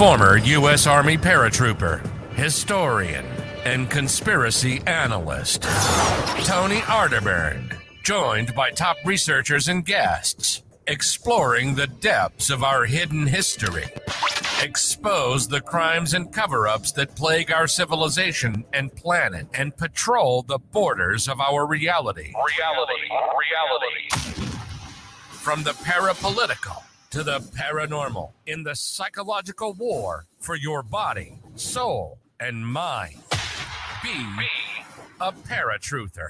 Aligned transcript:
former 0.00 0.38
U.S. 0.38 0.86
Army 0.86 1.18
paratrooper, 1.18 2.00
historian, 2.32 3.26
and 3.66 3.90
conspiracy 3.90 4.80
analyst, 4.86 5.64
Tony 6.46 6.80
Arterburn, 6.88 7.76
joined 8.02 8.54
by 8.54 8.70
top 8.70 8.96
researchers 9.04 9.68
and 9.68 9.84
guests, 9.84 10.62
exploring 10.86 11.74
the 11.74 11.86
depths 11.86 12.48
of 12.48 12.64
our 12.64 12.86
hidden 12.86 13.26
history, 13.26 13.84
expose 14.62 15.46
the 15.46 15.60
crimes 15.60 16.14
and 16.14 16.32
cover 16.32 16.66
ups 16.66 16.92
that 16.92 17.14
plague 17.14 17.52
our 17.52 17.66
civilization 17.66 18.64
and 18.72 18.96
planet, 18.96 19.48
and 19.52 19.76
patrol 19.76 20.40
the 20.40 20.58
borders 20.72 21.28
of 21.28 21.42
our 21.42 21.66
reality. 21.66 22.32
Reality, 22.58 23.02
reality. 23.36 24.48
From 25.28 25.62
the 25.62 25.72
parapolitical 25.72 26.84
to 27.10 27.24
the 27.24 27.40
paranormal 27.40 28.30
in 28.46 28.62
the 28.62 28.74
psychological 28.76 29.72
war 29.72 30.26
for 30.38 30.54
your 30.54 30.80
body, 30.84 31.40
soul, 31.56 32.20
and 32.38 32.64
mind. 32.64 33.16
Be 34.00 34.14
me, 34.14 34.48
a 35.20 35.32
paratruther. 35.32 36.28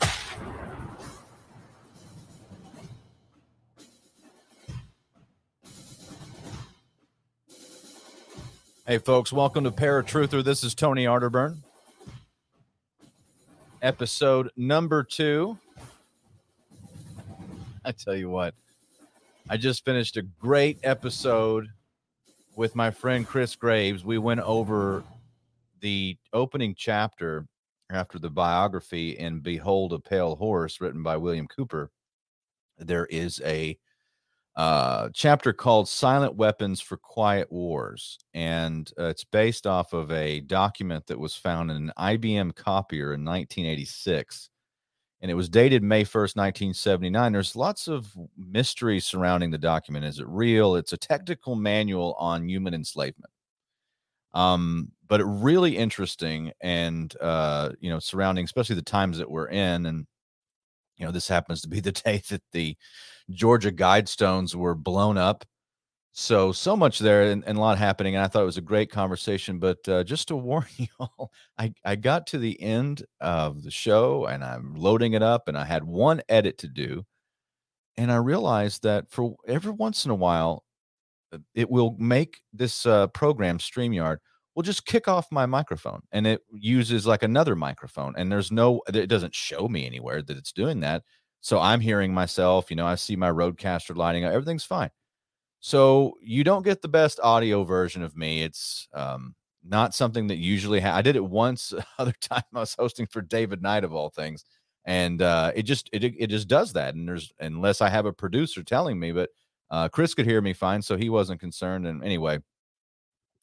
Hey, 8.86 8.96
folks, 8.96 9.32
welcome 9.34 9.64
to 9.64 9.70
Paratruther. 9.70 10.42
This 10.42 10.64
is 10.64 10.74
Tony 10.74 11.04
Arterburn. 11.04 11.58
Episode 13.82 14.50
number 14.56 15.04
two. 15.04 15.58
I 17.84 17.92
tell 17.92 18.16
you 18.16 18.30
what, 18.30 18.54
I 19.52 19.56
just 19.56 19.84
finished 19.84 20.16
a 20.16 20.22
great 20.22 20.78
episode 20.84 21.66
with 22.54 22.76
my 22.76 22.92
friend 22.92 23.26
Chris 23.26 23.56
Graves. 23.56 24.04
We 24.04 24.16
went 24.16 24.38
over 24.42 25.02
the 25.80 26.16
opening 26.32 26.76
chapter 26.78 27.48
after 27.90 28.20
the 28.20 28.30
biography 28.30 29.18
in 29.18 29.40
Behold 29.40 29.92
a 29.92 29.98
Pale 29.98 30.36
Horse, 30.36 30.80
written 30.80 31.02
by 31.02 31.16
William 31.16 31.48
Cooper. 31.48 31.90
There 32.78 33.06
is 33.06 33.42
a 33.44 33.76
uh, 34.54 35.08
chapter 35.12 35.52
called 35.52 35.88
Silent 35.88 36.36
Weapons 36.36 36.80
for 36.80 36.96
Quiet 36.96 37.50
Wars. 37.50 38.20
And 38.32 38.88
uh, 39.00 39.06
it's 39.06 39.24
based 39.24 39.66
off 39.66 39.92
of 39.92 40.12
a 40.12 40.38
document 40.42 41.08
that 41.08 41.18
was 41.18 41.34
found 41.34 41.72
in 41.72 41.76
an 41.76 41.92
IBM 41.98 42.54
copier 42.54 43.14
in 43.14 43.24
1986. 43.24 44.48
And 45.22 45.30
it 45.30 45.34
was 45.34 45.48
dated 45.50 45.82
May 45.82 46.04
1st, 46.04 46.36
1979. 46.36 47.32
There's 47.32 47.56
lots 47.56 47.88
of 47.88 48.16
mystery 48.38 49.00
surrounding 49.00 49.50
the 49.50 49.58
document. 49.58 50.04
Is 50.06 50.18
it 50.18 50.26
real? 50.28 50.76
It's 50.76 50.92
a 50.94 50.96
technical 50.96 51.56
manual 51.56 52.14
on 52.18 52.48
human 52.48 52.74
enslavement. 52.74 53.30
Um, 54.32 54.92
but 55.08 55.22
really 55.24 55.76
interesting 55.76 56.52
and 56.60 57.12
uh, 57.20 57.70
you 57.80 57.90
know, 57.90 57.98
surrounding 57.98 58.44
especially 58.44 58.76
the 58.76 58.82
times 58.82 59.18
that 59.18 59.30
we're 59.30 59.48
in. 59.48 59.86
And 59.86 60.06
you 60.96 61.06
know, 61.06 61.12
this 61.12 61.28
happens 61.28 61.62
to 61.62 61.68
be 61.68 61.80
the 61.80 61.92
day 62.06 62.22
that 62.30 62.42
the 62.52 62.76
Georgia 63.30 63.72
Guidestones 63.72 64.54
were 64.54 64.74
blown 64.74 65.18
up. 65.18 65.44
So, 66.12 66.50
so 66.50 66.76
much 66.76 66.98
there 66.98 67.22
and, 67.22 67.44
and, 67.46 67.56
a 67.56 67.60
lot 67.60 67.78
happening. 67.78 68.16
And 68.16 68.24
I 68.24 68.28
thought 68.28 68.42
it 68.42 68.46
was 68.46 68.56
a 68.56 68.62
great 68.62 68.90
conversation. 68.90 69.58
But 69.58 69.88
uh, 69.88 70.02
just 70.02 70.28
to 70.28 70.36
warn 70.36 70.66
you 70.76 70.88
all, 70.98 71.30
I, 71.58 71.72
I 71.84 71.96
got 71.96 72.26
to 72.28 72.38
the 72.38 72.60
end 72.60 73.04
of 73.20 73.62
the 73.62 73.70
show 73.70 74.26
and 74.26 74.42
I'm 74.42 74.74
loading 74.74 75.12
it 75.12 75.22
up 75.22 75.46
and 75.48 75.56
I 75.56 75.64
had 75.64 75.84
one 75.84 76.20
edit 76.28 76.58
to 76.58 76.68
do. 76.68 77.04
And 77.96 78.10
I 78.10 78.16
realized 78.16 78.82
that 78.82 79.10
for 79.10 79.36
every 79.46 79.72
once 79.72 80.04
in 80.04 80.10
a 80.10 80.16
while, 80.16 80.64
uh, 81.32 81.38
it 81.54 81.70
will 81.70 81.96
make 81.98 82.40
this 82.52 82.86
uh, 82.86 83.06
program, 83.08 83.58
StreamYard, 83.58 84.16
will 84.54 84.62
just 84.62 84.86
kick 84.86 85.06
off 85.06 85.30
my 85.30 85.46
microphone 85.46 86.00
and 86.10 86.26
it 86.26 86.42
uses 86.52 87.06
like 87.06 87.22
another 87.22 87.54
microphone. 87.54 88.14
And 88.16 88.32
there's 88.32 88.50
no, 88.50 88.82
it 88.92 89.06
doesn't 89.06 89.34
show 89.34 89.68
me 89.68 89.86
anywhere 89.86 90.22
that 90.22 90.36
it's 90.36 90.52
doing 90.52 90.80
that 90.80 91.02
so 91.40 91.58
I'm 91.58 91.80
hearing 91.80 92.12
myself, 92.12 92.70
you 92.70 92.76
know, 92.76 92.86
I 92.86 92.96
see 92.96 93.16
my 93.16 93.30
RODECaster 93.30 93.96
lighting 93.96 94.24
up, 94.24 94.32
everything's 94.32 94.64
fine. 94.64 94.90
So 95.60 96.14
you 96.22 96.42
don't 96.42 96.64
get 96.64 96.82
the 96.82 96.88
best 96.88 97.20
audio 97.22 97.64
version 97.64 98.02
of 98.02 98.16
me. 98.16 98.42
It's 98.42 98.88
um, 98.94 99.34
not 99.62 99.94
something 99.94 100.26
that 100.28 100.36
usually 100.36 100.80
ha- 100.80 100.96
I 100.96 101.02
did 101.02 101.16
it 101.16 101.24
once 101.24 101.74
other 101.98 102.14
time 102.20 102.42
I 102.54 102.60
was 102.60 102.74
hosting 102.78 103.06
for 103.06 103.20
David 103.20 103.62
Knight 103.62 103.84
of 103.84 103.92
all 103.92 104.08
things. 104.08 104.44
And 104.86 105.20
uh, 105.20 105.52
it 105.54 105.64
just 105.64 105.90
it 105.92 106.02
it 106.02 106.28
just 106.28 106.48
does 106.48 106.72
that. 106.72 106.94
And 106.94 107.06
there's 107.06 107.32
unless 107.38 107.82
I 107.82 107.90
have 107.90 108.06
a 108.06 108.12
producer 108.12 108.62
telling 108.62 108.98
me, 108.98 109.12
but 109.12 109.28
uh, 109.70 109.88
Chris 109.88 110.14
could 110.14 110.26
hear 110.26 110.40
me 110.40 110.54
fine, 110.54 110.80
so 110.80 110.96
he 110.96 111.10
wasn't 111.10 111.38
concerned. 111.38 111.86
And 111.86 112.02
anyway, 112.02 112.40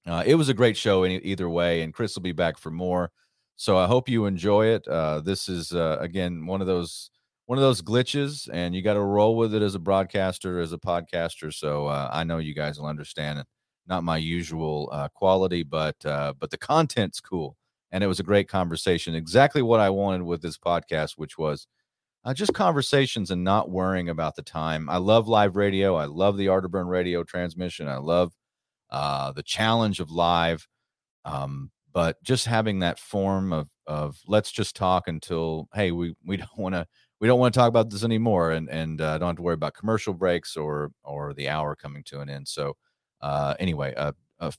uh, 0.07 0.23
it 0.25 0.35
was 0.35 0.49
a 0.49 0.53
great 0.55 0.75
show 0.75 1.03
any, 1.03 1.17
either 1.19 1.47
way, 1.47 1.83
and 1.83 1.93
Chris 1.93 2.15
will 2.15 2.23
be 2.23 2.31
back 2.31 2.57
for 2.57 2.71
more. 2.71 3.11
So 3.55 3.77
I 3.77 3.85
hope 3.85 4.09
you 4.09 4.25
enjoy 4.25 4.67
it. 4.67 4.87
Uh, 4.87 5.21
this 5.21 5.47
is 5.47 5.73
uh, 5.73 5.97
again 5.99 6.47
one 6.47 6.61
of 6.61 6.67
those 6.67 7.11
one 7.47 7.57
of 7.57 7.63
those 7.63 7.81
glitches, 7.81 8.49
and 8.51 8.75
you 8.75 8.81
got 8.81 8.95
to 8.95 9.01
roll 9.01 9.37
with 9.37 9.55
it 9.55 9.61
as 9.61 9.73
a 9.73 9.79
broadcaster, 9.79 10.59
as 10.59 10.73
a 10.73 10.77
podcaster. 10.77 11.53
So 11.53 11.87
uh, 11.87 12.09
I 12.11 12.23
know 12.23 12.37
you 12.39 12.53
guys 12.53 12.79
will 12.79 12.87
understand 12.87 13.39
it. 13.39 13.47
Not 13.87 14.03
my 14.03 14.17
usual 14.17 14.89
uh, 14.91 15.07
quality, 15.09 15.63
but 15.63 15.95
uh, 16.05 16.33
but 16.39 16.51
the 16.51 16.57
content's 16.57 17.21
cool, 17.21 17.55
and 17.91 18.03
it 18.03 18.07
was 18.07 18.19
a 18.19 18.23
great 18.23 18.49
conversation. 18.49 19.15
Exactly 19.15 19.61
what 19.61 19.79
I 19.79 19.89
wanted 19.89 20.23
with 20.23 20.41
this 20.41 20.57
podcast, 20.57 21.13
which 21.15 21.37
was 21.37 21.67
uh, 22.25 22.33
just 22.33 22.53
conversations 22.53 23.31
and 23.31 23.45
not 23.45 23.69
worrying 23.71 24.09
about 24.09 24.35
the 24.35 24.41
time. 24.43 24.89
I 24.89 24.97
love 24.97 25.29
live 25.29 25.55
radio. 25.55 25.95
I 25.95 26.05
love 26.05 26.37
the 26.37 26.47
Arterburn 26.47 26.89
radio 26.89 27.23
transmission. 27.23 27.87
I 27.87 27.97
love 27.97 28.33
uh, 28.89 29.31
the 29.31 29.43
challenge 29.43 30.01
of 30.01 30.11
live. 30.11 30.67
Um, 31.25 31.71
but 31.93 32.21
just 32.23 32.45
having 32.45 32.79
that 32.79 32.99
form 32.99 33.53
of 33.53 33.69
of 33.87 34.19
let's 34.27 34.51
just 34.51 34.75
talk 34.75 35.07
until 35.07 35.67
hey 35.73 35.91
we 35.91 36.15
we 36.25 36.37
don't 36.37 36.57
want 36.57 36.75
to 36.75 36.85
we 37.19 37.27
don't 37.27 37.39
want 37.39 37.53
to 37.53 37.59
talk 37.59 37.69
about 37.69 37.89
this 37.89 38.03
anymore 38.03 38.51
and 38.51 38.69
and 38.69 39.01
uh, 39.01 39.17
don't 39.17 39.29
have 39.29 39.35
to 39.37 39.41
worry 39.41 39.53
about 39.53 39.73
commercial 39.73 40.13
breaks 40.13 40.55
or 40.55 40.91
or 41.03 41.33
the 41.33 41.49
hour 41.49 41.75
coming 41.75 42.03
to 42.03 42.19
an 42.19 42.29
end 42.29 42.47
so 42.47 42.75
uh, 43.21 43.55
anyway 43.59 43.93
uh, 43.95 44.11
uh, 44.39 44.51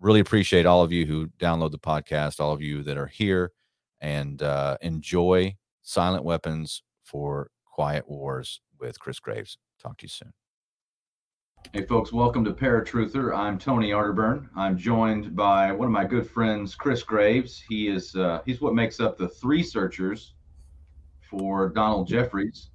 really 0.00 0.20
appreciate 0.20 0.66
all 0.66 0.82
of 0.82 0.92
you 0.92 1.06
who 1.06 1.26
download 1.38 1.70
the 1.70 1.78
podcast 1.78 2.40
all 2.40 2.52
of 2.52 2.62
you 2.62 2.82
that 2.82 2.96
are 2.96 3.06
here 3.06 3.52
and 4.00 4.42
uh, 4.42 4.76
enjoy 4.82 5.54
silent 5.82 6.24
weapons 6.24 6.82
for 7.04 7.50
quiet 7.64 8.08
wars 8.08 8.60
with 8.78 8.98
chris 9.00 9.18
graves 9.18 9.58
talk 9.80 9.96
to 9.98 10.04
you 10.04 10.08
soon 10.08 10.32
Hey, 11.72 11.84
folks, 11.84 12.12
welcome 12.12 12.44
to 12.44 12.52
Paratruther. 12.52 13.36
I'm 13.36 13.58
Tony 13.58 13.90
Arterburn. 13.90 14.48
I'm 14.54 14.78
joined 14.78 15.34
by 15.34 15.72
one 15.72 15.86
of 15.86 15.92
my 15.92 16.04
good 16.04 16.30
friends, 16.30 16.76
Chris 16.76 17.02
Graves. 17.02 17.60
He 17.68 17.88
is 17.88 18.14
uh, 18.14 18.40
he's 18.46 18.60
what 18.60 18.74
makes 18.74 19.00
up 19.00 19.18
the 19.18 19.28
three 19.28 19.64
searchers 19.64 20.35
for 21.30 21.68
Donald 21.68 22.08
Jeffries. 22.08 22.70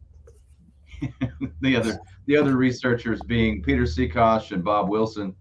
the 1.62 1.76
other 1.76 2.00
the 2.28 2.38
other 2.38 2.56
researchers 2.56 3.20
being 3.28 3.64
Peter 3.64 3.84
Sekosh 3.84 4.52
and 4.52 4.64
Bob 4.64 4.90
Wilson, 4.90 5.36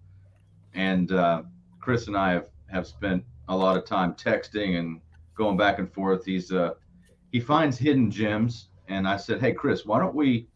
and 0.73 1.11
uh, 1.11 1.43
Chris 1.79 2.07
and 2.07 2.17
I 2.17 2.31
have 2.31 2.47
have 2.71 2.87
spent 2.87 3.23
a 3.47 3.55
lot 3.55 3.77
of 3.77 3.85
time 3.85 4.13
texting 4.13 4.79
and 4.79 5.01
going 5.35 5.57
back 5.57 5.79
and 5.79 5.91
forth. 5.91 6.25
He's 6.25 6.51
uh, 6.51 6.71
he 7.31 7.39
finds 7.39 7.77
hidden 7.77 8.09
gems, 8.09 8.69
and 8.87 9.07
I 9.07 9.17
said, 9.17 9.39
"Hey, 9.39 9.53
Chris, 9.53 9.85
why 9.85 9.99
don't 9.99 10.15
we 10.15 10.47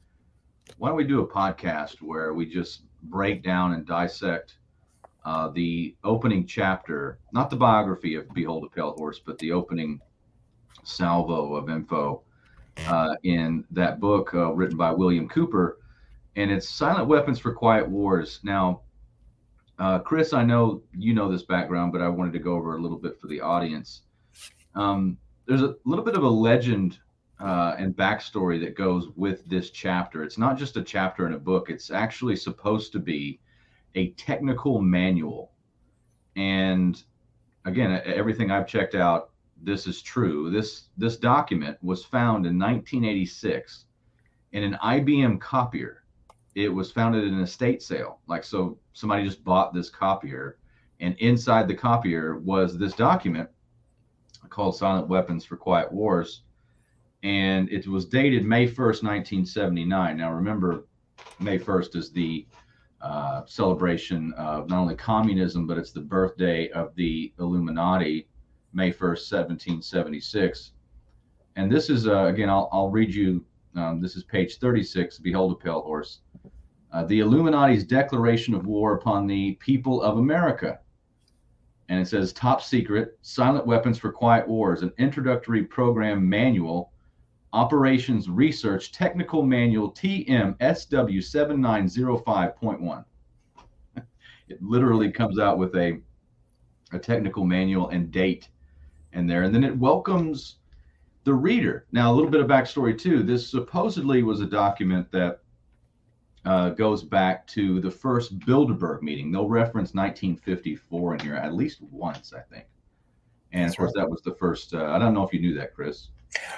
why 0.78 0.90
don't 0.90 0.98
we 0.98 1.04
do 1.04 1.22
a 1.22 1.28
podcast 1.28 2.02
where 2.02 2.34
we 2.34 2.46
just 2.46 2.82
break 3.04 3.44
down 3.44 3.74
and 3.74 3.86
dissect 3.86 4.58
uh, 5.26 5.50
the 5.50 5.96
opening 6.04 6.46
chapter, 6.46 7.20
not 7.32 7.50
the 7.50 7.56
biography 7.56 8.16
of 8.16 8.32
Behold 8.34 8.64
a 8.64 8.70
Pale 8.70 8.94
Horse, 8.94 9.20
but 9.20 9.38
the 9.40 9.52
opening 9.52 10.00
salvo 10.84 11.56
of 11.56 11.70
info 11.70 12.22
uh, 12.88 13.16
in 13.24 13.66
that 13.72 14.00
book 14.00 14.34
uh, 14.34 14.52
written 14.54 14.78
by 14.78 14.92
William 14.92 15.28
Cooper, 15.28 15.80
and 16.36 16.52
it's 16.52 16.70
Silent 16.70 17.08
Weapons 17.08 17.40
for 17.40 17.54
Quiet 17.54 17.88
Wars. 17.88 18.40
Now, 18.44 18.82
uh, 19.80 20.00
Chris, 20.00 20.34
I 20.34 20.44
know 20.44 20.82
you 20.94 21.14
know 21.14 21.32
this 21.32 21.44
background, 21.44 21.92
but 21.92 22.02
I 22.02 22.08
wanted 22.08 22.34
to 22.34 22.40
go 22.40 22.54
over 22.54 22.76
a 22.76 22.82
little 22.82 22.98
bit 22.98 23.20
for 23.20 23.28
the 23.28 23.42
audience. 23.42 24.02
Um, 24.76 25.18
there's 25.46 25.62
a 25.62 25.76
little 25.86 26.04
bit 26.04 26.16
of 26.16 26.24
a 26.24 26.30
legend 26.30 27.00
uh, 27.40 27.76
and 27.78 27.96
backstory 27.96 28.60
that 28.62 28.76
goes 28.76 29.10
with 29.16 29.46
this 29.46 29.70
chapter. 29.70 30.24
It's 30.24 30.38
not 30.38 30.58
just 30.58 30.78
a 30.78 30.84
chapter 30.84 31.28
in 31.28 31.34
a 31.34 31.40
book, 31.40 31.70
it's 31.70 31.92
actually 31.92 32.36
supposed 32.36 32.92
to 32.94 33.00
be 33.00 33.40
a 33.96 34.12
technical 34.12 34.82
manual. 34.82 35.52
And 36.36 37.02
again, 37.66 38.02
everything 38.06 38.52
I've 38.52 38.68
checked 38.68 38.96
out 38.96 39.32
this 39.62 39.88
is 39.88 40.02
true. 40.02 40.50
This 40.50 40.90
this 40.98 41.18
document 41.18 41.78
was 41.82 42.04
found 42.04 42.46
in 42.46 42.60
1986 42.60 43.86
in 44.52 44.64
an 44.64 44.78
IBM 44.84 45.40
copier. 45.40 46.04
It 46.56 46.70
was 46.70 46.92
found 46.92 47.16
at 47.16 47.24
an 47.24 47.40
estate 47.42 47.82
sale. 47.82 48.20
Like 48.28 48.44
so 48.44 48.78
somebody 48.94 49.26
just 49.26 49.44
bought 49.44 49.74
this 49.74 49.90
copier 49.90 50.58
and 51.00 51.16
inside 51.20 51.68
the 51.68 51.76
copier 51.76 52.38
was 52.40 52.78
this 52.78 52.94
document 52.94 53.50
called 54.50 54.78
Silent 54.78 55.08
Weapons 55.08 55.44
for 55.44 55.58
Quiet 55.58 55.92
Wars 55.92 56.44
and 57.24 57.70
it 57.70 57.88
was 57.88 58.06
dated 58.06 58.46
May 58.46 58.68
1st, 58.68 59.04
1979. 59.04 60.18
Now 60.18 60.32
remember 60.32 60.86
May 61.40 61.58
1st 61.58 61.96
is 61.96 62.12
the 62.12 62.46
uh, 63.02 63.42
celebration 63.46 64.34
of 64.34 64.70
not 64.70 64.80
only 64.80 64.96
communism, 64.96 65.68
but 65.68 65.78
it's 65.78 65.92
the 65.92 66.02
birthday 66.02 66.70
of 66.70 66.96
the 66.96 67.34
Illuminati, 67.40 68.28
May 68.76 68.92
1st, 68.92 69.32
1776. 69.32 70.72
And 71.56 71.72
this 71.72 71.90
is, 71.90 72.08
uh, 72.08 72.26
again, 72.26 72.50
I'll, 72.50 72.68
I'll 72.72 72.90
read 72.90 73.14
you, 73.14 73.46
um, 73.76 74.02
this 74.02 74.18
is 74.18 74.24
page 74.24 74.58
36, 74.58 75.20
Behold 75.20 75.52
a 75.54 75.56
Pale 75.56 75.82
Horse. 75.82 76.20
Uh, 76.92 77.06
the 77.06 77.22
Illuminati's 77.22 77.86
declaration 77.86 78.54
of 78.54 78.68
war 78.68 78.96
upon 78.96 79.28
the 79.28 79.54
people 79.54 80.02
of 80.02 80.18
America. 80.18 80.80
And 81.88 81.98
it 82.00 82.08
says, 82.08 82.34
top 82.34 82.62
secret, 82.62 83.18
silent 83.22 83.66
weapons 83.66 83.98
for 83.98 84.12
quiet 84.12 84.46
wars, 84.48 84.82
an 84.82 84.92
introductory 84.98 85.64
program 85.64 86.28
manual 86.28 86.92
Operations 87.54 88.30
Research 88.30 88.92
Technical 88.92 89.42
Manual 89.42 89.94
TM 89.94 90.58
SW7905.1. 90.58 93.06
it 94.50 94.62
literally 94.62 95.10
comes 95.10 95.40
out 95.40 95.58
with 95.58 95.74
a, 95.76 96.02
a 96.92 97.00
technical 97.00 97.46
manual 97.46 97.88
and 97.90 98.12
date 98.12 98.50
in 99.16 99.28
there. 99.28 99.44
And 99.44 99.54
then 99.54 99.64
it 99.64 99.78
welcomes 99.78 100.58
the 101.24 101.34
reader. 101.34 101.86
Now, 101.92 102.12
a 102.12 102.14
little 102.14 102.30
bit 102.30 102.42
of 102.42 102.48
backstory 102.48 102.98
too. 102.98 103.24
This 103.24 103.50
supposedly 103.50 104.24
was 104.24 104.42
a 104.42 104.46
document 104.46 105.12
that 105.12 105.40
uh, 106.46 106.70
goes 106.70 107.04
back 107.04 107.48
to 107.48 107.82
the 107.82 107.90
first 107.90 108.38
Bilderberg 108.40 109.02
meeting. 109.02 109.32
They'll 109.32 109.50
reference 109.50 109.94
1954 109.94 111.16
in 111.16 111.20
here 111.22 111.36
at 111.36 111.54
least 111.54 111.82
once, 111.82 112.34
I 112.34 112.42
think. 112.42 112.66
And 113.52 113.70
of 113.70 113.78
course, 113.78 113.94
that 113.96 114.10
was 114.10 114.22
the 114.22 114.36
first. 114.36 114.74
Uh, 114.74 114.86
I 114.86 115.00
don't 115.00 115.14
know 115.14 115.26
if 115.26 115.34
you 115.34 115.40
knew 115.40 115.56
that, 115.56 115.74
Chris. 115.74 116.10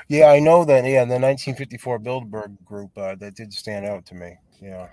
Yeah, 0.08 0.28
I 0.28 0.40
know 0.40 0.66
that. 0.66 0.84
Yeah, 0.84 1.06
the 1.06 1.20
1954 1.20 2.00
Bilderberg 2.00 2.66
group 2.66 2.98
uh, 2.98 3.16
that 3.16 3.36
did 3.36 3.54
stand 3.54 3.86
out 3.86 4.06
to 4.08 4.16
me. 4.16 4.36
Yeah. 4.60 4.88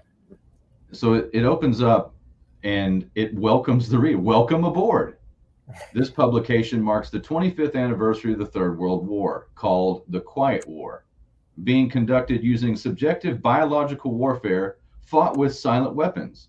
So 0.93 1.14
it, 1.14 1.31
it 1.32 1.44
opens 1.44 1.82
up 1.82 2.14
and 2.62 3.11
it 3.14 3.34
welcomes 3.34 3.88
the 3.88 3.99
reader. 3.99 4.19
Welcome 4.19 4.64
aboard. 4.64 5.16
This 5.93 6.11
publication 6.11 6.82
marks 6.82 7.11
the 7.11 7.20
25th 7.20 7.75
anniversary 7.75 8.32
of 8.32 8.38
the 8.38 8.46
Third 8.46 8.78
World 8.78 9.06
War, 9.06 9.49
called 9.55 10.02
the 10.08 10.20
Quiet 10.20 10.66
War, 10.69 11.05
being 11.62 11.88
conducted 11.88 12.43
using 12.43 12.76
subjective 12.76 13.40
biological 13.40 14.14
warfare 14.14 14.78
fought 15.00 15.37
with 15.37 15.55
silent 15.55 15.94
weapons. 15.94 16.49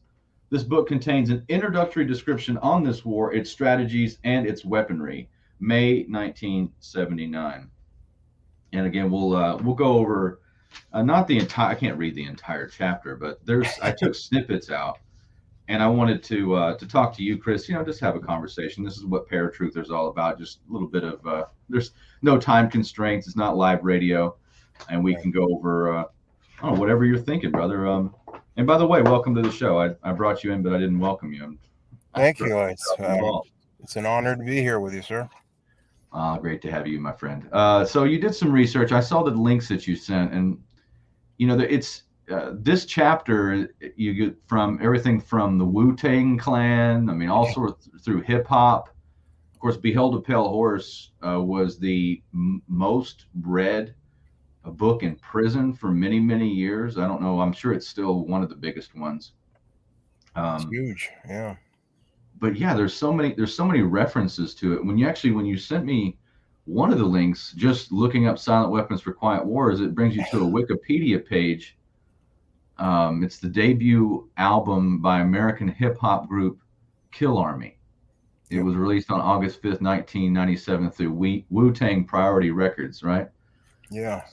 This 0.49 0.63
book 0.63 0.87
contains 0.87 1.29
an 1.29 1.45
introductory 1.47 2.05
description 2.05 2.57
on 2.57 2.83
this 2.83 3.05
war, 3.05 3.33
its 3.33 3.51
strategies, 3.51 4.19
and 4.23 4.45
its 4.45 4.65
weaponry. 4.65 5.29
May 5.59 6.05
1979 6.09 7.69
and 8.75 8.85
again 8.85 9.09
we'll 9.09 9.35
uh, 9.35 9.57
we'll 9.57 9.75
go 9.75 9.93
over 9.93 10.39
uh, 10.93 11.01
not 11.01 11.27
the 11.27 11.37
entire 11.37 11.71
i 11.71 11.75
can't 11.75 11.97
read 11.97 12.15
the 12.15 12.25
entire 12.25 12.67
chapter 12.67 13.15
but 13.15 13.43
there's 13.45 13.67
i 13.81 13.91
took 13.91 14.13
snippets 14.15 14.69
out 14.69 14.99
and 15.67 15.81
i 15.81 15.87
wanted 15.87 16.23
to 16.23 16.55
uh, 16.55 16.77
to 16.77 16.87
talk 16.87 17.15
to 17.15 17.23
you 17.23 17.37
chris 17.37 17.67
you 17.67 17.75
know 17.75 17.83
just 17.83 17.99
have 17.99 18.15
a 18.15 18.19
conversation. 18.19 18.83
This 18.83 18.97
is 18.97 19.05
what 19.05 19.29
paratruth 19.29 19.77
is 19.77 19.91
all 19.91 20.09
about 20.09 20.39
just 20.39 20.59
a 20.69 20.73
little 20.73 20.87
bit 20.87 21.03
of 21.03 21.25
uh, 21.25 21.45
there's 21.69 21.91
no 22.21 22.37
time 22.37 22.69
constraints 22.69 23.27
it's 23.27 23.35
not 23.35 23.57
live 23.57 23.83
radio 23.83 24.35
and 24.89 25.03
we 25.03 25.15
can 25.15 25.31
go 25.31 25.47
over 25.51 25.97
uh, 25.97 26.03
I 26.59 26.65
don't 26.65 26.75
know, 26.75 26.79
whatever 26.79 27.05
you're 27.05 27.17
thinking 27.17 27.51
brother. 27.51 27.87
Um 27.87 28.15
and 28.57 28.65
by 28.65 28.77
the 28.77 28.87
way 28.87 29.01
welcome 29.01 29.35
to 29.35 29.41
the 29.41 29.51
show. 29.51 29.79
I, 29.79 29.91
I 30.03 30.13
brought 30.13 30.43
you 30.43 30.51
in 30.51 30.61
but 30.61 30.73
i 30.73 30.77
didn't 30.77 30.99
welcome 30.99 31.33
you. 31.33 31.57
Thank 32.15 32.39
you. 32.39 32.57
It's, 32.59 32.93
um, 32.99 33.41
it's 33.81 33.97
an 33.97 34.05
honor 34.05 34.35
to 34.35 34.43
be 34.43 34.61
here 34.61 34.79
with 34.79 34.93
you 34.93 35.01
sir. 35.01 35.29
Uh, 36.15 36.37
great 36.37 36.61
to 36.61 36.71
have 36.71 36.87
you, 36.87 36.97
my 36.97 37.11
friend. 37.11 37.49
Uh, 37.51 37.83
so 37.83 38.05
you 38.05 38.17
did 38.17 38.33
some 38.33 38.49
research. 38.49 38.93
I 38.93 39.01
saw 39.01 39.21
the 39.21 39.31
links 39.31 39.67
that 39.67 39.85
you 39.85 39.97
sent, 39.97 40.31
and 40.33 40.57
you 41.37 41.45
know, 41.45 41.59
it's 41.59 42.03
uh, 42.29 42.51
this 42.53 42.85
chapter 42.85 43.69
you 43.95 44.13
get 44.13 44.35
from 44.47 44.79
everything 44.81 45.19
from 45.19 45.57
the 45.57 45.65
Wu 45.65 45.95
Tang 45.95 46.37
Clan. 46.37 47.09
I 47.09 47.13
mean, 47.13 47.29
also 47.29 47.77
through 48.03 48.21
hip 48.21 48.47
hop. 48.47 48.89
Of 49.53 49.59
course, 49.59 49.77
Behold 49.77 50.15
a 50.15 50.21
Pale 50.21 50.49
Horse 50.49 51.11
uh, 51.25 51.41
was 51.41 51.79
the 51.79 52.21
m- 52.33 52.61
most 52.67 53.25
read 53.41 53.95
book 54.63 55.03
in 55.03 55.15
prison 55.17 55.73
for 55.73 55.91
many, 55.91 56.19
many 56.19 56.47
years. 56.47 56.97
I 56.97 57.07
don't 57.07 57.21
know. 57.21 57.39
I'm 57.39 57.53
sure 57.53 57.73
it's 57.73 57.87
still 57.87 58.25
one 58.25 58.43
of 58.43 58.49
the 58.49 58.55
biggest 58.55 58.95
ones. 58.95 59.33
Um, 60.35 60.55
it's 60.55 60.65
huge. 60.65 61.09
Yeah 61.27 61.55
but 62.39 62.57
yeah, 62.57 62.73
there's 62.73 62.93
so 62.93 63.13
many 63.13 63.33
there's 63.33 63.55
so 63.55 63.65
many 63.65 63.81
references 63.81 64.53
to 64.55 64.73
it. 64.73 64.85
When 64.85 64.97
you 64.97 65.07
actually 65.07 65.31
when 65.31 65.45
you 65.45 65.57
sent 65.57 65.85
me 65.85 66.17
one 66.65 66.91
of 66.91 66.97
the 66.97 67.05
links, 67.05 67.53
just 67.55 67.91
looking 67.91 68.27
up 68.27 68.39
silent 68.39 68.71
weapons 68.71 69.01
for 69.01 69.13
quiet 69.13 69.45
wars, 69.45 69.81
it 69.81 69.95
brings 69.95 70.15
you 70.15 70.23
to 70.31 70.37
a 70.37 70.41
Wikipedia 70.49 71.25
page. 71.25 71.74
Um, 72.77 73.23
it's 73.23 73.39
the 73.39 73.47
debut 73.47 74.29
album 74.37 75.01
by 75.01 75.21
American 75.21 75.67
hip 75.67 75.97
hop 75.97 76.27
group 76.27 76.59
Killarmy. 77.13 77.75
It 78.49 78.61
was 78.61 78.75
released 78.75 79.09
on 79.09 79.21
August 79.21 79.61
5th, 79.61 79.81
1997 79.81 80.91
through 80.91 81.43
Wu 81.49 81.73
Tang 81.73 82.05
Priority 82.05 82.51
Records, 82.51 83.01
right? 83.01 83.29
Yeah. 83.89 84.23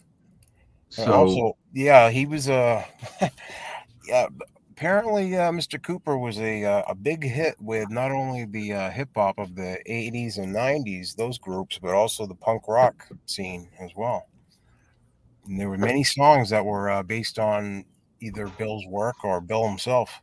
So, 0.91 1.11
also, 1.11 1.57
yeah, 1.73 2.11
he 2.11 2.27
was 2.27 2.49
a. 2.49 2.85
Uh, 3.21 3.29
yeah, 4.07 4.27
apparently 4.83 5.37
uh, 5.37 5.51
Mr. 5.51 5.83
Cooper 5.83 6.19
was 6.19 6.39
a 6.39 6.65
uh, 6.65 6.83
a 6.89 6.95
big 6.95 7.25
hit 7.25 7.55
with 7.61 7.89
not 7.89 8.11
only 8.11 8.45
the 8.45 8.73
uh, 8.73 8.91
hip 8.91 9.09
hop 9.15 9.39
of 9.39 9.55
the 9.55 9.79
80s 9.89 10.39
and 10.39 10.55
90s, 10.55 11.15
those 11.17 11.39
groups, 11.39 11.79
but 11.79 11.95
also 11.95 12.27
the 12.27 12.35
punk 12.35 12.69
rock 12.69 13.09
scene 13.27 13.71
as 13.81 13.93
well. 13.97 14.27
And 15.47 15.59
there 15.59 15.71
were 15.71 15.79
many 15.79 16.05
songs 16.05 16.51
that 16.51 16.65
were 16.65 16.91
uh, 16.91 17.03
based 17.03 17.39
on 17.39 17.85
either 18.23 18.47
Bill's 18.59 18.87
work 18.87 19.25
or 19.25 19.41
Bill 19.41 19.69
himself. 19.69 20.21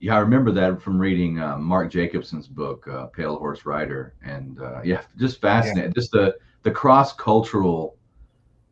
Yeah, 0.00 0.16
I 0.16 0.18
remember 0.18 0.50
that 0.52 0.80
from 0.80 0.98
reading 0.98 1.40
uh, 1.40 1.58
Mark 1.58 1.90
Jacobson's 1.90 2.48
book, 2.48 2.88
uh, 2.88 3.06
Pale 3.06 3.36
Horse 3.36 3.66
Rider, 3.66 4.14
and 4.24 4.58
yeah, 4.82 5.02
just 5.18 5.40
fascinating. 5.40 5.90
Yeah. 5.90 5.94
Just 5.94 6.12
the 6.12 6.36
the 6.62 6.70
cross 6.70 7.12
cultural 7.12 7.96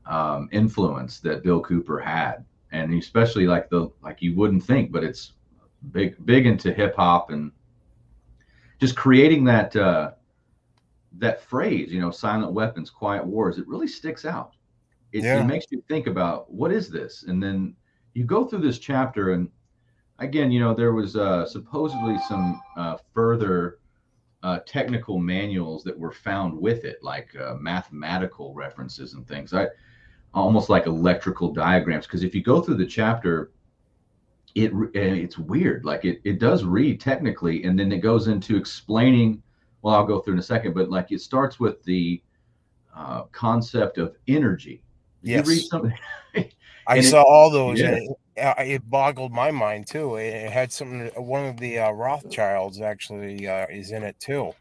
um, 0.07 0.49
influence 0.53 1.21
that 1.21 1.43
Bill 1.43 1.61
Cooper 1.61 1.99
had 1.99 2.45
and 2.73 2.95
especially 2.95 3.47
like 3.47 3.69
the 3.71 3.91
like 4.03 4.21
you 4.21 4.35
wouldn't 4.35 4.63
think, 4.63 4.93
but 4.93 5.05
it's 5.05 5.33
big 5.93 6.15
big 6.27 6.47
into 6.47 6.73
hip 6.73 6.95
hop 6.97 7.31
and 7.31 7.53
just 8.81 8.97
creating 8.97 9.45
that 9.45 9.75
uh, 9.77 10.13
that 11.15 11.43
phrase, 11.43 11.93
you 11.93 12.01
know, 12.01 12.11
silent 12.11 12.53
weapons, 12.53 12.91
quiet 12.91 13.25
wars. 13.25 13.59
It 13.59 13.67
really 13.67 13.89
sticks 13.89 14.25
out. 14.25 14.55
It, 15.13 15.25
yeah. 15.25 15.41
it 15.41 15.45
makes 15.45 15.67
you 15.71 15.83
think 15.89 16.07
about 16.07 16.53
what 16.53 16.73
is 16.73 16.91
this, 16.91 17.25
and 17.25 17.43
then 17.43 17.75
you 18.15 18.25
go 18.25 18.45
through 18.45 18.61
this 18.61 18.79
chapter, 18.79 19.33
and 19.33 19.49
again, 20.19 20.51
you 20.51 20.61
know, 20.61 20.75
there 20.75 20.93
was 20.93 21.17
uh, 21.17 21.47
supposedly 21.47 22.19
some 22.29 22.61
uh, 22.77 22.97
further 23.15 23.79
uh, 24.43 24.61
technical 24.67 25.19
manuals 25.19 25.83
that 25.85 25.99
were 25.99 26.13
found 26.13 26.59
with 26.59 26.85
it, 26.85 26.99
like 27.03 27.35
uh, 27.37 27.55
mathematical 27.55 28.55
references 28.55 29.15
and 29.15 29.27
things. 29.27 29.55
I 29.55 29.69
almost 30.35 30.69
like 30.69 30.87
electrical 30.87 31.53
diagrams 31.53 32.07
because 32.07 32.23
if 32.23 32.35
you 32.35 32.43
go 32.43 32.61
through 32.61 32.77
the 32.77 32.87
chapter 32.87 33.51
it 34.55 34.73
it's 34.95 35.39
weird 35.39 35.85
like 35.85 36.05
it, 36.05 36.21
it 36.25 36.39
does 36.39 36.65
read 36.65 37.01
technically 37.01 37.65
and 37.65 37.79
then 37.79 37.93
it 37.93 37.99
goes 37.99 38.29
into 38.29 38.57
explaining 38.57 39.43
well 39.83 39.95
i'll 39.95 40.07
go 40.07 40.21
through 40.21 40.35
in 40.35 40.39
a 40.39 40.43
second 40.43 40.75
but 40.75 40.91
like 40.91 41.13
it 41.13 41.21
starts 41.21 41.61
with 41.61 41.83
the 41.85 42.23
uh, 42.95 43.23
concept 43.25 43.99
of 43.99 44.17
energy 44.27 44.83
yes. 45.23 45.47
you 45.47 45.53
read 45.53 45.63
something 45.63 45.99
i 46.87 47.01
saw 47.01 47.21
it, 47.21 47.27
all 47.29 47.51
those 47.51 47.81
yeah. 47.81 47.95
and 47.95 48.17
it, 48.37 48.69
it, 48.69 48.91
boggled 48.91 49.33
my 49.33 49.51
mind 49.51 49.87
too 49.87 50.17
it, 50.17 50.51
had 50.51 50.73
something 50.73 51.11
one 51.17 51.47
of 51.47 51.57
the 51.59 51.79
uh, 51.79 51.91
rothschilds 51.91 52.81
actually 52.81 53.47
uh, 53.47 53.67
is 53.71 53.93
in 53.93 54.03
it 54.03 54.19
too 54.21 54.53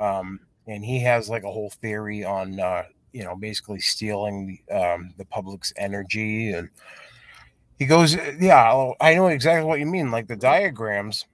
um, 0.00 0.40
and 0.66 0.84
he 0.84 1.00
has 1.00 1.28
like 1.28 1.44
a 1.44 1.50
whole 1.50 1.70
theory 1.70 2.24
on 2.24 2.58
uh, 2.58 2.82
you 3.12 3.24
know, 3.24 3.36
basically 3.36 3.80
stealing 3.80 4.58
um, 4.70 5.12
the 5.18 5.24
public's 5.26 5.72
energy. 5.76 6.52
And 6.52 6.68
he 7.78 7.86
goes, 7.86 8.16
Yeah, 8.40 8.72
oh, 8.72 8.94
I 9.00 9.14
know 9.14 9.28
exactly 9.28 9.66
what 9.66 9.78
you 9.78 9.86
mean. 9.86 10.10
Like 10.10 10.26
the 10.26 10.36
diagrams, 10.36 11.26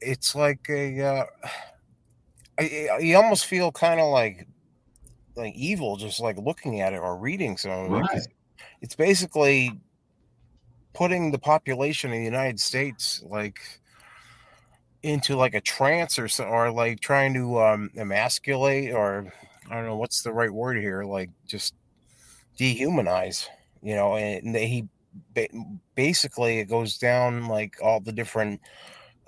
it's 0.00 0.34
like 0.34 0.66
a, 0.68 1.00
uh, 1.00 1.24
I, 2.58 2.98
you 3.00 3.16
almost 3.16 3.46
feel 3.46 3.70
kind 3.70 4.00
of 4.00 4.06
like, 4.06 4.46
like 5.36 5.54
evil 5.54 5.96
just 5.96 6.20
like 6.20 6.38
looking 6.38 6.80
at 6.80 6.92
it 6.92 6.98
or 6.98 7.16
reading 7.16 7.56
some 7.56 7.70
of 7.70 7.92
it. 7.92 8.00
Right. 8.00 8.26
It's 8.80 8.94
basically 8.94 9.78
putting 10.92 11.30
the 11.30 11.38
population 11.38 12.10
of 12.10 12.18
the 12.18 12.24
United 12.24 12.58
States 12.58 13.22
like 13.28 13.60
into 15.02 15.36
like 15.36 15.54
a 15.54 15.60
trance 15.60 16.18
or 16.18 16.28
so, 16.28 16.44
or 16.44 16.70
like 16.70 17.00
trying 17.00 17.34
to 17.34 17.60
um, 17.60 17.90
emasculate 17.96 18.92
or 18.92 19.32
I 19.70 19.74
don't 19.74 19.86
know 19.86 19.96
what's 19.96 20.22
the 20.22 20.32
right 20.32 20.50
word 20.50 20.78
here, 20.78 21.04
like 21.04 21.30
just 21.46 21.74
dehumanize, 22.58 23.46
you 23.82 23.94
know, 23.94 24.16
and 24.16 24.54
he 24.56 24.88
basically 25.94 26.58
it 26.58 26.66
goes 26.66 26.98
down 26.98 27.46
like 27.46 27.76
all 27.82 28.00
the 28.00 28.12
different 28.12 28.60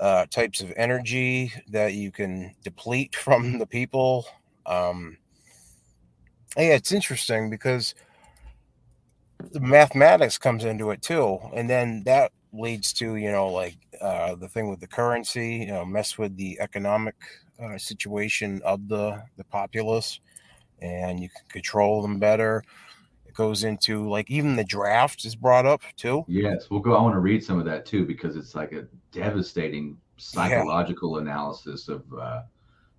uh, 0.00 0.26
types 0.26 0.60
of 0.60 0.72
energy 0.76 1.52
that 1.68 1.94
you 1.94 2.10
can 2.10 2.54
deplete 2.62 3.14
from 3.24 3.58
the 3.58 3.66
people. 3.66 4.26
Um, 4.66 5.18
yeah, 6.58 6.74
it's 6.74 6.92
interesting 6.92 7.50
because 7.50 7.94
the 9.52 9.60
mathematics 9.60 10.38
comes 10.38 10.64
into 10.64 10.90
it 10.90 11.02
too, 11.02 11.38
and 11.54 11.70
then 11.70 12.02
that 12.04 12.32
leads 12.52 12.92
to 12.94 13.16
you 13.16 13.30
know 13.30 13.48
like 13.48 13.76
uh, 14.00 14.34
the 14.34 14.48
thing 14.48 14.68
with 14.68 14.80
the 14.80 14.86
currency, 14.86 15.56
you 15.56 15.66
know, 15.66 15.84
mess 15.84 16.18
with 16.18 16.36
the 16.36 16.58
economic 16.60 17.14
uh, 17.62 17.78
situation 17.78 18.60
of 18.64 18.88
the 18.88 19.22
the 19.36 19.44
populace, 19.44 20.20
and 20.80 21.20
you 21.20 21.28
can 21.28 21.46
control 21.48 22.02
them 22.02 22.18
better. 22.18 22.62
It 23.26 23.34
goes 23.34 23.64
into 23.64 24.08
like 24.08 24.30
even 24.30 24.56
the 24.56 24.64
draft 24.64 25.24
is 25.24 25.36
brought 25.36 25.66
up 25.66 25.82
too. 25.96 26.24
Yes, 26.26 26.68
we'll 26.70 26.80
go. 26.80 26.94
I 26.94 27.02
want 27.02 27.14
to 27.14 27.20
read 27.20 27.44
some 27.44 27.58
of 27.58 27.64
that 27.66 27.86
too 27.86 28.04
because 28.04 28.36
it's 28.36 28.54
like 28.54 28.72
a 28.72 28.86
devastating 29.12 29.96
psychological 30.16 31.16
yeah. 31.16 31.22
analysis 31.22 31.88
of 31.88 32.02
uh, 32.12 32.42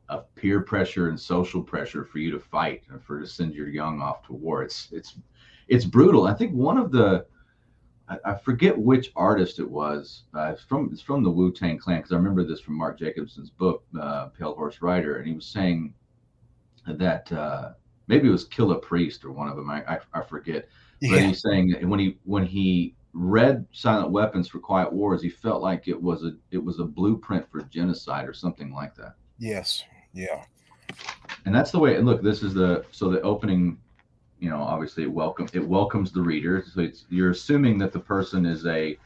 of 0.10 0.34
peer 0.36 0.62
pressure 0.62 1.10
and 1.10 1.20
social 1.20 1.62
pressure 1.62 2.04
for 2.04 2.18
you 2.18 2.32
to 2.32 2.40
fight 2.40 2.84
and 2.90 3.02
for 3.02 3.20
to 3.20 3.28
send 3.28 3.54
your 3.54 3.70
young 3.70 4.02
off 4.02 4.26
to 4.28 4.34
war. 4.34 4.64
It's 4.64 4.90
it's 4.92 5.16
it's 5.68 5.86
brutal. 5.86 6.26
I 6.26 6.34
think 6.34 6.54
one 6.54 6.78
of 6.78 6.92
the 6.92 7.26
I, 8.26 8.36
forget 8.36 8.76
which 8.78 9.12
artist 9.16 9.60
it 9.60 9.70
was. 9.70 10.24
Uh, 10.34 10.52
it's 10.54 10.64
from 10.64 10.90
it's 10.92 11.02
from 11.02 11.24
the 11.24 11.30
Wu 11.30 11.52
Tang 11.52 11.78
Clan 11.78 11.98
because 11.98 12.12
I 12.12 12.16
remember 12.16 12.44
this 12.44 12.60
from 12.60 12.76
Mark 12.76 12.98
Jacobson's 12.98 13.52
book, 13.52 13.84
uh, 14.00 14.28
Pale 14.28 14.56
Horse 14.56 14.82
Rider, 14.82 15.18
and 15.18 15.28
he 15.28 15.34
was 15.34 15.46
saying 15.46 15.94
that 16.88 17.32
uh, 17.32 17.74
maybe 18.08 18.28
it 18.28 18.32
was 18.32 18.48
Killah 18.48 18.82
Priest 18.82 19.24
or 19.24 19.32
one 19.32 19.48
of 19.48 19.56
them. 19.56 19.70
I 19.70 19.84
I, 19.86 20.00
I 20.14 20.22
forget. 20.24 20.68
Yeah. 21.02 21.12
But 21.12 21.22
he's 21.22 21.42
saying 21.42 21.70
that 21.70 21.86
when 21.86 22.00
he 22.00 22.18
when 22.24 22.46
he 22.46 22.96
read 23.14 23.66
Silent 23.72 24.12
Weapons 24.12 24.48
for 24.48 24.60
Quiet 24.60 24.92
Wars, 24.92 25.22
he 25.22 25.30
felt 25.30 25.62
like 25.62 25.88
it 25.88 26.02
was 26.02 26.24
a 26.24 26.32
it 26.50 26.64
was 26.64 26.80
a 26.80 26.86
blueprint 26.86 27.50
for 27.52 27.62
genocide 27.64 28.28
or 28.28 28.34
something 28.34 28.74
like 28.74 28.96
that. 28.96 29.14
Yes. 29.38 29.84
Yeah. 30.14 30.44
And 31.46 31.54
that's 31.54 31.72
the 31.72 31.80
way. 31.80 31.96
And 31.96 32.06
look, 32.06 32.22
this 32.22 32.44
is 32.44 32.54
the 32.54 32.86
so 32.92 33.10
the 33.10 33.22
opening 33.22 33.78
you 34.40 34.50
know, 34.50 34.62
obviously 34.62 35.04
it 35.04 35.12
welcome 35.12 35.48
it 35.54 35.66
welcomes 35.66 36.12
the 36.12 36.22
reader. 36.22 36.64
So 36.74 36.82
it's 36.82 37.06
you're 37.10 37.32
assuming 37.32 37.78
that 37.80 37.92
the 37.92 38.00
person 38.00 38.46
is 38.46 38.66
a 38.66 38.98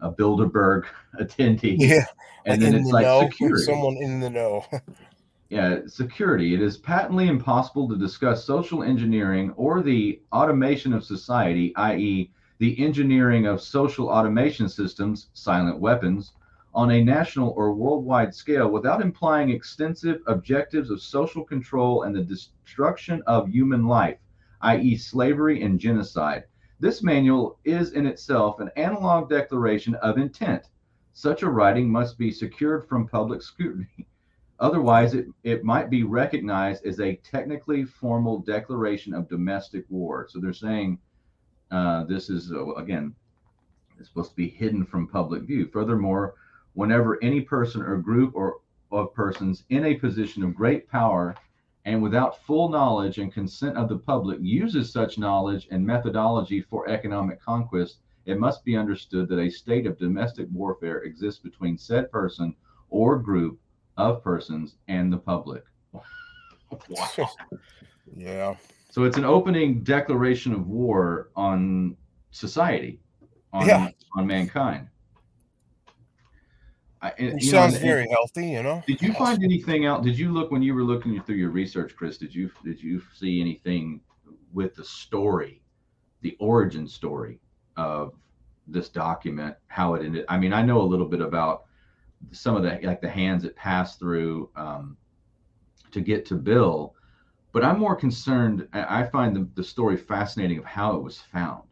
a 0.00 0.10
Bilderberg 0.10 0.84
attendee. 1.20 1.76
Yeah. 1.78 2.04
And 2.46 2.62
then 2.62 2.74
it's 2.74 2.88
the 2.88 2.94
like 2.94 3.04
know, 3.04 3.28
security. 3.28 3.64
Someone 3.64 3.96
in 4.00 4.20
the 4.20 4.30
know. 4.30 4.64
yeah, 5.50 5.80
security. 5.86 6.54
It 6.54 6.62
is 6.62 6.78
patently 6.78 7.28
impossible 7.28 7.88
to 7.88 7.96
discuss 7.96 8.44
social 8.44 8.82
engineering 8.82 9.52
or 9.56 9.82
the 9.82 10.20
automation 10.32 10.92
of 10.92 11.04
society, 11.04 11.74
i.e., 11.76 12.30
the 12.58 12.78
engineering 12.84 13.46
of 13.46 13.60
social 13.60 14.08
automation 14.08 14.68
systems, 14.68 15.28
silent 15.34 15.78
weapons, 15.78 16.32
on 16.74 16.90
a 16.90 17.04
national 17.04 17.50
or 17.56 17.72
worldwide 17.74 18.34
scale 18.34 18.68
without 18.68 19.00
implying 19.00 19.50
extensive 19.50 20.20
objectives 20.26 20.90
of 20.90 21.00
social 21.00 21.44
control 21.44 22.02
and 22.02 22.14
the 22.14 22.22
destruction 22.22 23.22
of 23.26 23.48
human 23.48 23.86
life 23.86 24.18
i.e., 24.62 24.96
slavery 24.96 25.62
and 25.62 25.78
genocide. 25.78 26.44
This 26.80 27.02
manual 27.02 27.58
is 27.64 27.92
in 27.92 28.06
itself 28.06 28.60
an 28.60 28.70
analog 28.76 29.28
declaration 29.28 29.94
of 29.96 30.18
intent. 30.18 30.68
Such 31.12 31.42
a 31.42 31.50
writing 31.50 31.90
must 31.90 32.18
be 32.18 32.30
secured 32.30 32.86
from 32.86 33.08
public 33.08 33.42
scrutiny. 33.42 34.06
Otherwise, 34.60 35.14
it, 35.14 35.26
it 35.44 35.64
might 35.64 35.90
be 35.90 36.02
recognized 36.02 36.84
as 36.84 36.98
a 36.98 37.16
technically 37.16 37.84
formal 37.84 38.40
declaration 38.40 39.14
of 39.14 39.28
domestic 39.28 39.84
war. 39.88 40.26
So 40.28 40.40
they're 40.40 40.52
saying 40.52 40.98
uh, 41.70 42.04
this 42.04 42.28
is, 42.28 42.50
uh, 42.52 42.74
again, 42.74 43.14
it's 43.98 44.08
supposed 44.08 44.30
to 44.30 44.36
be 44.36 44.48
hidden 44.48 44.84
from 44.84 45.06
public 45.06 45.42
view. 45.42 45.68
Furthermore, 45.72 46.34
whenever 46.78 47.18
any 47.24 47.40
person 47.40 47.82
or 47.82 47.96
group 47.96 48.36
or 48.36 48.60
of 48.92 49.12
persons 49.12 49.64
in 49.68 49.84
a 49.86 49.96
position 49.96 50.44
of 50.44 50.54
great 50.54 50.88
power 50.88 51.34
and 51.86 52.00
without 52.00 52.40
full 52.46 52.68
knowledge 52.68 53.18
and 53.18 53.34
consent 53.34 53.76
of 53.76 53.88
the 53.88 53.98
public 53.98 54.38
uses 54.40 54.92
such 54.92 55.18
knowledge 55.18 55.66
and 55.72 55.84
methodology 55.84 56.60
for 56.60 56.88
economic 56.88 57.42
conquest, 57.42 57.96
it 58.26 58.38
must 58.38 58.64
be 58.64 58.76
understood 58.76 59.28
that 59.28 59.40
a 59.40 59.50
state 59.50 59.88
of 59.88 59.98
domestic 59.98 60.46
warfare 60.52 60.98
exists 61.00 61.40
between 61.40 61.76
said 61.76 62.12
person 62.12 62.54
or 62.90 63.18
group 63.18 63.58
of 63.96 64.22
persons 64.22 64.76
and 64.86 65.12
the 65.12 65.18
public. 65.18 65.64
wow. 65.92 67.28
yeah. 68.16 68.54
So 68.88 69.02
it's 69.02 69.18
an 69.18 69.24
opening 69.24 69.82
declaration 69.82 70.52
of 70.52 70.68
war 70.68 71.30
on 71.34 71.96
society, 72.30 73.00
on, 73.52 73.66
yeah. 73.66 73.88
on 74.16 74.28
mankind. 74.28 74.86
I, 77.00 77.12
it 77.16 77.42
sounds 77.42 77.74
know, 77.74 77.80
very 77.80 78.08
healthy, 78.08 78.48
you 78.48 78.62
know. 78.62 78.82
Did 78.86 79.00
you 79.00 79.12
find 79.14 79.42
anything 79.44 79.86
out? 79.86 80.02
Did 80.02 80.18
you 80.18 80.32
look 80.32 80.50
when 80.50 80.62
you 80.62 80.74
were 80.74 80.82
looking 80.82 81.20
through 81.22 81.36
your 81.36 81.50
research, 81.50 81.94
Chris? 81.96 82.18
Did 82.18 82.34
you 82.34 82.50
did 82.64 82.82
you 82.82 83.00
see 83.14 83.40
anything 83.40 84.00
with 84.52 84.74
the 84.74 84.84
story, 84.84 85.62
the 86.22 86.36
origin 86.40 86.88
story 86.88 87.38
of 87.76 88.14
this 88.66 88.88
document, 88.88 89.54
how 89.68 89.94
it 89.94 90.04
ended? 90.04 90.24
I 90.28 90.38
mean, 90.38 90.52
I 90.52 90.62
know 90.62 90.80
a 90.80 90.82
little 90.82 91.06
bit 91.06 91.20
about 91.20 91.64
some 92.32 92.56
of 92.56 92.64
the 92.64 92.80
like 92.82 93.00
the 93.00 93.08
hands 93.08 93.44
it 93.44 93.54
passed 93.54 94.00
through 94.00 94.50
um, 94.56 94.96
to 95.92 96.00
get 96.00 96.26
to 96.26 96.34
Bill, 96.34 96.94
but 97.52 97.64
I'm 97.64 97.78
more 97.78 97.94
concerned. 97.94 98.66
I 98.72 99.04
find 99.04 99.36
the, 99.36 99.48
the 99.54 99.64
story 99.64 99.96
fascinating 99.96 100.58
of 100.58 100.64
how 100.64 100.96
it 100.96 101.02
was 101.02 101.18
found. 101.18 101.62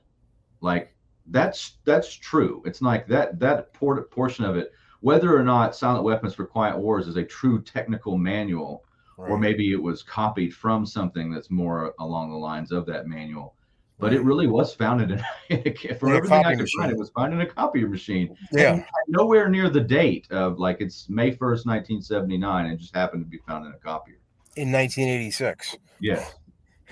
Like 0.61 0.95
that's 1.27 1.79
that's 1.85 2.15
true. 2.15 2.63
It's 2.65 2.81
like 2.81 3.09
that 3.09 3.41
that 3.41 3.73
port, 3.73 4.09
portion 4.13 4.45
of 4.45 4.57
it 4.57 4.73
whether 5.07 5.39
or 5.39 5.45
not 5.45 5.77
Silent 5.77 6.03
Weapons 6.03 6.35
for 6.35 6.45
Quiet 6.45 6.77
Wars 6.77 7.07
is 7.07 7.15
a 7.15 7.23
true 7.23 7.63
technical 7.63 8.19
manual, 8.19 8.83
right. 9.17 9.31
or 9.31 9.39
maybe 9.39 9.71
it 9.71 9.81
was 9.81 10.03
copied 10.03 10.53
from 10.53 10.85
something 10.85 11.31
that's 11.31 11.49
more 11.49 11.95
along 12.01 12.33
the 12.33 12.37
lines 12.37 12.73
of 12.73 12.87
that 12.87 13.07
manual. 13.07 13.55
But 14.01 14.13
it 14.13 14.25
really 14.25 14.49
was 14.49 14.75
founded 14.75 15.13
in, 15.13 15.25
in 15.65 15.97
from 15.97 16.13
everything 16.13 16.45
I 16.45 16.57
could 16.57 16.69
find, 16.71 16.91
it 16.91 16.99
was 16.99 17.11
found 17.11 17.33
in 17.33 17.41
a 17.41 17.47
copier 17.47 17.89
machine. 17.89 18.37
Yeah, 18.51 18.85
nowhere 19.07 19.49
near 19.49 19.71
the 19.71 19.81
date 19.81 20.27
of 20.33 20.59
like 20.59 20.79
it's 20.81 21.09
May 21.09 21.31
first, 21.31 21.67
nineteen 21.67 22.03
seventy 22.03 22.37
nine, 22.37 22.67
and 22.67 22.77
just 22.77 22.93
happened 22.93 23.25
to 23.25 23.31
be 23.31 23.39
found 23.47 23.65
in 23.65 23.71
a 23.71 23.79
copier 23.79 24.19
in 24.57 24.73
nineteen 24.73 25.07
eighty 25.07 25.31
six. 25.31 25.77
Yeah, 26.01 26.27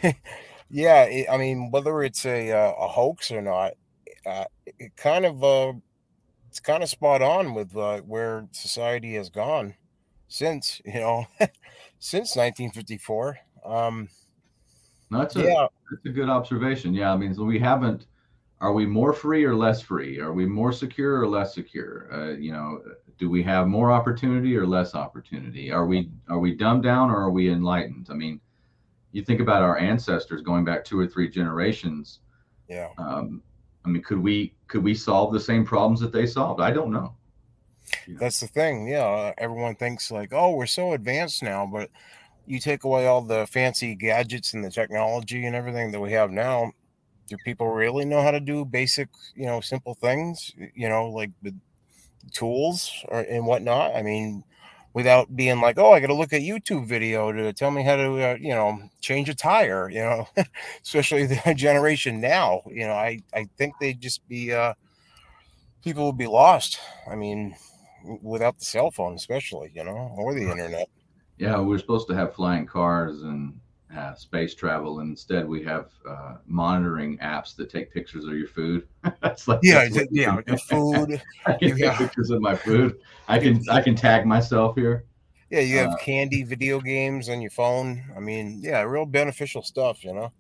yeah. 0.71 1.02
It, 1.02 1.26
I 1.28 1.37
mean, 1.37 1.73
whether 1.73 2.00
it's 2.04 2.25
a 2.25 2.52
uh, 2.52 2.75
a 2.78 2.87
hoax 2.87 3.33
or 3.33 3.42
not, 3.42 3.73
uh, 4.25 4.44
it 4.78 4.97
kind 4.97 5.26
of 5.26 5.42
uh, 5.42 5.73
it's 6.54 6.61
kind 6.61 6.84
of 6.84 6.88
spot 6.88 7.20
on 7.20 7.52
with 7.52 7.76
uh, 7.76 7.99
where 8.02 8.46
society 8.52 9.14
has 9.14 9.28
gone 9.28 9.75
since 10.28 10.80
you 10.84 11.00
know 11.00 11.26
since 11.99 12.37
1954 12.37 13.37
um 13.64 14.08
that's 15.11 15.34
a 15.34 15.42
yeah. 15.42 15.66
that's 15.90 16.06
a 16.06 16.11
good 16.11 16.28
observation 16.28 16.94
yeah 16.94 17.12
i 17.12 17.16
mean 17.16 17.34
so 17.34 17.42
we 17.42 17.58
haven't 17.58 18.06
are 18.61 18.73
we 18.73 18.87
more 18.87 19.12
free 19.12 19.44
or 19.44 19.54
less 19.54 19.82
free? 19.82 20.18
Are 20.20 20.32
we 20.32 20.46
more 20.46 20.73
secure 20.73 21.20
or 21.20 21.28
less 21.28 21.54
secure? 21.54 22.08
Uh, 22.11 22.32
you 22.37 22.52
know 22.52 22.80
do 23.18 23.28
we 23.28 23.42
have 23.42 23.66
more 23.66 23.92
opportunity 23.92 24.56
or 24.56 24.66
less 24.66 24.94
opportunity? 24.94 25.70
Are 25.73 25.87
we 25.87 26.11
are 26.28 26.38
we 26.38 26.54
dumbed 26.54 26.84
down 26.84 27.11
or 27.11 27.16
are 27.16 27.30
we 27.30 27.50
enlightened? 27.50 28.06
I 28.11 28.14
mean 28.14 28.40
you 29.11 29.23
think 29.23 29.40
about 29.40 29.62
our 29.62 29.76
ancestors 29.76 30.40
going 30.40 30.64
back 30.64 30.84
two 30.84 30.99
or 30.99 31.06
three 31.06 31.28
generations 31.28 32.20
yeah. 32.68 32.88
um, 32.96 33.42
I 33.85 33.88
mean, 33.88 34.03
could 34.03 34.19
we 34.19 34.55
could 34.69 34.83
we 34.83 34.95
solve 34.95 35.33
the 35.33 35.41
same 35.41 35.64
problems 35.64 36.00
that 36.00 36.12
they 36.12 36.26
solved? 36.26 36.61
I 36.61 36.71
don't 36.71 36.91
know. 36.93 37.14
That's 38.09 38.41
the 38.41 38.47
thing. 38.47 38.88
Yeah, 38.88 39.33
everyone 39.38 39.76
thinks 39.76 40.11
like, 40.11 40.33
oh, 40.33 40.57
we're 40.57 40.67
so 40.67 40.93
advanced 40.93 41.43
now, 41.43 41.69
but 41.71 41.91
you 42.47 42.59
take 42.59 42.85
away 42.85 43.07
all 43.07 43.23
the 43.23 43.47
fancy 43.47 43.95
gadgets 43.95 44.55
and 44.55 44.64
the 44.64 44.71
technology 44.71 45.47
and 45.47 45.55
everything 45.55 45.93
that 45.93 46.00
we 46.00 46.12
have 46.12 46.31
now. 46.31 46.73
Do 47.29 47.37
people 47.45 47.69
really 47.69 48.05
know 48.05 48.23
how 48.23 48.31
to 48.31 48.41
do 48.41 48.64
basic, 48.64 49.09
you 49.35 49.47
know, 49.47 49.61
simple 49.61 49.95
things? 49.95 50.53
You 50.75 50.88
know, 50.88 51.09
like 51.09 51.31
the 51.43 51.55
tools 52.33 52.93
or 53.09 53.21
and 53.21 53.47
whatnot. 53.47 53.95
I 53.95 54.03
mean, 54.03 54.45
without 54.95 55.35
being 55.35 55.61
like, 55.61 55.77
oh, 55.77 55.93
I 55.93 56.01
got 56.01 56.07
to 56.07 56.15
look 56.15 56.33
at 56.33 56.41
YouTube 56.41 56.87
video 56.87 57.33
to 57.33 57.53
tell 57.53 57.73
me 57.73 57.83
how 57.83 57.97
to, 57.97 58.31
uh, 58.31 58.37
you 58.41 58.55
know, 58.55 58.79
change 59.01 59.29
a 59.29 59.35
tire, 59.35 59.91
you 59.91 59.99
know, 59.99 60.27
especially 60.83 61.27
the 61.27 61.55
generation 61.57 62.21
now, 62.21 62.63
you 62.67 62.87
know, 62.87 62.95
I, 62.95 63.21
I 63.35 63.47
think 63.59 63.75
they'd 63.81 64.01
just 64.01 64.27
be, 64.29 64.53
uh, 64.53 64.73
people 65.83 66.07
would 66.07 66.17
be 66.17 66.29
lost. 66.29 66.79
I 67.11 67.17
mean, 67.17 67.57
without 68.23 68.59
the 68.59 68.65
cell 68.65 68.93
phone, 68.93 69.15
especially, 69.15 69.73
you 69.75 69.85
know, 69.85 70.15
or 70.17 70.33
the 70.33 70.49
internet. 70.49 70.89
Yeah. 71.39 71.59
We're 71.59 71.79
supposed 71.79 72.07
to 72.09 72.15
have 72.15 72.35
flying 72.35 72.65
cars 72.65 73.23
and 73.23 73.61
uh, 73.97 74.15
space 74.15 74.55
travel. 74.55 75.01
And 75.01 75.11
instead 75.11 75.47
we 75.49 75.63
have, 75.65 75.91
uh, 76.09 76.37
monitoring 76.47 77.19
apps 77.19 77.55
that 77.57 77.71
take 77.71 77.93
pictures 77.93 78.25
of 78.25 78.35
your 78.35 78.49
food. 78.49 78.87
that's 79.23 79.49
like, 79.49 79.61
yeah, 79.63 79.89
that's 79.89 80.11
yeah, 80.11 80.39
your 80.47 80.59
food. 80.59 81.23
I 81.47 81.53
can 81.55 81.77
take 81.77 81.93
pictures 81.95 82.31
of 82.31 82.41
my 82.41 82.57
food. 82.57 82.99
I 83.29 83.39
can 83.39 83.63
I 83.71 83.81
can 83.81 83.95
tag 83.95 84.27
myself 84.27 84.77
here. 84.77 85.05
Yeah, 85.51 85.61
you 85.61 85.79
have 85.79 85.91
uh, 85.91 85.97
candy 85.97 86.43
video 86.43 86.81
games 86.81 87.29
on 87.29 87.41
your 87.41 87.51
phone. 87.51 88.03
I 88.17 88.21
mean, 88.21 88.61
yeah, 88.63 88.83
real 88.83 89.07
beneficial 89.07 89.63
stuff, 89.63 90.05
you 90.05 90.13
know. 90.13 90.33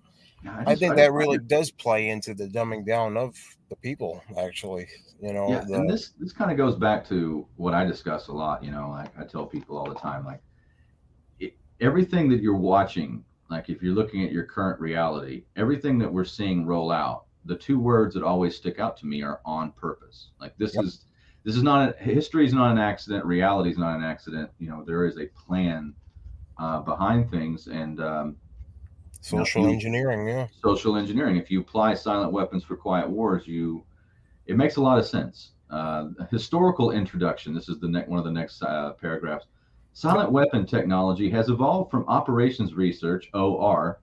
I, 0.46 0.56
just, 0.56 0.68
I, 0.68 0.74
think 0.74 0.92
I 0.92 0.96
that 0.96 1.12
really 1.12 1.38
does 1.38 1.70
play 1.70 2.08
into 2.08 2.34
the 2.34 2.46
dumbing 2.48 2.84
down 2.84 3.16
of 3.16 3.36
the 3.68 3.76
people, 3.76 4.22
actually. 4.38 4.88
You 5.20 5.32
know, 5.32 5.48
yeah, 5.48 5.64
the, 5.66 5.74
and 5.74 5.88
this 5.88 6.10
this 6.18 6.32
kind 6.32 6.50
of 6.50 6.56
goes 6.56 6.76
back 6.76 7.06
to 7.08 7.46
what 7.56 7.74
I 7.74 7.84
discuss 7.84 8.28
a 8.28 8.32
lot. 8.32 8.62
You 8.62 8.70
know, 8.70 8.90
like 8.90 9.16
I 9.18 9.24
tell 9.24 9.46
people 9.46 9.78
all 9.78 9.88
the 9.88 9.94
time, 9.94 10.24
like 10.24 10.42
it, 11.38 11.56
everything 11.80 12.28
that 12.30 12.42
you're 12.42 12.56
watching, 12.56 13.24
like 13.50 13.68
if 13.68 13.82
you're 13.82 13.94
looking 13.94 14.24
at 14.24 14.32
your 14.32 14.44
current 14.44 14.80
reality, 14.80 15.44
everything 15.56 15.98
that 15.98 16.12
we're 16.12 16.24
seeing 16.24 16.66
roll 16.66 16.90
out 16.90 17.24
the 17.44 17.56
two 17.56 17.78
words 17.78 18.14
that 18.14 18.22
always 18.22 18.56
stick 18.56 18.78
out 18.78 18.96
to 18.98 19.06
me 19.06 19.22
are 19.22 19.40
on 19.44 19.72
purpose. 19.72 20.28
Like 20.40 20.56
this 20.56 20.74
yep. 20.74 20.84
is 20.84 21.04
this 21.44 21.56
is 21.56 21.62
not 21.62 21.90
a, 21.90 22.02
history 22.02 22.46
is 22.46 22.54
not 22.54 22.70
an 22.72 22.78
accident. 22.78 23.24
Reality 23.24 23.70
is 23.70 23.78
not 23.78 23.96
an 23.96 24.02
accident. 24.02 24.50
You 24.58 24.70
know, 24.70 24.82
there 24.84 25.04
is 25.04 25.18
a 25.18 25.26
plan 25.26 25.94
uh, 26.58 26.80
behind 26.80 27.30
things, 27.30 27.66
and 27.66 28.00
um, 28.00 28.36
social 29.20 29.62
you 29.62 29.68
know, 29.68 29.74
engineering. 29.74 30.26
Yeah, 30.26 30.46
social 30.62 30.96
engineering. 30.96 31.36
If 31.36 31.50
you 31.50 31.60
apply 31.60 31.94
silent 31.94 32.32
weapons 32.32 32.64
for 32.64 32.76
quiet 32.76 33.08
wars, 33.08 33.46
you 33.46 33.84
it 34.46 34.56
makes 34.56 34.76
a 34.76 34.80
lot 34.80 34.98
of 34.98 35.06
sense. 35.06 35.50
Uh, 35.70 36.08
historical 36.30 36.92
introduction. 36.92 37.54
This 37.54 37.68
is 37.68 37.78
the 37.78 37.88
next 37.88 38.08
one 38.08 38.18
of 38.18 38.24
the 38.24 38.32
next 38.32 38.62
uh, 38.62 38.92
paragraphs. 38.92 39.46
Silent 39.96 40.32
weapon 40.32 40.66
technology 40.66 41.30
has 41.30 41.48
evolved 41.48 41.88
from 41.88 42.04
operations 42.08 42.74
research 42.74 43.30
(OR), 43.32 44.00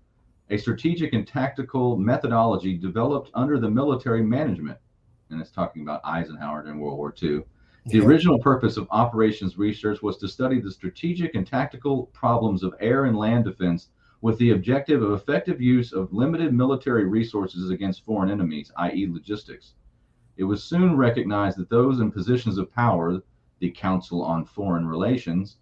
a 0.49 0.55
strategic 0.55 1.11
and 1.11 1.27
tactical 1.27 1.97
methodology 1.97 2.77
developed 2.77 3.29
under 3.33 3.59
the 3.59 3.69
military 3.69 4.23
management 4.23 4.77
and 5.29 5.41
it's 5.41 5.51
talking 5.51 5.81
about 5.81 5.99
Eisenhower 6.05 6.63
during 6.63 6.79
World 6.79 6.97
War 6.97 7.13
II. 7.21 7.43
The 7.87 7.97
yeah. 7.97 8.05
original 8.05 8.39
purpose 8.39 8.77
of 8.77 8.87
operations 8.89 9.57
research 9.57 10.01
was 10.01 10.15
to 10.19 10.29
study 10.29 10.61
the 10.61 10.71
strategic 10.71 11.35
and 11.35 11.45
tactical 11.45 12.05
problems 12.13 12.63
of 12.63 12.73
air 12.79 13.03
and 13.03 13.17
land 13.17 13.43
defense 13.43 13.89
with 14.21 14.37
the 14.37 14.51
objective 14.51 15.01
of 15.01 15.11
effective 15.11 15.59
use 15.59 15.91
of 15.91 16.13
limited 16.13 16.53
military 16.53 17.03
resources 17.03 17.69
against 17.69 18.05
foreign 18.05 18.31
enemies, 18.31 18.71
i.e., 18.77 19.09
logistics. 19.11 19.73
It 20.37 20.45
was 20.45 20.63
soon 20.63 20.95
recognized 20.95 21.57
that 21.57 21.69
those 21.69 21.99
in 21.99 22.13
positions 22.13 22.57
of 22.57 22.71
power, 22.71 23.21
the 23.59 23.71
Council 23.71 24.23
on 24.23 24.45
Foreign 24.45 24.87
Relations, 24.87 25.57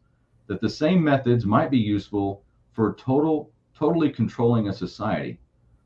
that 0.49 0.59
the 0.59 0.69
same 0.69 1.01
methods 1.01 1.45
might 1.45 1.69
be 1.69 1.77
useful 1.77 2.43
for 2.73 2.95
total 2.95 3.51
totally 3.75 4.09
controlling 4.09 4.67
a 4.67 4.73
society, 4.73 5.39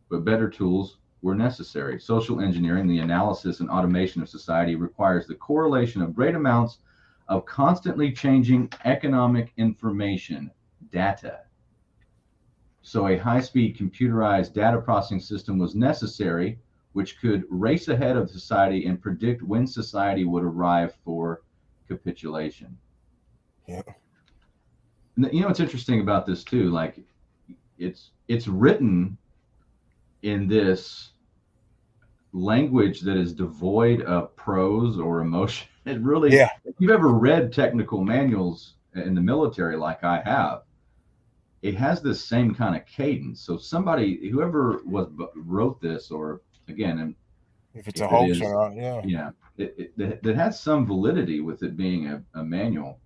but 0.09 0.25
better 0.25 0.49
tools 0.49 0.97
were 1.21 1.35
necessary. 1.35 1.99
Social 1.99 2.39
engineering, 2.39 2.87
the 2.87 2.99
analysis 2.99 3.59
and 3.59 3.69
automation 3.69 4.21
of 4.21 4.29
society, 4.29 4.75
requires 4.75 5.27
the 5.27 5.35
correlation 5.35 6.01
of 6.01 6.15
great 6.15 6.33
amounts 6.33 6.79
of 7.27 7.45
constantly 7.45 8.11
changing 8.11 8.71
economic 8.85 9.51
information, 9.57 10.49
data. 10.91 11.41
So, 12.81 13.07
a 13.07 13.17
high 13.17 13.41
speed 13.41 13.77
computerized 13.77 14.53
data 14.53 14.81
processing 14.81 15.19
system 15.19 15.59
was 15.59 15.75
necessary, 15.75 16.57
which 16.93 17.19
could 17.19 17.43
race 17.49 17.89
ahead 17.89 18.17
of 18.17 18.29
society 18.29 18.85
and 18.85 19.01
predict 19.01 19.43
when 19.43 19.67
society 19.67 20.25
would 20.25 20.43
arrive 20.43 20.95
for 21.03 21.43
capitulation. 21.87 22.77
Yeah. 23.67 23.83
You 25.15 25.41
know 25.41 25.47
what's 25.47 25.59
interesting 25.59 26.01
about 26.01 26.25
this 26.25 26.43
too? 26.43 26.71
Like, 26.71 26.99
it's 27.77 28.11
it's 28.27 28.47
written 28.47 29.17
in 30.21 30.47
this 30.47 31.11
language 32.31 33.01
that 33.01 33.17
is 33.17 33.33
devoid 33.33 34.01
of 34.01 34.35
prose 34.35 34.99
or 34.99 35.21
emotion. 35.21 35.67
It 35.85 35.99
really, 35.99 36.33
yeah. 36.33 36.47
If 36.63 36.75
you've 36.79 36.91
ever 36.91 37.09
read 37.09 37.51
technical 37.51 38.05
manuals 38.05 38.75
in 38.95 39.13
the 39.15 39.19
military, 39.19 39.75
like 39.75 40.05
I 40.05 40.21
have, 40.21 40.61
it 41.61 41.75
has 41.75 42.01
this 42.01 42.23
same 42.23 42.55
kind 42.55 42.73
of 42.73 42.85
cadence. 42.85 43.41
So 43.41 43.57
somebody, 43.57 44.29
whoever 44.29 44.79
was 44.85 45.09
wrote 45.35 45.81
this, 45.81 46.09
or 46.09 46.39
again, 46.69 46.99
and 46.99 47.15
if 47.73 47.87
it's 47.89 47.99
if 47.99 48.05
a 48.05 48.09
hoax 48.09 48.39
or 48.39 48.53
not, 48.53 48.75
yeah, 48.77 49.01
yeah, 49.03 49.29
it, 49.57 49.91
it, 49.97 50.19
it, 50.23 50.35
has 50.37 50.57
some 50.57 50.85
validity 50.85 51.41
with 51.41 51.63
it 51.63 51.75
being 51.75 52.07
a, 52.07 52.23
a 52.35 52.43
manual. 52.43 52.99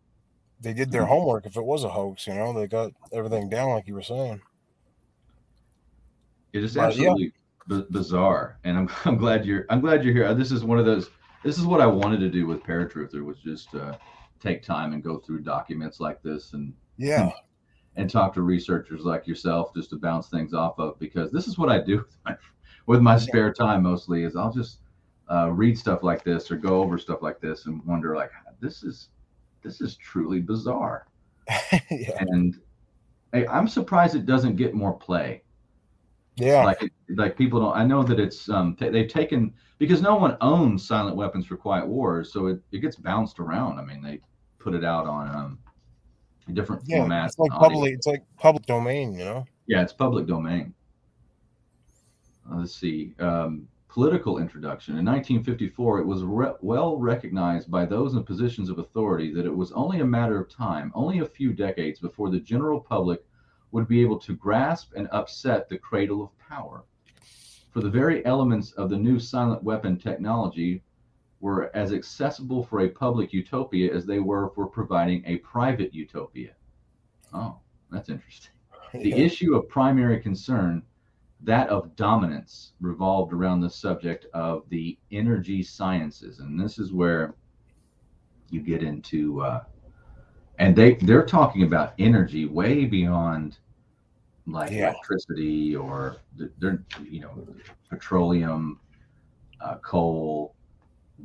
They 0.59 0.73
did 0.73 0.91
their 0.91 1.05
homework. 1.05 1.45
If 1.45 1.55
it 1.55 1.63
was 1.63 1.83
a 1.83 1.89
hoax, 1.89 2.27
you 2.27 2.33
know, 2.33 2.53
they 2.53 2.67
got 2.67 2.91
everything 3.13 3.49
down 3.49 3.69
like 3.69 3.87
you 3.87 3.93
were 3.93 4.01
saying. 4.01 4.41
It 6.53 6.63
is 6.63 6.77
absolutely 6.77 7.33
b- 7.67 7.85
bizarre, 7.91 8.57
and 8.63 8.77
I'm 8.77 8.89
I'm 9.05 9.17
glad 9.17 9.45
you're 9.45 9.65
I'm 9.69 9.81
glad 9.81 10.03
you're 10.03 10.13
here. 10.13 10.33
This 10.33 10.51
is 10.51 10.63
one 10.63 10.79
of 10.79 10.85
those. 10.85 11.09
This 11.43 11.57
is 11.57 11.65
what 11.65 11.81
I 11.81 11.85
wanted 11.85 12.19
to 12.21 12.29
do 12.29 12.47
with 12.47 12.63
Paratruther 12.63 13.23
was 13.23 13.37
just 13.37 13.73
uh, 13.75 13.97
take 14.39 14.63
time 14.63 14.93
and 14.93 15.03
go 15.03 15.17
through 15.17 15.41
documents 15.41 15.99
like 15.99 16.21
this 16.23 16.53
and 16.53 16.73
yeah. 16.97 17.23
And, 17.23 17.31
and 17.97 18.09
talk 18.09 18.33
to 18.35 18.41
researchers 18.41 19.01
like 19.01 19.27
yourself 19.27 19.73
just 19.75 19.89
to 19.91 19.97
bounce 19.97 20.29
things 20.29 20.53
off 20.53 20.77
of 20.79 20.99
because 20.99 21.31
this 21.31 21.47
is 21.47 21.57
what 21.57 21.69
I 21.69 21.79
do 21.79 21.97
with 22.05 22.17
my, 22.25 22.35
with 22.85 23.01
my 23.01 23.17
spare 23.17 23.51
time 23.51 23.83
mostly 23.83 24.23
is 24.23 24.35
I'll 24.35 24.53
just 24.53 24.79
uh, 25.31 25.51
read 25.51 25.77
stuff 25.77 26.03
like 26.03 26.23
this 26.23 26.49
or 26.51 26.57
go 26.57 26.81
over 26.81 26.97
stuff 26.97 27.21
like 27.21 27.39
this 27.39 27.65
and 27.65 27.83
wonder 27.85 28.15
like 28.15 28.31
this 28.59 28.83
is 28.83 29.09
this 29.63 29.81
is 29.81 29.95
truly 29.97 30.39
bizarre 30.39 31.07
yeah. 31.91 32.17
and 32.19 32.59
hey, 33.33 33.47
I'm 33.47 33.67
surprised 33.67 34.15
it 34.15 34.25
doesn't 34.25 34.55
get 34.55 34.73
more 34.73 34.93
play 34.93 35.43
yeah. 36.37 36.63
Like 36.63 36.93
like 37.15 37.35
people 37.35 37.59
don't. 37.59 37.75
I 37.75 37.83
know 37.83 38.03
that 38.03 38.19
it's 38.19 38.47
um 38.49 38.75
t- 38.75 38.89
they've 38.89 39.07
taken 39.07 39.53
because 39.79 40.01
no 40.01 40.15
one 40.15 40.37
owns 40.41 40.87
silent 40.87 41.15
weapons 41.15 41.47
for 41.47 41.57
quiet 41.57 41.87
wars, 41.87 42.31
so 42.31 42.47
it, 42.47 42.61
it 42.71 42.79
gets 42.79 42.95
bounced 42.95 43.39
around. 43.39 43.79
I 43.79 43.83
mean, 43.83 44.01
they 44.03 44.21
put 44.59 44.75
it 44.75 44.85
out 44.85 45.07
on 45.07 45.35
um 45.35 45.59
different 46.53 46.83
yeah, 46.85 46.99
formats. 46.99 47.25
It's 47.27 47.39
like 47.39 47.51
public. 47.51 47.93
It's 47.93 48.07
like 48.07 48.23
public 48.37 48.65
domain, 48.67 49.13
you 49.13 49.25
know. 49.25 49.45
Yeah, 49.65 49.81
it's 49.81 49.93
public 49.93 50.27
domain. 50.27 50.73
Uh, 52.49 52.57
let's 52.57 52.75
see. 52.75 53.13
Um, 53.19 53.67
political 53.97 54.37
introduction. 54.37 54.95
In 54.99 55.05
1954, 55.05 56.01
it 56.01 56.05
was 56.05 56.21
re- 56.21 56.53
well 56.61 56.97
recognized 56.97 57.71
by 57.71 57.83
those 57.83 58.13
in 58.13 58.23
positions 58.23 58.69
of 58.69 58.77
authority 58.77 59.33
that 59.33 59.47
it 59.47 59.57
was 59.57 59.71
only 59.71 60.01
a 60.01 60.05
matter 60.05 60.39
of 60.39 60.47
time, 60.47 60.91
only 60.93 61.17
a 61.17 61.25
few 61.25 61.51
decades, 61.51 61.99
before 61.99 62.29
the 62.29 62.39
general 62.39 62.79
public 62.79 63.25
would 63.71 63.87
be 63.87 63.99
able 63.99 64.19
to 64.19 64.35
grasp 64.35 64.93
and 64.95 65.07
upset 65.11 65.67
the 65.67 65.79
cradle 65.79 66.21
of 66.21 66.37
power. 66.37 66.85
For 67.71 67.81
the 67.81 67.89
very 67.89 68.23
elements 68.23 68.71
of 68.73 68.91
the 68.91 68.97
new 68.97 69.17
silent 69.17 69.63
weapon 69.63 69.97
technology 69.97 70.83
were 71.39 71.75
as 71.75 71.91
accessible 71.91 72.63
for 72.63 72.81
a 72.81 72.89
public 72.89 73.33
utopia 73.33 73.91
as 73.91 74.05
they 74.05 74.19
were 74.19 74.51
for 74.51 74.67
providing 74.67 75.23
a 75.25 75.37
private 75.37 75.91
utopia. 75.91 76.51
Oh, 77.33 77.57
that's 77.89 78.09
interesting. 78.09 78.51
The 78.93 79.09
yeah. 79.09 79.15
issue 79.15 79.55
of 79.55 79.67
primary 79.67 80.19
concern, 80.19 80.83
that 81.41 81.69
of 81.69 81.95
dominance, 81.95 82.73
revolved 82.81 83.31
around 83.31 83.61
the 83.61 83.69
subject 83.69 84.25
of 84.33 84.63
the 84.69 84.97
energy 85.11 85.61
sciences. 85.63 86.39
And 86.39 86.59
this 86.59 86.79
is 86.79 86.91
where 86.91 87.35
you 88.49 88.61
get 88.61 88.83
into 88.83 89.41
uh, 89.41 89.63
and 90.59 90.75
they 90.75 90.95
they're 90.95 91.25
talking 91.25 91.63
about 91.63 91.93
energy 91.99 92.45
way 92.45 92.85
beyond 92.85 93.57
like 94.45 94.71
yeah. 94.71 94.89
electricity 94.91 95.75
or 95.75 96.17
they're 96.59 96.83
you 97.03 97.19
know 97.19 97.45
petroleum 97.89 98.79
uh, 99.61 99.75
coal 99.77 100.55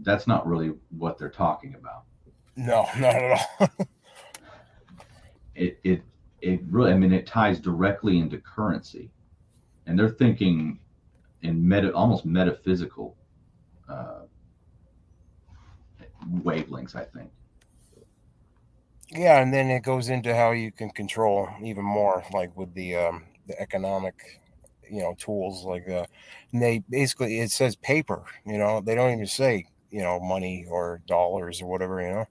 that's 0.02 0.26
not 0.26 0.46
really 0.46 0.72
what 0.90 1.18
they're 1.18 1.30
talking 1.30 1.74
about 1.74 2.04
no 2.56 2.86
not 2.98 3.14
at 3.14 3.40
all 3.60 3.68
it 5.54 5.78
it 5.84 6.02
it 6.40 6.60
really 6.68 6.92
i 6.92 6.96
mean 6.96 7.12
it 7.12 7.26
ties 7.26 7.60
directly 7.60 8.18
into 8.18 8.38
currency 8.38 9.10
and 9.92 9.98
they're 9.98 10.08
thinking 10.08 10.78
in 11.42 11.68
meta 11.68 11.92
almost 11.94 12.24
metaphysical 12.24 13.14
uh, 13.88 14.22
wavelengths 16.42 16.96
i 16.96 17.04
think 17.04 17.30
yeah, 19.14 19.42
and 19.42 19.52
then 19.52 19.68
it 19.70 19.82
goes 19.82 20.08
into 20.08 20.34
how 20.34 20.52
you 20.52 20.72
can 20.72 20.88
control 20.88 21.46
even 21.62 21.84
more, 21.84 22.24
like 22.32 22.56
with 22.56 22.72
the 22.72 22.96
um, 22.96 23.24
the 23.46 23.60
economic, 23.60 24.40
you 24.90 25.00
know, 25.00 25.14
tools 25.18 25.64
like 25.66 25.86
uh, 25.86 26.06
they 26.52 26.82
basically 26.88 27.40
it 27.40 27.50
says 27.50 27.76
paper. 27.76 28.24
You 28.46 28.56
know, 28.56 28.80
they 28.80 28.94
don't 28.94 29.12
even 29.12 29.26
say 29.26 29.66
you 29.90 30.02
know 30.02 30.18
money 30.18 30.66
or 30.70 31.02
dollars 31.06 31.60
or 31.60 31.66
whatever. 31.66 32.00
You 32.00 32.14
know. 32.14 32.28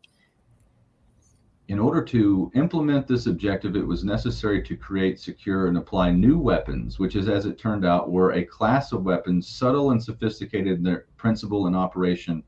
In 1.71 1.79
order 1.79 2.03
to 2.03 2.51
implement 2.53 3.07
this 3.07 3.27
objective, 3.27 3.77
it 3.77 3.87
was 3.87 4.03
necessary 4.03 4.61
to 4.61 4.75
create, 4.75 5.21
secure, 5.21 5.67
and 5.67 5.77
apply 5.77 6.11
new 6.11 6.37
weapons, 6.37 6.99
which 6.99 7.15
is, 7.15 7.29
as 7.29 7.45
it 7.45 7.57
turned 7.57 7.85
out, 7.85 8.11
were 8.11 8.33
a 8.33 8.43
class 8.43 8.91
of 8.91 9.05
weapons 9.05 9.47
subtle 9.47 9.91
and 9.91 10.03
sophisticated 10.03 10.79
in 10.79 10.83
their 10.83 11.05
principle 11.15 11.67
and 11.67 11.75
operation 11.77 12.43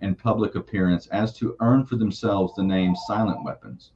and 0.00 0.16
public 0.16 0.54
appearance 0.54 1.08
as 1.08 1.36
to 1.38 1.56
earn 1.58 1.84
for 1.86 1.96
themselves 1.96 2.54
the 2.54 2.62
name 2.62 2.94
silent 2.94 3.42
weapons. 3.42 3.90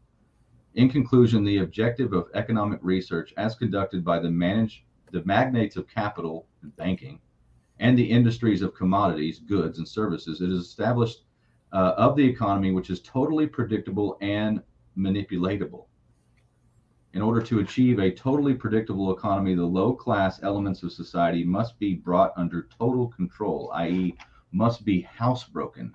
In 0.75 0.89
conclusion, 0.89 1.45
the 1.45 1.59
objective 1.59 2.13
of 2.13 2.27
economic 2.35 2.81
research 2.83 3.33
as 3.37 3.55
conducted 3.55 4.05
by 4.05 4.19
the 4.19 4.33
manage 4.33 4.85
the 5.13 5.25
magnates 5.25 5.77
of 5.77 5.87
capital 5.87 6.49
and 6.63 6.75
banking 6.75 7.21
and 7.79 7.97
the 7.97 8.11
industries 8.11 8.63
of 8.63 8.75
commodities, 8.75 9.39
goods, 9.39 9.79
and 9.79 9.87
services, 9.87 10.41
it 10.41 10.51
is 10.51 10.59
established 10.59 11.23
uh, 11.73 11.95
of 11.97 12.17
the 12.17 12.25
economy 12.25 12.73
which 12.73 12.91
is 12.91 13.01
totally 13.01 13.47
predictable 13.47 14.19
and 14.21 14.61
manipulatable. 14.97 15.87
In 17.15 17.21
order 17.21 17.43
to 17.43 17.61
achieve 17.61 17.99
a 17.99 18.11
totally 18.11 18.55
predictable 18.55 19.15
economy, 19.15 19.55
the 19.55 19.65
low 19.65 19.93
class 19.93 20.43
elements 20.43 20.83
of 20.83 20.93
society 20.93 21.45
must 21.45 21.79
be 21.79 21.95
brought 21.95 22.33
under 22.37 22.69
total 22.79 23.09
control, 23.09 23.71
i.e., 23.75 24.17
must 24.51 24.85
be 24.85 25.07
housebroken. 25.19 25.93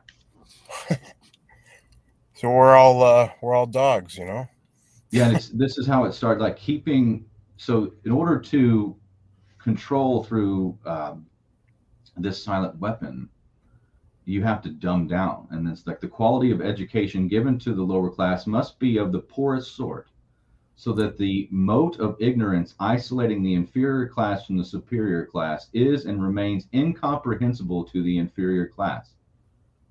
so 2.33 2.49
we're 2.49 2.75
all 2.75 3.03
uh, 3.03 3.29
we're 3.41 3.55
all 3.55 3.65
dogs, 3.65 4.17
you 4.17 4.25
know. 4.25 4.47
yeah, 5.11 5.39
this 5.53 5.77
is 5.77 5.87
how 5.87 6.05
it 6.05 6.13
started. 6.13 6.41
Like 6.41 6.57
keeping 6.57 7.25
so 7.57 7.93
in 8.05 8.11
order 8.11 8.39
to 8.39 8.95
control 9.57 10.23
through 10.23 10.77
um, 10.85 11.25
this 12.17 12.41
silent 12.41 12.79
weapon 12.79 13.29
you 14.27 14.43
have 14.43 14.61
to 14.61 14.69
dumb 14.69 15.07
down. 15.07 15.47
And 15.51 15.65
it's 15.67 15.87
like 15.87 16.01
the 16.01 16.07
quality 16.07 16.51
of 16.51 16.61
education 16.61 17.29
given 17.29 17.57
to 17.59 17.73
the 17.73 17.81
lower 17.83 18.09
class 18.09 18.45
must 18.45 18.77
be 18.77 18.97
of 18.97 19.13
the 19.13 19.19
poorest 19.19 19.73
sort, 19.73 20.09
so 20.75 20.91
that 20.93 21.17
the 21.17 21.47
moat 21.49 21.97
of 21.99 22.17
ignorance 22.19 22.75
isolating 22.77 23.41
the 23.41 23.53
inferior 23.53 24.07
class 24.07 24.45
from 24.45 24.57
the 24.57 24.65
superior 24.65 25.25
class 25.25 25.69
is 25.73 26.05
and 26.05 26.21
remains 26.21 26.67
incomprehensible 26.73 27.85
to 27.85 28.03
the 28.03 28.17
inferior 28.17 28.67
class. 28.67 29.13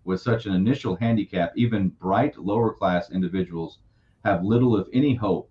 With 0.05 0.21
such 0.21 0.45
an 0.45 0.55
initial 0.55 0.97
handicap, 0.97 1.53
even 1.57 1.89
bright 1.89 2.39
lower 2.39 2.75
class 2.75 3.11
individuals 3.11 3.79
have 4.25 4.45
little, 4.45 4.77
if 4.77 4.87
any, 4.93 5.15
hope 5.15 5.51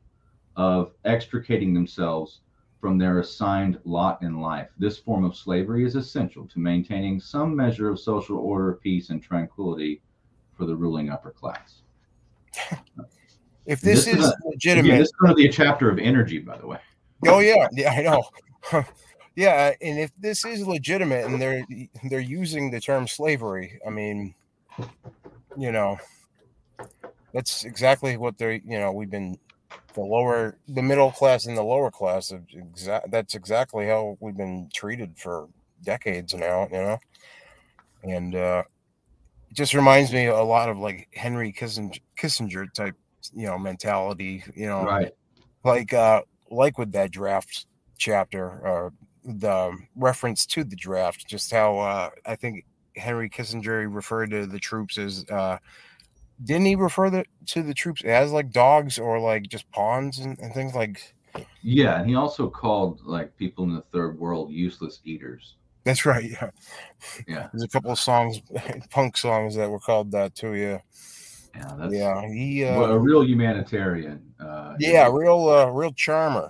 of 0.55 0.93
extricating 1.03 1.73
themselves 1.73 2.41
from 2.79 2.97
their 2.97 3.19
assigned 3.19 3.79
lot 3.83 4.21
in 4.21 4.39
life. 4.39 4.69
This 4.77 4.97
form 4.97 5.25
of 5.25 5.35
slavery 5.35 5.85
is 5.85 5.95
essential 5.95 6.45
to 6.47 6.59
maintaining 6.59 7.19
some 7.19 7.55
measure 7.55 7.89
of 7.89 7.99
social 7.99 8.37
order, 8.37 8.79
peace, 8.81 9.09
and 9.09 9.21
tranquility 9.21 10.01
for 10.53 10.65
the 10.65 10.75
ruling 10.75 11.09
upper 11.09 11.31
class. 11.31 11.81
if 13.65 13.81
this, 13.81 14.05
this 14.05 14.15
is, 14.15 14.25
is 14.25 14.25
a, 14.25 14.47
legitimate, 14.47 14.89
yeah, 14.89 14.97
this 14.97 15.07
is 15.07 15.13
going 15.13 15.31
to 15.31 15.35
be 15.35 15.47
a 15.47 15.51
chapter 15.51 15.89
of 15.89 15.99
energy, 15.99 16.39
by 16.39 16.57
the 16.57 16.67
way. 16.67 16.79
Oh 17.27 17.39
yeah, 17.39 17.67
yeah, 17.71 17.91
I 17.91 18.01
know. 18.01 18.23
yeah, 19.35 19.73
and 19.81 19.99
if 19.99 20.15
this 20.17 20.45
is 20.45 20.65
legitimate 20.67 21.25
and 21.25 21.41
they're 21.41 21.65
they're 22.09 22.19
using 22.19 22.71
the 22.71 22.79
term 22.79 23.07
slavery, 23.07 23.79
I 23.85 23.89
mean, 23.89 24.35
you 25.57 25.71
know, 25.71 25.97
that's 27.33 27.65
exactly 27.65 28.17
what 28.17 28.37
they're 28.37 28.53
you 28.53 28.79
know 28.79 28.91
we've 28.91 29.09
been 29.09 29.37
the 29.93 30.01
lower 30.01 30.57
the 30.67 30.81
middle 30.81 31.11
class 31.11 31.45
and 31.45 31.57
the 31.57 31.63
lower 31.63 31.89
class 31.91 32.31
exa- 32.31 33.09
that's 33.09 33.35
exactly 33.35 33.87
how 33.87 34.17
we've 34.19 34.37
been 34.37 34.69
treated 34.73 35.17
for 35.17 35.47
decades 35.83 36.33
now 36.33 36.67
you 36.71 36.77
know? 36.77 36.99
And 38.03 38.35
uh 38.35 38.63
it 39.49 39.55
just 39.55 39.73
reminds 39.73 40.11
me 40.11 40.25
a 40.25 40.43
lot 40.43 40.69
of 40.69 40.77
like 40.77 41.07
henry 41.13 41.53
kissinger, 41.53 41.99
kissinger 42.17 42.71
type 42.73 42.95
you 43.33 43.45
know 43.45 43.57
mentality 43.57 44.43
you 44.55 44.67
know? 44.67 44.83
Right. 44.83 45.11
Like 45.63 45.93
uh 45.93 46.21
like 46.51 46.77
with 46.77 46.91
that 46.91 47.11
draft 47.11 47.65
chapter 47.97 48.67
uh 48.67 48.89
the 49.23 49.75
reference 49.95 50.45
to 50.45 50.63
the 50.63 50.75
draft 50.75 51.25
just 51.27 51.51
how 51.51 51.79
uh 51.79 52.09
i 52.25 52.35
think 52.35 52.63
henry 52.95 53.29
kissinger 53.29 53.91
referred 53.91 54.29
to 54.29 54.45
the 54.45 54.59
troops 54.59 54.97
as 54.97 55.25
uh 55.31 55.57
didn't 56.43 56.65
he 56.65 56.75
refer 56.75 57.09
the, 57.09 57.25
to 57.47 57.63
the 57.63 57.73
troops 57.73 58.03
as 58.03 58.31
like 58.31 58.51
dogs 58.51 58.99
or 58.99 59.19
like 59.19 59.43
just 59.43 59.69
pawns 59.71 60.19
and, 60.19 60.37
and 60.39 60.53
things? 60.53 60.75
Like 60.75 61.13
yeah 61.61 61.99
and 61.99 62.09
he 62.09 62.15
also 62.15 62.49
called 62.49 63.01
like 63.05 63.35
people 63.37 63.63
in 63.65 63.73
the 63.73 63.81
third 63.93 64.19
world 64.19 64.51
useless 64.51 64.99
eaters. 65.03 65.55
That's 65.83 66.05
right 66.05 66.29
yeah. 66.29 66.49
Yeah. 67.27 67.47
There's 67.51 67.63
a 67.63 67.67
couple 67.67 67.91
of 67.91 67.99
songs 67.99 68.41
punk 68.89 69.17
songs 69.17 69.55
that 69.55 69.69
were 69.69 69.79
called 69.79 70.11
that 70.11 70.35
too 70.35 70.53
yeah. 70.53 70.79
Yeah 71.55 71.73
that's 71.77 71.93
yeah 71.93 72.27
he 72.27 72.65
uh, 72.65 72.79
well, 72.79 72.91
a 72.91 72.99
real 72.99 73.23
humanitarian 73.23 74.21
uh 74.39 74.75
yeah 74.79 75.09
real 75.11 75.47
uh 75.47 75.67
real 75.67 75.91
charmer. 75.93 76.49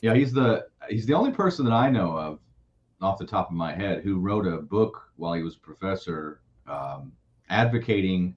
Yeah 0.00 0.14
he's 0.14 0.32
the 0.32 0.66
he's 0.88 1.06
the 1.06 1.14
only 1.14 1.32
person 1.32 1.64
that 1.64 1.72
i 1.74 1.88
know 1.90 2.16
of 2.16 2.38
off 3.00 3.18
the 3.18 3.26
top 3.26 3.50
of 3.50 3.56
my 3.56 3.74
head 3.74 4.02
who 4.02 4.18
wrote 4.18 4.46
a 4.46 4.58
book 4.58 5.10
while 5.16 5.34
he 5.34 5.42
was 5.42 5.56
professor 5.56 6.40
um 6.66 7.12
advocating 7.50 8.34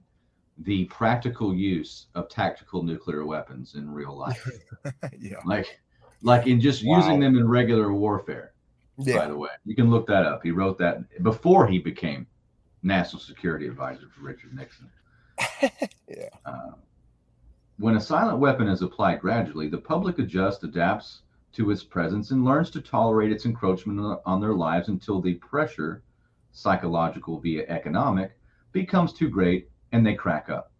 the 0.62 0.84
practical 0.86 1.54
use 1.54 2.06
of 2.14 2.28
tactical 2.28 2.82
nuclear 2.82 3.24
weapons 3.24 3.74
in 3.74 3.90
real 3.90 4.16
life. 4.16 4.48
yeah. 5.18 5.36
Like 5.44 5.80
like 6.22 6.46
in 6.46 6.60
just 6.60 6.84
wow. 6.84 6.96
using 6.96 7.20
them 7.20 7.36
in 7.36 7.48
regular 7.48 7.92
warfare. 7.92 8.52
Yeah. 8.98 9.18
By 9.18 9.28
the 9.28 9.36
way, 9.36 9.50
you 9.64 9.76
can 9.76 9.90
look 9.90 10.06
that 10.08 10.26
up. 10.26 10.42
He 10.42 10.50
wrote 10.50 10.78
that 10.78 11.22
before 11.22 11.66
he 11.68 11.78
became 11.78 12.26
national 12.82 13.20
security 13.20 13.66
advisor 13.66 14.08
for 14.08 14.22
Richard 14.22 14.54
Nixon. 14.54 14.90
yeah. 16.08 16.28
Uh, 16.44 16.72
when 17.78 17.96
a 17.96 18.00
silent 18.00 18.38
weapon 18.38 18.66
is 18.66 18.82
applied 18.82 19.20
gradually, 19.20 19.68
the 19.68 19.78
public 19.78 20.18
adjusts, 20.18 20.64
adapts 20.64 21.22
to 21.52 21.70
its 21.70 21.84
presence, 21.84 22.32
and 22.32 22.44
learns 22.44 22.70
to 22.70 22.80
tolerate 22.80 23.30
its 23.30 23.46
encroachment 23.46 24.20
on 24.26 24.40
their 24.40 24.54
lives 24.54 24.88
until 24.88 25.20
the 25.20 25.34
pressure, 25.34 26.02
psychological 26.50 27.38
via 27.38 27.64
economic, 27.68 28.36
becomes 28.72 29.12
too 29.12 29.28
great 29.28 29.70
and 29.92 30.06
they 30.06 30.14
crack 30.14 30.48
up. 30.50 30.72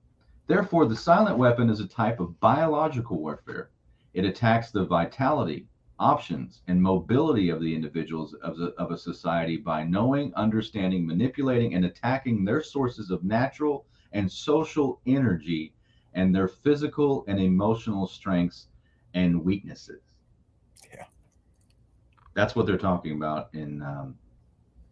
Therefore, 0.46 0.86
the 0.86 0.96
silent 0.96 1.36
weapon 1.36 1.68
is 1.68 1.80
a 1.80 1.86
type 1.86 2.20
of 2.20 2.38
biological 2.40 3.18
warfare. 3.18 3.70
It 4.14 4.24
attacks 4.24 4.70
the 4.70 4.86
vitality, 4.86 5.66
options, 5.98 6.62
and 6.68 6.80
mobility 6.80 7.50
of 7.50 7.60
the 7.60 7.74
individuals 7.74 8.34
of, 8.34 8.56
the, 8.56 8.68
of 8.78 8.90
a 8.90 8.98
society 8.98 9.56
by 9.56 9.84
knowing, 9.84 10.32
understanding, 10.34 11.06
manipulating, 11.06 11.74
and 11.74 11.84
attacking 11.84 12.44
their 12.44 12.62
sources 12.62 13.10
of 13.10 13.24
natural 13.24 13.84
and 14.12 14.30
social 14.30 15.00
energy 15.06 15.74
and 16.14 16.34
their 16.34 16.48
physical 16.48 17.24
and 17.28 17.38
emotional 17.38 18.06
strengths 18.06 18.68
and 19.14 19.44
weaknesses. 19.44 20.02
Yeah. 20.92 21.04
That's 22.34 22.56
what 22.56 22.66
they're 22.66 22.78
talking 22.78 23.12
about 23.12 23.50
in 23.52 23.82
um, 23.82 24.16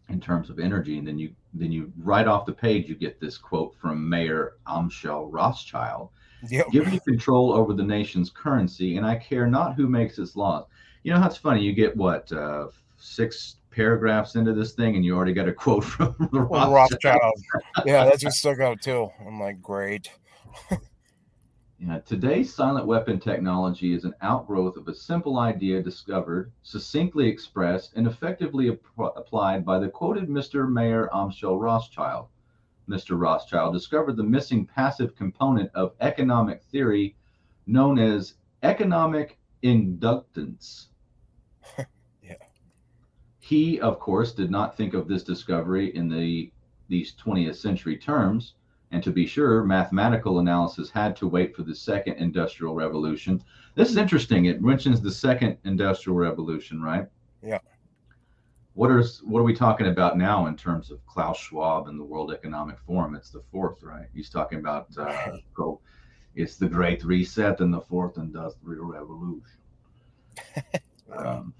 in 0.09 0.19
terms 0.19 0.49
of 0.49 0.59
energy. 0.59 0.97
And 0.97 1.07
then 1.07 1.17
you 1.17 1.33
then 1.53 1.71
you 1.71 1.91
right 1.97 2.27
off 2.27 2.45
the 2.45 2.53
page 2.53 2.87
you 2.87 2.95
get 2.95 3.19
this 3.19 3.37
quote 3.37 3.75
from 3.79 4.07
Mayer 4.07 4.53
Amschel 4.67 5.27
Rothschild. 5.31 6.09
Yep. 6.49 6.67
Give 6.71 6.87
me 6.91 6.99
control 7.07 7.51
over 7.51 7.73
the 7.73 7.83
nation's 7.83 8.29
currency, 8.29 8.97
and 8.97 9.05
I 9.05 9.15
care 9.15 9.47
not 9.47 9.75
who 9.75 9.87
makes 9.87 10.19
its 10.19 10.35
laws. 10.35 10.65
You 11.03 11.13
know 11.13 11.19
how 11.19 11.27
it's 11.27 11.37
funny. 11.37 11.61
You 11.61 11.73
get 11.73 11.95
what 11.95 12.31
uh, 12.31 12.67
six 12.97 13.55
paragraphs 13.71 14.35
into 14.35 14.53
this 14.53 14.73
thing, 14.73 14.95
and 14.95 15.03
you 15.03 15.15
already 15.15 15.33
got 15.33 15.47
a 15.47 15.53
quote 15.53 15.83
from 15.83 16.15
the 16.31 16.41
Rothschild. 16.41 16.73
Rothschild. 16.73 17.33
yeah, 17.85 18.05
that's 18.05 18.21
just 18.21 18.37
stuck 18.37 18.59
out 18.59 18.81
too. 18.81 19.09
I'm 19.25 19.39
like, 19.39 19.61
great. 19.61 20.11
Yeah, 21.79 21.99
today's 21.99 22.51
silent 22.51 22.87
weapon 22.87 23.19
technology 23.19 23.93
is 23.93 24.03
an 24.03 24.15
outgrowth 24.21 24.77
of 24.77 24.87
a 24.87 24.95
simple 24.95 25.37
idea 25.37 25.81
discovered, 25.83 26.51
succinctly 26.63 27.27
expressed, 27.27 27.93
and 27.95 28.07
effectively 28.07 28.71
ap- 28.71 29.13
applied 29.15 29.63
by 29.63 29.77
the 29.77 29.87
quoted 29.87 30.27
Mr. 30.27 30.67
Mayer 30.67 31.07
Amschel 31.13 31.61
Rothschild. 31.61 32.29
Mr. 32.89 33.19
Rothschild 33.19 33.73
discovered 33.73 34.17
the 34.17 34.23
missing 34.23 34.65
passive 34.65 35.15
component 35.15 35.69
of 35.75 35.93
economic 35.99 36.63
theory 36.63 37.15
known 37.67 37.99
as 37.99 38.33
economic 38.63 39.37
inductance. 39.61 40.87
yeah. 42.23 42.33
He, 43.39 43.79
of 43.81 43.99
course, 43.99 44.33
did 44.33 44.49
not 44.49 44.75
think 44.75 44.95
of 44.95 45.07
this 45.07 45.23
discovery 45.23 45.95
in 45.95 46.09
the 46.09 46.51
these 46.89 47.13
20th 47.15 47.55
century 47.55 47.97
terms 47.97 48.53
and 48.91 49.03
to 49.03 49.11
be 49.11 49.25
sure, 49.25 49.63
mathematical 49.63 50.39
analysis 50.39 50.89
had 50.89 51.15
to 51.17 51.27
wait 51.27 51.55
for 51.55 51.63
the 51.63 51.75
second 51.75 52.15
industrial 52.15 52.73
revolution. 52.73 53.43
This 53.75 53.89
is 53.89 53.97
interesting. 53.97 54.45
It 54.45 54.61
mentions 54.61 55.01
the 55.01 55.11
second 55.11 55.57
industrial 55.65 56.17
revolution, 56.17 56.81
right? 56.81 57.07
Yeah. 57.43 57.59
What 58.73 58.91
are 58.91 59.03
what 59.23 59.39
are 59.39 59.43
we 59.43 59.55
talking 59.55 59.87
about 59.87 60.17
now 60.17 60.45
in 60.45 60.55
terms 60.55 60.91
of 60.91 61.05
Klaus 61.05 61.37
Schwab 61.37 61.87
and 61.87 61.99
the 61.99 62.03
World 62.03 62.31
Economic 62.31 62.77
Forum? 62.79 63.15
It's 63.15 63.31
the 63.31 63.41
fourth, 63.51 63.83
right? 63.83 64.05
He's 64.13 64.29
talking 64.29 64.59
about 64.59 64.87
uh, 64.97 65.37
go, 65.53 65.81
it's 66.35 66.55
the 66.55 66.69
Great 66.69 67.03
Reset 67.03 67.59
and 67.59 67.73
the 67.73 67.81
fourth 67.81 68.17
industrial 68.17 68.85
revolution. 68.85 69.41
um, 71.17 71.53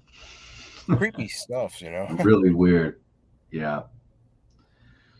Creepy 0.86 1.28
stuff, 1.28 1.82
you 1.82 1.90
know. 1.90 2.06
really 2.22 2.52
weird. 2.52 3.00
Yeah. 3.50 3.82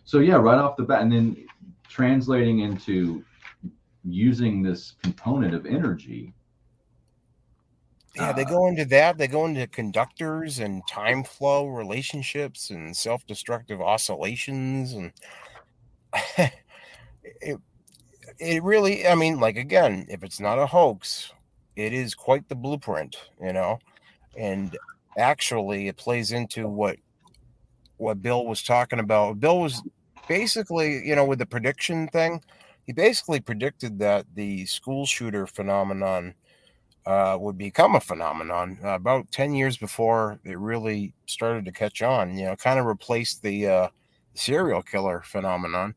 So 0.04 0.20
yeah, 0.20 0.36
right 0.36 0.58
off 0.58 0.76
the 0.76 0.84
bat, 0.84 1.02
and 1.02 1.12
then 1.12 1.36
translating 1.88 2.60
into 2.60 3.24
using 4.04 4.62
this 4.62 4.94
component 5.02 5.54
of 5.54 5.66
energy. 5.66 6.32
Yeah, 8.16 8.32
they 8.32 8.44
uh, 8.44 8.48
go 8.48 8.66
into 8.66 8.84
that. 8.86 9.18
They 9.18 9.28
go 9.28 9.46
into 9.46 9.66
conductors 9.66 10.58
and 10.58 10.82
time 10.88 11.24
flow 11.24 11.66
relationships 11.66 12.70
and 12.70 12.96
self 12.96 13.26
destructive 13.26 13.80
oscillations. 13.80 14.92
And 14.92 15.12
it, 17.40 17.58
it 18.38 18.62
really, 18.62 19.06
I 19.06 19.14
mean, 19.14 19.40
like, 19.40 19.56
again, 19.56 20.06
if 20.08 20.22
it's 20.22 20.40
not 20.40 20.58
a 20.58 20.66
hoax, 20.66 21.32
it 21.76 21.92
is 21.92 22.14
quite 22.14 22.48
the 22.48 22.56
blueprint, 22.56 23.16
you 23.40 23.52
know? 23.52 23.78
And 24.36 24.76
actually, 25.16 25.88
it 25.88 25.96
plays 25.96 26.32
into 26.32 26.68
what 26.68 26.96
what 27.98 28.22
Bill 28.22 28.46
was 28.46 28.62
talking 28.62 29.00
about. 29.00 29.40
Bill 29.40 29.60
was 29.60 29.82
basically, 30.28 31.06
you 31.06 31.16
know, 31.16 31.24
with 31.24 31.38
the 31.38 31.46
prediction 31.46 32.08
thing, 32.08 32.42
he 32.86 32.92
basically 32.92 33.40
predicted 33.40 33.98
that 33.98 34.26
the 34.34 34.66
school 34.66 35.06
shooter 35.06 35.46
phenomenon 35.46 36.34
uh, 37.06 37.36
would 37.40 37.56
become 37.58 37.94
a 37.94 38.00
phenomenon 38.00 38.78
uh, 38.84 38.90
about 38.90 39.30
10 39.32 39.54
years 39.54 39.76
before 39.76 40.38
it 40.44 40.58
really 40.58 41.14
started 41.26 41.64
to 41.64 41.72
catch 41.72 42.02
on, 42.02 42.36
you 42.36 42.44
know, 42.46 42.56
kind 42.56 42.78
of 42.78 42.86
replaced 42.86 43.42
the 43.42 43.66
uh, 43.66 43.88
serial 44.34 44.82
killer 44.82 45.22
phenomenon 45.24 45.94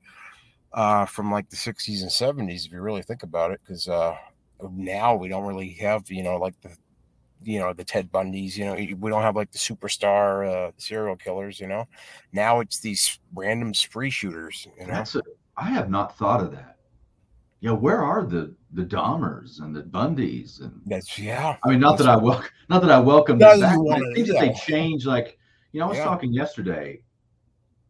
uh, 0.74 1.06
from 1.06 1.32
like 1.32 1.50
the 1.50 1.58
60s 1.58 2.02
and 2.02 2.12
70s, 2.12 2.65
if 2.65 2.72
you 2.72 2.82
really 2.82 3.02
think 3.02 3.24
about 3.24 3.52
it, 3.52 3.60
because 3.63 3.88
uh, 3.88 4.15
now 4.72 5.15
we 5.15 5.28
don't 5.28 5.46
really 5.46 5.74
have, 5.74 6.10
you 6.10 6.24
know, 6.24 6.38
like 6.38 6.56
the 6.62 6.76
you 7.43 7.60
know 7.60 7.73
the 7.73 7.84
Ted 7.84 8.12
Bundys. 8.12 8.58
You 8.58 8.65
know, 8.65 8.73
we 8.73 9.10
don't 9.10 9.21
have 9.21 9.36
like 9.36 9.51
the 9.51 9.58
superstar 9.58 10.47
uh, 10.47 10.71
serial 10.77 11.15
killers. 11.15 11.60
You 11.60 11.67
know, 11.67 11.88
now 12.32 12.60
it's 12.60 12.80
these 12.80 13.19
random 13.34 13.73
spree 13.73 14.10
shooters. 14.10 14.67
You 14.80 14.88
know, 14.88 14.93
That's 14.93 15.15
a, 15.15 15.21
I 15.58 15.69
have 15.69 15.89
not 15.89 16.17
thought 16.17 16.41
of 16.41 16.51
that. 16.51 16.77
Yeah, 17.60 17.71
where 17.71 18.04
are 18.04 18.23
the 18.23 18.56
the 18.73 18.84
Dahmers 18.84 19.62
and 19.62 19.75
the 19.75 19.84
Bundys 19.84 20.62
and 20.62 20.82
that's 20.86 21.17
yeah. 21.19 21.58
I 21.63 21.69
mean, 21.69 21.80
not 21.80 21.97
that 21.99 22.08
I 22.08 22.15
welcome, 22.15 22.49
not 22.69 22.82
that 22.82 22.91
I 22.91 22.99
welcome 22.99 23.38
them 23.38 23.60
back. 23.60 23.77
I 23.77 24.13
think 24.13 24.27
that 24.27 24.39
they 24.39 24.54
change. 24.54 25.06
Like, 25.06 25.38
you 25.71 25.80
know, 25.80 25.86
I 25.86 25.89
was 25.89 25.97
yeah. 25.97 26.06
talking 26.06 26.34
yesterday, 26.34 27.01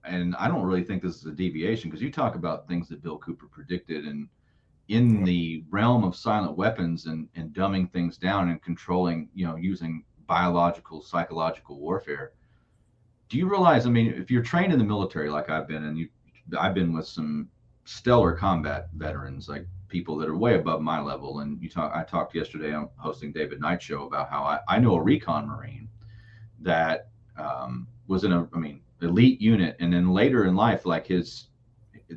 and 0.04 0.36
I 0.36 0.50
don't 0.50 0.64
really 0.64 0.84
think 0.84 1.02
this 1.02 1.16
is 1.16 1.26
a 1.26 1.32
deviation 1.32 1.90
because 1.90 2.02
you 2.02 2.12
talk 2.12 2.36
about 2.36 2.68
things 2.68 2.90
that 2.90 3.02
Bill 3.02 3.18
Cooper 3.18 3.48
predicted 3.50 4.06
and 4.06 4.28
in 4.92 5.24
the 5.24 5.64
realm 5.70 6.04
of 6.04 6.18
silent 6.18 6.58
weapons 6.58 7.06
and, 7.06 7.30
and 7.36 7.54
dumbing 7.54 7.90
things 7.94 8.18
down 8.18 8.50
and 8.50 8.62
controlling, 8.62 9.30
you 9.34 9.48
know, 9.48 9.56
using 9.56 10.04
biological, 10.28 11.02
psychological 11.02 11.80
warfare. 11.80 12.34
Do 13.30 13.38
you 13.38 13.50
realize? 13.50 13.86
I 13.86 13.90
mean, 13.90 14.14
if 14.14 14.30
you're 14.30 14.44
trained 14.44 14.74
in 14.74 14.80
the 14.80 14.84
military 14.84 15.30
like 15.30 15.50
I've 15.50 15.66
been, 15.66 15.86
and 15.86 15.98
you, 15.98 16.10
I've 16.60 16.74
been 16.74 16.92
with 16.92 17.08
some 17.08 17.48
stellar 17.86 18.34
combat 18.34 18.90
veterans, 18.94 19.48
like 19.48 19.66
people 19.88 20.18
that 20.18 20.28
are 20.28 20.36
way 20.36 20.56
above 20.56 20.82
my 20.82 21.00
level. 21.00 21.40
And 21.40 21.62
you 21.62 21.70
talk, 21.70 21.94
I 21.96 22.04
talked 22.04 22.36
yesterday 22.36 22.74
on 22.74 22.90
hosting 22.98 23.32
David 23.32 23.62
Knight 23.62 23.82
show 23.82 24.06
about 24.06 24.30
how 24.30 24.44
I, 24.44 24.60
I 24.68 24.78
know 24.78 24.96
a 24.96 25.02
recon 25.02 25.48
Marine 25.48 25.88
that 26.60 27.08
um, 27.38 27.88
was 28.08 28.26
in 28.26 28.34
a, 28.34 28.46
I 28.54 28.58
mean, 28.58 28.82
elite 29.02 29.40
unit, 29.40 29.78
and 29.80 29.94
then 29.94 30.12
later 30.12 30.44
in 30.44 30.56
life, 30.58 30.86
like 30.86 31.08
his 31.08 31.48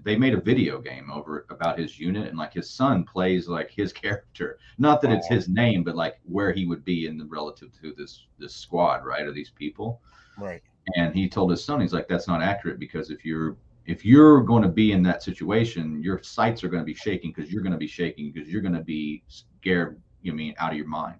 they 0.02 0.16
made 0.16 0.34
a 0.34 0.40
video 0.40 0.80
game 0.80 1.10
over 1.10 1.46
about 1.50 1.78
his 1.78 1.98
unit 1.98 2.28
and 2.28 2.38
like 2.38 2.52
his 2.52 2.70
son 2.70 3.04
plays 3.04 3.48
like 3.48 3.70
his 3.70 3.92
character. 4.02 4.58
Not 4.78 5.00
that 5.02 5.12
it's 5.12 5.28
his 5.28 5.48
name 5.48 5.84
but 5.84 5.96
like 5.96 6.20
where 6.24 6.52
he 6.52 6.66
would 6.66 6.84
be 6.84 7.06
in 7.06 7.18
the 7.18 7.24
relative 7.26 7.70
to 7.80 7.94
this 7.96 8.26
this 8.38 8.54
squad 8.54 9.04
right 9.04 9.26
of 9.26 9.34
these 9.34 9.50
people. 9.50 10.00
Right. 10.38 10.62
And 10.96 11.14
he 11.14 11.28
told 11.28 11.50
his 11.50 11.64
son 11.64 11.80
he's 11.80 11.92
like 11.92 12.08
that's 12.08 12.28
not 12.28 12.42
accurate 12.42 12.78
because 12.78 13.10
if 13.10 13.24
you're 13.24 13.56
if 13.86 14.04
you're 14.04 14.42
going 14.42 14.62
to 14.62 14.68
be 14.68 14.92
in 14.92 15.02
that 15.02 15.22
situation 15.22 16.02
your 16.02 16.22
sights 16.22 16.64
are 16.64 16.68
going 16.68 16.82
to 16.82 16.86
be 16.86 16.94
shaking 16.94 17.32
because 17.34 17.52
you're 17.52 17.62
going 17.62 17.72
to 17.72 17.78
be 17.78 17.86
shaking 17.86 18.32
because 18.32 18.48
you're 18.48 18.62
going 18.62 18.74
to 18.74 18.82
be 18.82 19.22
scared 19.28 20.00
you 20.22 20.32
know, 20.32 20.36
mean 20.36 20.54
out 20.58 20.72
of 20.72 20.78
your 20.78 20.88
mind. 20.88 21.18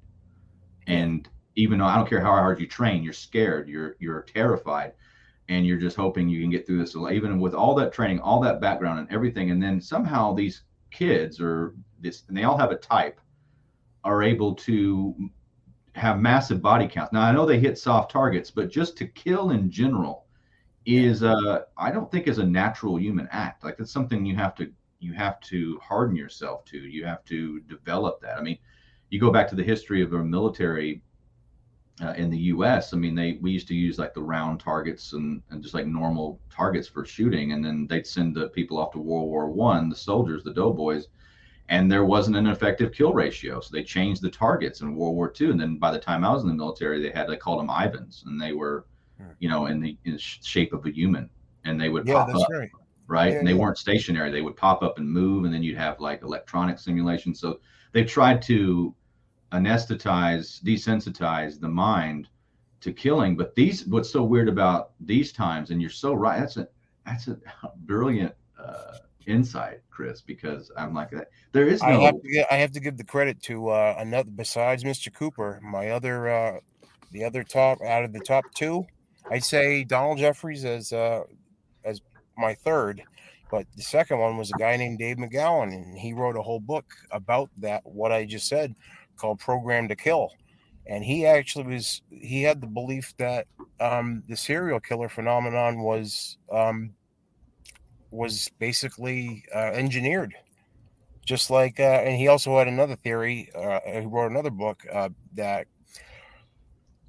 And 0.86 1.28
even 1.56 1.78
though 1.78 1.84
i 1.84 1.96
don't 1.96 2.08
care 2.08 2.20
how 2.20 2.32
hard 2.32 2.60
you 2.60 2.66
train 2.66 3.02
you're 3.02 3.12
scared 3.12 3.68
you're 3.68 3.96
you're 3.98 4.22
terrified 4.22 4.92
and 5.48 5.66
you're 5.66 5.78
just 5.78 5.96
hoping 5.96 6.28
you 6.28 6.40
can 6.40 6.50
get 6.50 6.66
through 6.66 6.78
this 6.78 6.96
even 6.96 7.38
with 7.38 7.54
all 7.54 7.74
that 7.74 7.92
training 7.92 8.20
all 8.20 8.40
that 8.40 8.60
background 8.60 8.98
and 8.98 9.10
everything 9.10 9.50
and 9.50 9.62
then 9.62 9.80
somehow 9.80 10.32
these 10.32 10.62
kids 10.90 11.40
or 11.40 11.74
this 12.00 12.22
and 12.28 12.36
they 12.36 12.44
all 12.44 12.56
have 12.56 12.70
a 12.70 12.76
type 12.76 13.20
are 14.04 14.22
able 14.22 14.54
to 14.54 15.14
have 15.94 16.18
massive 16.18 16.60
body 16.60 16.88
counts. 16.88 17.12
Now 17.12 17.22
i 17.22 17.32
know 17.32 17.46
they 17.46 17.58
hit 17.58 17.78
soft 17.78 18.10
targets 18.10 18.50
but 18.50 18.70
just 18.70 18.96
to 18.98 19.06
kill 19.06 19.50
in 19.50 19.70
general 19.70 20.26
is 20.86 21.22
uh 21.22 21.60
i 21.78 21.90
don't 21.90 22.10
think 22.10 22.26
is 22.26 22.38
a 22.38 22.46
natural 22.46 22.98
human 22.98 23.28
act. 23.30 23.64
Like 23.64 23.76
that's 23.76 23.92
something 23.92 24.24
you 24.24 24.36
have 24.36 24.54
to 24.56 24.70
you 25.00 25.12
have 25.12 25.38
to 25.40 25.78
harden 25.82 26.16
yourself 26.16 26.64
to. 26.66 26.78
You 26.78 27.04
have 27.04 27.24
to 27.26 27.60
develop 27.60 28.20
that. 28.22 28.38
I 28.38 28.42
mean 28.42 28.58
you 29.10 29.20
go 29.20 29.30
back 29.30 29.46
to 29.48 29.54
the 29.54 29.62
history 29.62 30.02
of 30.02 30.14
our 30.14 30.24
military 30.24 31.02
uh, 32.02 32.14
in 32.16 32.30
the 32.30 32.38
U.S. 32.38 32.92
I 32.92 32.96
mean, 32.96 33.14
they 33.14 33.38
we 33.40 33.52
used 33.52 33.68
to 33.68 33.74
use 33.74 33.98
like 33.98 34.14
the 34.14 34.22
round 34.22 34.60
targets 34.60 35.12
and, 35.12 35.42
and 35.50 35.62
just 35.62 35.74
like 35.74 35.86
normal 35.86 36.40
targets 36.50 36.88
for 36.88 37.04
shooting, 37.04 37.52
and 37.52 37.64
then 37.64 37.86
they'd 37.86 38.06
send 38.06 38.34
the 38.34 38.48
people 38.48 38.78
off 38.78 38.92
to 38.92 38.98
World 38.98 39.28
War 39.28 39.48
One, 39.48 39.88
the 39.88 39.96
soldiers, 39.96 40.42
the 40.42 40.52
doughboys, 40.52 41.08
and 41.68 41.90
there 41.90 42.04
wasn't 42.04 42.36
an 42.36 42.48
effective 42.48 42.92
kill 42.92 43.12
ratio, 43.12 43.60
so 43.60 43.70
they 43.72 43.84
changed 43.84 44.22
the 44.22 44.30
targets 44.30 44.80
in 44.80 44.96
World 44.96 45.14
War 45.14 45.30
Two, 45.30 45.52
and 45.52 45.60
then 45.60 45.78
by 45.78 45.92
the 45.92 45.98
time 45.98 46.24
I 46.24 46.32
was 46.32 46.42
in 46.42 46.48
the 46.48 46.54
military, 46.54 47.00
they 47.00 47.10
had 47.10 47.28
they 47.28 47.36
called 47.36 47.60
them 47.60 47.70
Ivans, 47.70 48.24
and 48.26 48.40
they 48.40 48.52
were, 48.52 48.86
hmm. 49.18 49.30
you 49.38 49.48
know, 49.48 49.66
in 49.66 49.80
the, 49.80 49.96
in 50.04 50.12
the 50.12 50.18
shape 50.18 50.72
of 50.72 50.84
a 50.86 50.90
human, 50.90 51.30
and 51.64 51.80
they 51.80 51.90
would 51.90 52.08
yeah, 52.08 52.14
pop 52.14 52.34
up. 52.34 52.48
Right. 52.50 52.70
Right. 53.06 53.32
Yeah, 53.32 53.38
and 53.40 53.46
they 53.46 53.52
yeah. 53.52 53.58
weren't 53.58 53.76
stationary. 53.76 54.30
They 54.30 54.40
would 54.40 54.56
pop 54.56 54.82
up 54.82 54.98
and 54.98 55.08
move, 55.08 55.44
and 55.44 55.52
then 55.52 55.62
you'd 55.62 55.76
have 55.76 56.00
like 56.00 56.22
electronic 56.22 56.78
simulation. 56.78 57.34
So 57.34 57.60
they 57.92 58.02
tried 58.02 58.40
to 58.42 58.94
anesthetize, 59.54 60.62
desensitize 60.62 61.60
the 61.60 61.68
mind 61.68 62.28
to 62.80 62.92
killing. 62.92 63.36
But 63.36 63.54
these, 63.54 63.86
what's 63.86 64.10
so 64.10 64.22
weird 64.22 64.48
about 64.48 64.92
these 65.00 65.32
times, 65.32 65.70
and 65.70 65.80
you're 65.80 65.90
so 65.90 66.14
right. 66.14 66.38
That's 66.38 66.56
a 66.56 66.68
that's 67.06 67.28
a 67.28 67.38
brilliant 67.76 68.34
uh, 68.58 68.98
insight, 69.26 69.80
Chris, 69.90 70.20
because 70.20 70.70
I'm 70.76 70.94
like 70.94 71.10
that. 71.10 71.30
There 71.52 71.66
is 71.66 71.82
no. 71.82 71.88
I 71.88 72.04
have 72.04 72.20
to, 72.20 72.28
get, 72.28 72.46
I 72.50 72.56
have 72.56 72.72
to 72.72 72.80
give 72.80 72.96
the 72.96 73.04
credit 73.04 73.42
to 73.44 73.68
uh, 73.68 73.96
another 73.98 74.30
besides 74.30 74.84
Mr. 74.84 75.12
Cooper. 75.12 75.60
My 75.62 75.90
other, 75.90 76.28
uh, 76.28 76.60
the 77.12 77.24
other 77.24 77.44
top 77.44 77.80
out 77.82 78.04
of 78.04 78.12
the 78.12 78.20
top 78.20 78.44
two, 78.54 78.84
I'd 79.30 79.44
say 79.44 79.84
Donald 79.84 80.18
Jeffries 80.18 80.64
as 80.64 80.92
uh, 80.92 81.22
as 81.84 82.00
my 82.36 82.54
third. 82.54 83.02
But 83.50 83.66
the 83.76 83.82
second 83.82 84.18
one 84.18 84.36
was 84.36 84.50
a 84.50 84.58
guy 84.58 84.76
named 84.76 84.98
Dave 84.98 85.16
McGowan, 85.18 85.72
and 85.72 85.96
he 85.96 86.12
wrote 86.12 86.36
a 86.36 86.42
whole 86.42 86.60
book 86.60 86.92
about 87.12 87.50
that. 87.58 87.82
What 87.84 88.10
I 88.10 88.24
just 88.24 88.48
said, 88.48 88.74
called 89.16 89.38
Programmed 89.38 89.88
to 89.90 89.96
Kill. 89.96 90.30
And 90.86 91.02
he 91.02 91.26
actually 91.26 91.74
was, 91.74 92.02
he 92.10 92.42
had 92.42 92.60
the 92.60 92.66
belief 92.66 93.14
that 93.18 93.46
um, 93.80 94.22
the 94.28 94.36
serial 94.36 94.80
killer 94.80 95.08
phenomenon 95.08 95.80
was, 95.80 96.36
um, 96.52 96.92
was 98.10 98.50
basically 98.58 99.44
uh, 99.54 99.72
engineered. 99.72 100.34
Just 101.24 101.48
like, 101.48 101.80
uh, 101.80 102.02
and 102.04 102.16
he 102.18 102.28
also 102.28 102.58
had 102.58 102.68
another 102.68 102.96
theory. 102.96 103.50
Uh, 103.54 103.80
he 103.86 104.06
wrote 104.06 104.30
another 104.30 104.50
book 104.50 104.82
uh, 104.92 105.08
that 105.32 105.66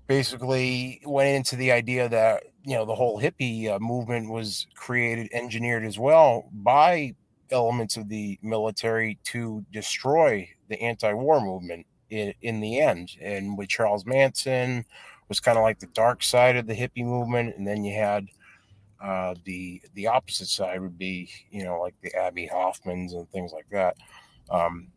basically 0.08 1.02
went 1.06 1.36
into 1.36 1.56
the 1.56 1.72
idea 1.72 2.08
that 2.10 2.44
you 2.64 2.76
know 2.76 2.86
the 2.86 2.96
whole 2.96 3.20
hippie 3.20 3.70
uh, 3.70 3.80
movement 3.80 4.30
was 4.30 4.68
created 4.76 5.30
engineered 5.34 5.84
as 5.84 5.98
well 5.98 6.50
by 6.52 7.14
elements 7.52 7.98
of 7.98 8.10
the 8.10 8.38
military 8.42 9.18
to 9.24 9.64
destroy 9.72 10.48
the 10.70 10.80
anti-war 10.82 11.42
movement 11.42 11.86
in, 12.10 12.34
in 12.42 12.60
the 12.60 12.80
end. 12.80 13.12
And 13.22 13.58
with 13.58 13.70
Charles 13.70 14.06
Manson 14.06 14.86
was 15.30 15.40
kind 15.40 15.58
of 15.58 15.64
like 15.64 15.80
the 15.80 15.88
dark 15.88 16.24
side 16.24 16.56
of 16.56 16.68
the 16.68 16.76
hippie 16.76 17.06
movement, 17.06 17.56
and 17.58 17.68
then 17.68 17.84
you 17.84 17.96
had 17.96 18.28
uh, 19.02 19.36
the 19.44 19.82
the 19.94 20.08
opposite 20.08 20.48
side 20.48 20.82
would 20.82 20.98
be 20.98 21.30
you 21.52 21.64
know 21.64 21.80
like 21.82 21.96
the 22.02 22.14
Abbie 22.16 22.50
Hoffmans 22.52 23.14
and 23.14 23.30
things 23.32 23.52
like 23.52 23.68
that. 23.72 23.96
Um, 24.50 24.88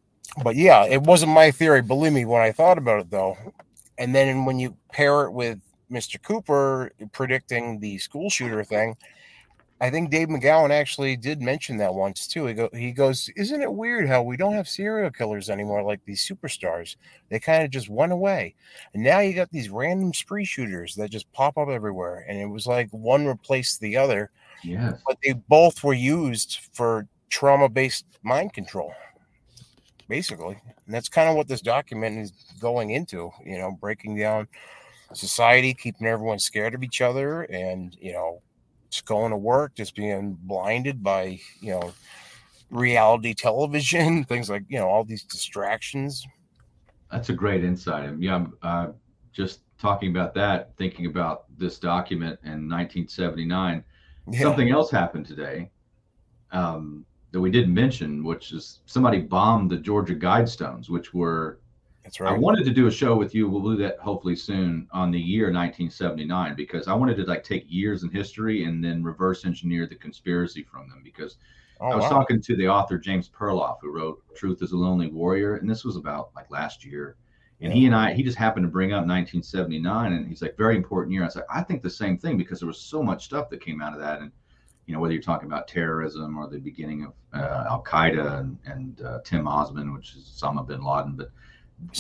but 0.43 0.57
yeah, 0.57 0.85
it 0.85 1.03
wasn't 1.03 1.33
my 1.33 1.51
theory. 1.51 1.83
Believe 1.83 2.13
me, 2.13 2.25
when 2.25 2.43
I 2.43 2.53
thought 2.53 2.79
about 2.79 3.01
it 3.01 3.11
though, 3.11 3.37
and 3.97 4.15
then 4.15 4.45
when 4.45 4.59
you 4.59 4.77
pair 4.93 5.25
it 5.25 5.33
with 5.33 5.59
Mr. 5.91 6.23
Cooper 6.23 6.93
predicting 7.13 7.81
the 7.81 7.99
school 7.99 8.29
shooter 8.29 8.63
thing, 8.63 8.97
I 9.81 9.91
think 9.91 10.11
Dave 10.11 10.29
McGowan 10.29 10.71
actually 10.71 11.17
did 11.17 11.41
mention 11.41 11.77
that 11.77 11.95
once 11.95 12.27
too. 12.27 12.47
He, 12.47 12.55
go, 12.55 12.69
he 12.73 12.91
goes, 12.91 13.31
Isn't 13.37 13.63
it 13.63 13.73
weird 13.73 14.09
how 14.09 14.23
we 14.23 14.37
don't 14.37 14.55
have 14.55 14.69
serial 14.69 15.11
killers 15.11 15.51
anymore 15.51 15.85
like 15.85 16.05
these 16.05 16.27
superstars? 16.27 16.97
They 17.29 17.39
kind 17.39 17.63
of 17.63 17.71
just 17.71 17.89
went 17.89 18.13
away. 18.13 18.57
And 18.93 19.05
now 19.05 19.21
you 19.21 19.35
got 19.35 19.51
these 19.51 19.69
random 19.69 20.13
spree 20.13 20.45
shooters 20.45 20.97
that 20.97 21.11
just 21.11 21.33
pop 21.33 21.57
up 21.57 21.69
everywhere. 21.69 22.25
And 22.29 22.39
it 22.39 22.47
was 22.47 22.67
like 22.67 22.89
one 22.91 23.27
replaced 23.27 23.81
the 23.81 23.97
other. 23.97 24.31
Yes. 24.65 25.01
But 25.07 25.19
they 25.23 25.35
both 25.35 25.85
were 25.85 25.95
used 25.95 26.59
for 26.73 27.07
trauma 27.31 27.69
based 27.69 28.05
mind 28.25 28.55
control, 28.55 28.93
basically. 30.09 30.61
And 30.87 30.95
that's 30.95 31.09
kind 31.09 31.29
of 31.29 31.37
what 31.37 31.47
this 31.47 31.61
document 31.61 32.19
is 32.19 32.33
going 32.61 32.91
into, 32.91 33.31
you 33.45 33.59
know, 33.59 33.79
breaking 33.81 34.19
down 34.19 34.49
society, 35.13 35.73
keeping 35.73 36.09
everyone 36.09 36.41
scared 36.41 36.75
of 36.75 36.83
each 36.83 37.01
other 37.01 37.43
and, 37.43 37.97
you 38.01 38.13
know, 38.13 38.43
just 38.91 39.07
going 39.07 39.31
to 39.31 39.37
work, 39.37 39.75
just 39.75 39.95
being 39.95 40.37
blinded 40.43 41.03
by, 41.03 41.39
you 41.61 41.73
know, 41.73 41.93
reality 42.71 43.35
television, 43.35 44.25
things 44.29 44.49
like, 44.51 44.65
you 44.69 44.79
know, 44.79 44.89
all 44.89 45.05
these 45.05 45.25
distractions. 45.25 46.27
That's 47.11 47.31
a 47.31 47.35
great 47.35 47.65
insight. 47.65 48.09
And 48.09 48.23
yeah, 48.23 48.35
I'm 48.35 48.53
uh, 48.63 48.89
just 49.33 49.61
talking 49.79 50.11
about 50.11 50.35
that, 50.35 50.77
thinking 50.77 51.07
about 51.07 51.45
this 51.57 51.79
document 51.79 52.39
in 52.43 52.69
1979. 52.69 53.85
Yeah. 54.31 54.41
Something 54.41 54.71
else 54.71 54.91
happened 54.91 55.27
today 55.27 55.71
um, 56.51 57.07
that 57.33 57.41
we 57.41 57.51
didn't 57.51 57.73
mention, 57.73 58.25
which 58.25 58.53
is 58.53 58.81
somebody 58.87 59.21
bombed 59.21 59.71
the 59.71 59.79
Georgia 59.79 60.15
Guidestones, 60.15 60.91
which 60.91 61.15
were 61.15 61.61
that's 62.09 62.21
right. 62.21 62.33
I 62.33 62.39
wanted 62.39 62.65
to 62.65 62.71
do 62.71 62.87
a 62.87 62.91
show 62.91 63.15
with 63.17 63.35
you. 63.35 63.51
We'll 63.51 63.63
do 63.63 63.77
that 63.83 63.99
hopefully 63.99 64.35
soon 64.35 64.89
on 64.93 65.11
the 65.11 65.21
year 65.21 65.53
1979 65.53 66.55
because 66.57 66.89
I 66.89 66.95
wanted 66.95 67.19
to 67.19 67.25
like 67.25 67.45
take 67.45 67.67
years 67.69 68.03
in 68.03 68.09
history 68.09 68.65
and 68.65 68.83
then 68.83 69.03
reverse 69.03 69.45
engineer 69.45 69.87
the 69.87 69.95
conspiracy 69.95 70.63
from 70.63 70.89
them 70.89 71.03
because 71.05 71.37
oh, 71.83 71.89
I 71.89 71.95
was 71.97 72.05
wow. 72.05 72.11
talking 72.11 72.41
to 72.41 72.57
the 72.57 72.67
author 72.67 72.97
James 72.97 73.29
Perloff 73.29 73.77
who 73.83 73.93
wrote 73.93 74.23
Truth 74.35 74.63
is 74.63 74.73
a 74.73 74.77
Lonely 74.77 75.09
Warrior 75.09 75.57
and 75.57 75.69
this 75.69 75.85
was 75.85 75.97
about 75.97 76.31
like 76.35 76.51
last 76.51 76.83
year. 76.83 77.17
And 77.61 77.73
he 77.73 77.85
and 77.85 77.95
I, 77.95 78.15
he 78.15 78.23
just 78.23 78.39
happened 78.39 78.65
to 78.65 78.71
bring 78.71 78.93
up 78.93 79.05
1979 79.05 80.13
and 80.15 80.27
he's 80.27 80.41
like, 80.41 80.57
very 80.57 80.77
important 80.77 81.13
year. 81.13 81.23
I 81.23 81.27
was 81.27 81.37
like, 81.37 81.45
I 81.51 81.61
think 81.61 81.83
the 81.83 81.91
same 81.91 82.17
thing 82.17 82.39
because 82.39 82.61
there 82.61 82.69
was 82.69 82.81
so 82.81 83.03
much 83.03 83.25
stuff 83.25 83.51
that 83.51 83.61
came 83.61 83.83
out 83.83 83.93
of 83.93 83.99
that. 83.99 84.21
And, 84.21 84.33
you 84.87 84.95
know, 84.95 85.01
whether 85.01 85.13
you're 85.13 85.23
talking 85.23 85.49
about 85.49 85.69
terrorism 85.69 86.39
or 86.39 86.49
the 86.49 86.59
beginning 86.59 87.05
of 87.05 87.13
uh, 87.35 87.65
Al 87.69 87.83
Qaeda 87.83 88.39
and, 88.39 88.59
and 88.65 89.03
uh, 89.03 89.19
Tim 89.25 89.47
Osman, 89.47 89.93
which 89.93 90.15
is 90.15 90.41
Osama 90.41 90.67
bin 90.67 90.83
Laden, 90.83 91.17
but 91.17 91.33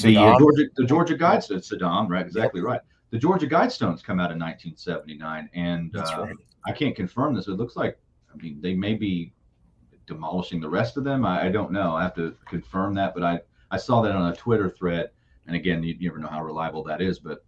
the 0.02 0.16
uh, 0.16 0.38
Georgia 0.38 0.64
the 0.76 0.84
Georgia 0.84 1.16
Guidestones, 1.16 1.72
Saddam, 1.72 2.08
right? 2.08 2.24
Exactly 2.24 2.60
yep. 2.60 2.66
right. 2.66 2.80
The 3.10 3.18
Georgia 3.18 3.46
Guidestones 3.46 4.02
come 4.02 4.20
out 4.20 4.30
in 4.30 4.38
1979, 4.38 5.48
and 5.54 5.96
uh, 5.96 6.02
right. 6.18 6.36
I 6.66 6.72
can't 6.72 6.94
confirm 6.94 7.34
this. 7.34 7.48
It 7.48 7.52
looks 7.52 7.76
like 7.76 7.98
I 8.32 8.36
mean 8.36 8.60
they 8.60 8.74
may 8.74 8.94
be 8.94 9.32
demolishing 10.06 10.60
the 10.60 10.68
rest 10.68 10.96
of 10.96 11.04
them. 11.04 11.24
I, 11.24 11.46
I, 11.46 11.48
don't 11.50 11.70
know. 11.70 11.94
I 11.94 12.02
have 12.02 12.14
to 12.14 12.34
confirm 12.46 12.94
that, 12.94 13.14
but 13.14 13.22
I 13.22 13.40
I 13.70 13.76
saw 13.76 14.02
that 14.02 14.14
on 14.14 14.32
a 14.32 14.36
Twitter 14.36 14.70
thread, 14.70 15.10
and 15.46 15.54
again, 15.54 15.82
you, 15.82 15.94
you 15.98 16.08
never 16.08 16.18
know 16.18 16.28
how 16.28 16.42
reliable 16.42 16.82
that 16.84 17.00
is, 17.00 17.18
but. 17.18 17.44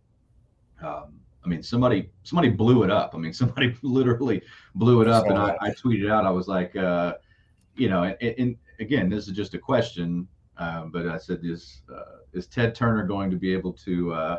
Um, 0.83 1.21
I 1.43 1.49
mean, 1.49 1.63
somebody 1.63 2.11
somebody 2.23 2.51
blew 2.51 2.83
it 2.83 2.91
up. 2.91 3.15
I 3.15 3.19
mean, 3.19 3.33
somebody 3.43 3.75
literally 3.83 4.43
blew 4.75 5.01
it 5.01 5.09
up, 5.09 5.27
and 5.27 5.39
I, 5.39 5.57
I 5.61 5.71
tweeted 5.71 6.11
out. 6.11 6.27
I 6.27 6.31
was 6.31 6.49
like, 6.49 6.77
uh, 6.77 7.15
you 7.77 7.89
know, 7.89 8.03
and, 8.03 8.17
and, 8.21 8.57
again, 8.79 9.09
this 9.09 9.27
is 9.27 9.35
just 9.35 9.55
a 9.55 9.59
question, 9.59 10.27
um, 10.59 10.91
but 10.91 11.07
I 11.07 11.19
said, 11.19 11.43
this 11.43 11.83
uh, 11.95 12.20
is 12.33 12.47
Ted 12.47 12.75
Turner 12.75 13.05
going 13.05 13.31
to 13.31 13.37
be 13.37 13.53
able 13.53 13.73
to, 13.75 14.13
uh, 14.13 14.39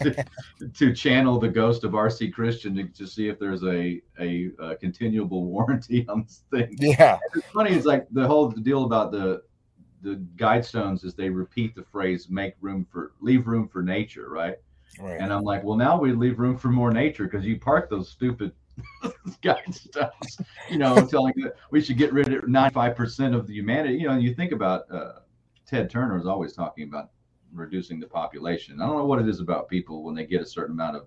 to, 0.00 0.24
to 0.74 0.94
channel 0.94 1.38
the 1.38 1.48
ghost 1.48 1.84
of 1.84 1.92
RC 1.92 2.32
Christian 2.32 2.74
to, 2.76 2.84
to 2.84 3.06
see 3.06 3.28
if 3.28 3.38
there's 3.38 3.62
a, 3.64 4.00
a, 4.20 4.50
a 4.58 4.76
continuable 4.76 5.44
warranty 5.44 6.06
on 6.08 6.22
this 6.22 6.44
thing? 6.50 6.76
Yeah, 6.78 7.18
it's 7.34 7.46
funny. 7.48 7.70
It's 7.70 7.86
like 7.86 8.06
the 8.10 8.26
whole 8.26 8.50
deal 8.50 8.84
about 8.84 9.12
the 9.12 9.42
the 10.02 10.16
guidestones 10.34 11.04
is 11.04 11.14
they 11.14 11.30
repeat 11.30 11.76
the 11.76 11.84
phrase 11.84 12.28
"make 12.28 12.54
room 12.60 12.84
for 12.90 13.12
leave 13.20 13.46
room 13.46 13.68
for 13.68 13.82
nature," 13.82 14.28
right? 14.28 14.56
Right. 15.00 15.20
And 15.20 15.32
I'm 15.32 15.42
like, 15.42 15.64
well, 15.64 15.76
now 15.76 15.98
we 15.98 16.12
leave 16.12 16.38
room 16.38 16.58
for 16.58 16.68
more 16.68 16.92
nature 16.92 17.24
because 17.24 17.46
you 17.46 17.58
park 17.58 17.88
those 17.88 18.10
stupid 18.10 18.52
guidestones, 19.42 20.44
you 20.70 20.78
know, 20.78 20.94
telling 21.06 21.34
that 21.38 21.54
we 21.70 21.80
should 21.80 21.96
get 21.96 22.12
rid 22.12 22.32
of 22.32 22.44
95% 22.44 23.34
of 23.34 23.46
the 23.46 23.54
humanity. 23.54 23.94
You 23.94 24.08
know, 24.08 24.16
you 24.16 24.34
think 24.34 24.52
about 24.52 24.90
uh, 24.92 25.20
Ted 25.66 25.88
Turner 25.88 26.18
is 26.18 26.26
always 26.26 26.52
talking 26.52 26.84
about 26.84 27.10
reducing 27.52 28.00
the 28.00 28.06
population. 28.06 28.80
I 28.80 28.86
don't 28.86 28.96
know 28.96 29.06
what 29.06 29.20
it 29.20 29.28
is 29.28 29.40
about 29.40 29.68
people 29.68 30.02
when 30.02 30.14
they 30.14 30.26
get 30.26 30.40
a 30.40 30.46
certain 30.46 30.74
amount 30.74 30.96
of 30.96 31.06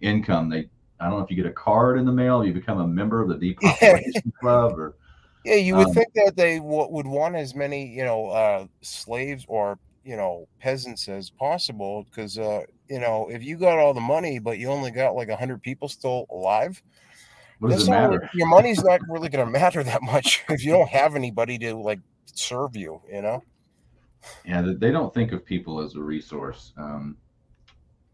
income. 0.00 0.48
They, 0.48 0.68
I 1.00 1.08
don't 1.08 1.18
know 1.18 1.24
if 1.24 1.30
you 1.30 1.36
get 1.36 1.46
a 1.46 1.52
card 1.52 1.98
in 1.98 2.04
the 2.04 2.12
mail, 2.12 2.44
you 2.44 2.52
become 2.52 2.80
a 2.80 2.86
member 2.86 3.20
of 3.20 3.28
the 3.28 3.34
depopulation 3.60 4.32
club, 4.40 4.78
or 4.78 4.96
yeah, 5.44 5.56
you 5.56 5.76
would 5.76 5.88
um, 5.88 5.94
think 5.94 6.08
that 6.14 6.34
they 6.36 6.58
w- 6.58 6.88
would 6.90 7.06
want 7.06 7.34
as 7.34 7.54
many, 7.54 7.86
you 7.86 8.04
know, 8.04 8.28
uh, 8.28 8.66
slaves 8.82 9.44
or 9.48 9.78
you 10.04 10.16
know 10.16 10.48
peasants 10.60 11.08
as 11.08 11.30
possible 11.30 12.04
because 12.10 12.38
uh, 12.38 12.62
you 12.88 12.98
know 12.98 13.28
if 13.30 13.42
you 13.42 13.56
got 13.56 13.78
all 13.78 13.94
the 13.94 14.00
money 14.00 14.38
but 14.38 14.58
you 14.58 14.68
only 14.68 14.90
got 14.90 15.14
like 15.14 15.28
100 15.28 15.62
people 15.62 15.88
still 15.88 16.26
alive 16.30 16.82
what 17.60 17.70
does 17.70 17.86
it 17.86 17.90
matter? 17.90 18.28
your 18.34 18.48
money's 18.48 18.82
not 18.82 19.00
really 19.08 19.28
going 19.28 19.44
to 19.52 19.52
matter 19.52 19.82
that 19.82 20.02
much 20.02 20.42
if 20.48 20.64
you 20.64 20.72
don't 20.72 20.88
have 20.88 21.14
anybody 21.14 21.58
to 21.58 21.74
like 21.74 22.00
serve 22.34 22.74
you 22.74 23.00
you 23.12 23.22
know 23.22 23.42
yeah 24.44 24.62
they 24.78 24.90
don't 24.90 25.12
think 25.12 25.32
of 25.32 25.44
people 25.44 25.80
as 25.80 25.94
a 25.94 26.00
resource 26.00 26.72
um, 26.76 27.16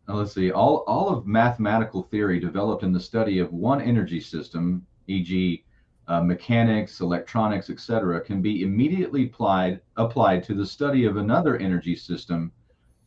let's 0.08 0.34
see 0.34 0.50
all 0.50 0.78
all 0.86 1.08
of 1.08 1.26
mathematical 1.26 2.02
theory 2.02 2.40
developed 2.40 2.82
in 2.82 2.92
the 2.92 3.00
study 3.00 3.38
of 3.38 3.52
one 3.52 3.80
energy 3.80 4.20
system 4.20 4.86
e.g 5.06 5.64
uh, 6.08 6.22
mechanics, 6.22 7.00
electronics, 7.00 7.68
etc., 7.68 8.20
can 8.20 8.40
be 8.40 8.62
immediately 8.62 9.26
applied 9.26 9.80
applied 9.96 10.42
to 10.42 10.54
the 10.54 10.66
study 10.66 11.04
of 11.04 11.18
another 11.18 11.58
energy 11.58 11.94
system, 11.94 12.50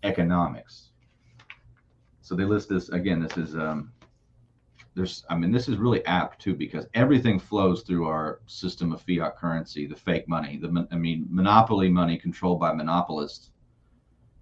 economics. 0.04 0.92
So 2.22 2.36
they 2.36 2.46
list 2.46 2.70
this 2.70 2.90
again. 2.90 3.20
This 3.20 3.38
is 3.38 3.56
um, 3.56 3.92
there's 4.94 5.24
I 5.30 5.38
mean 5.38 5.52
this 5.52 5.70
is 5.70 5.78
really 5.78 6.06
apt 6.06 6.42
too 6.42 6.54
because 6.54 6.86
everything 6.94 7.40
flows 7.40 7.82
through 7.84 8.08
our 8.08 8.42
system 8.46 8.92
of 8.92 9.02
fiat 9.02 9.38
currency, 9.38 9.86
the 9.86 9.96
fake 9.96 10.28
money, 10.28 10.58
the 10.58 10.88
I 10.92 10.96
mean 10.96 11.28
monopoly 11.30 11.90
money 11.90 12.18
controlled 12.18 12.60
by 12.60 12.74
monopolists 12.74 13.52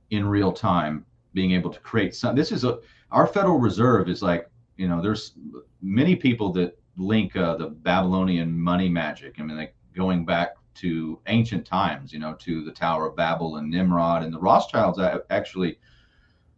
in 0.09 0.25
real 0.27 0.51
time, 0.51 1.05
being 1.33 1.51
able 1.51 1.69
to 1.69 1.79
create 1.79 2.15
some. 2.15 2.35
This 2.35 2.51
is 2.51 2.63
a 2.63 2.79
our 3.11 3.27
Federal 3.27 3.59
Reserve 3.59 4.09
is 4.09 4.21
like 4.21 4.49
you 4.77 4.87
know 4.87 5.01
there's 5.01 5.33
many 5.81 6.15
people 6.15 6.51
that 6.53 6.77
link 6.97 7.35
uh, 7.35 7.55
the 7.55 7.67
Babylonian 7.67 8.59
money 8.59 8.89
magic. 8.89 9.35
I 9.39 9.43
mean, 9.43 9.57
like 9.57 9.75
going 9.95 10.25
back 10.25 10.55
to 10.75 11.19
ancient 11.27 11.65
times, 11.65 12.11
you 12.11 12.19
know, 12.19 12.33
to 12.35 12.63
the 12.63 12.71
Tower 12.71 13.07
of 13.07 13.15
Babel 13.15 13.57
and 13.57 13.69
Nimrod 13.69 14.23
and 14.23 14.33
the 14.33 14.39
Rothschilds. 14.39 14.99
Actually, 15.29 15.77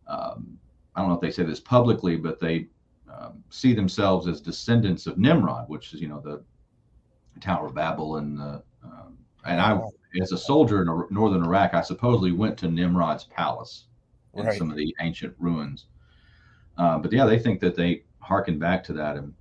um, 0.07 0.57
I 0.95 1.01
don't 1.01 1.09
know 1.09 1.15
if 1.15 1.21
they 1.21 1.31
say 1.31 1.43
this 1.43 1.59
publicly, 1.59 2.17
but 2.17 2.39
they 2.39 2.67
um, 3.21 3.43
see 3.49 3.73
themselves 3.73 4.27
as 4.27 4.41
descendants 4.41 5.07
of 5.07 5.17
Nimrod, 5.17 5.69
which 5.69 5.93
is 5.93 6.01
you 6.01 6.07
know 6.07 6.19
the 6.19 6.43
Tower 7.39 7.67
of 7.67 7.75
Babel 7.75 8.17
and 8.17 8.37
the 8.37 8.63
um, 8.83 9.17
and 9.45 9.59
I 9.59 9.79
as 10.21 10.31
a 10.31 10.37
soldier 10.37 10.81
in 10.81 11.07
northern 11.09 11.43
Iraq, 11.43 11.73
I 11.73 11.81
supposedly 11.81 12.31
went 12.31 12.57
to 12.59 12.67
Nimrod's 12.67 13.23
palace 13.23 13.85
in 14.33 14.45
right. 14.45 14.57
some 14.57 14.69
of 14.69 14.77
the 14.77 14.93
ancient 14.99 15.33
ruins. 15.39 15.85
Uh, 16.77 16.97
but 16.97 17.11
yeah, 17.11 17.25
they 17.25 17.39
think 17.39 17.59
that 17.61 17.75
they 17.75 18.03
harken 18.19 18.59
back 18.59 18.83
to 18.83 18.93
that 18.93 19.17
and 19.17 19.33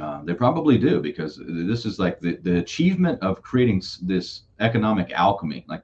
uh, 0.00 0.22
they 0.24 0.34
probably 0.34 0.76
do 0.76 1.00
because 1.00 1.40
this 1.46 1.86
is 1.86 1.98
like 1.98 2.18
the, 2.20 2.36
the 2.42 2.58
achievement 2.58 3.20
of 3.22 3.42
creating 3.42 3.82
this 4.02 4.42
economic 4.60 5.12
alchemy. 5.12 5.64
Like 5.68 5.82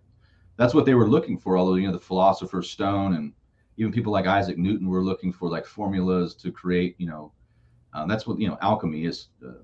that's 0.56 0.74
what 0.74 0.84
they 0.84 0.94
were 0.94 1.08
looking 1.08 1.38
for. 1.38 1.56
Although 1.56 1.76
you 1.76 1.86
know 1.86 1.92
the 1.92 2.00
philosopher's 2.00 2.70
stone 2.70 3.14
and 3.14 3.32
even 3.76 3.92
people 3.92 4.12
like 4.12 4.26
Isaac 4.26 4.58
Newton 4.58 4.88
were 4.88 5.02
looking 5.02 5.32
for 5.32 5.48
like 5.48 5.66
formulas 5.66 6.34
to 6.36 6.50
create. 6.50 6.96
You 6.98 7.08
know, 7.08 7.32
uh, 7.94 8.06
that's 8.06 8.26
what 8.26 8.38
you 8.38 8.48
know 8.48 8.58
alchemy 8.60 9.04
is. 9.04 9.28
Uh, 9.44 9.62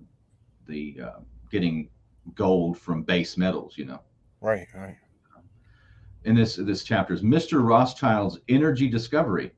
the 0.66 0.98
uh, 1.02 1.20
getting 1.50 1.88
gold 2.34 2.78
from 2.78 3.02
base 3.02 3.36
metals. 3.36 3.78
You 3.78 3.86
know. 3.86 4.00
Right. 4.40 4.66
Right. 4.74 4.96
In 6.24 6.34
this 6.34 6.56
this 6.56 6.82
chapter 6.82 7.14
is 7.14 7.22
Mr. 7.22 7.64
Rothschild's 7.64 8.40
energy 8.48 8.88
discovery 8.88 9.52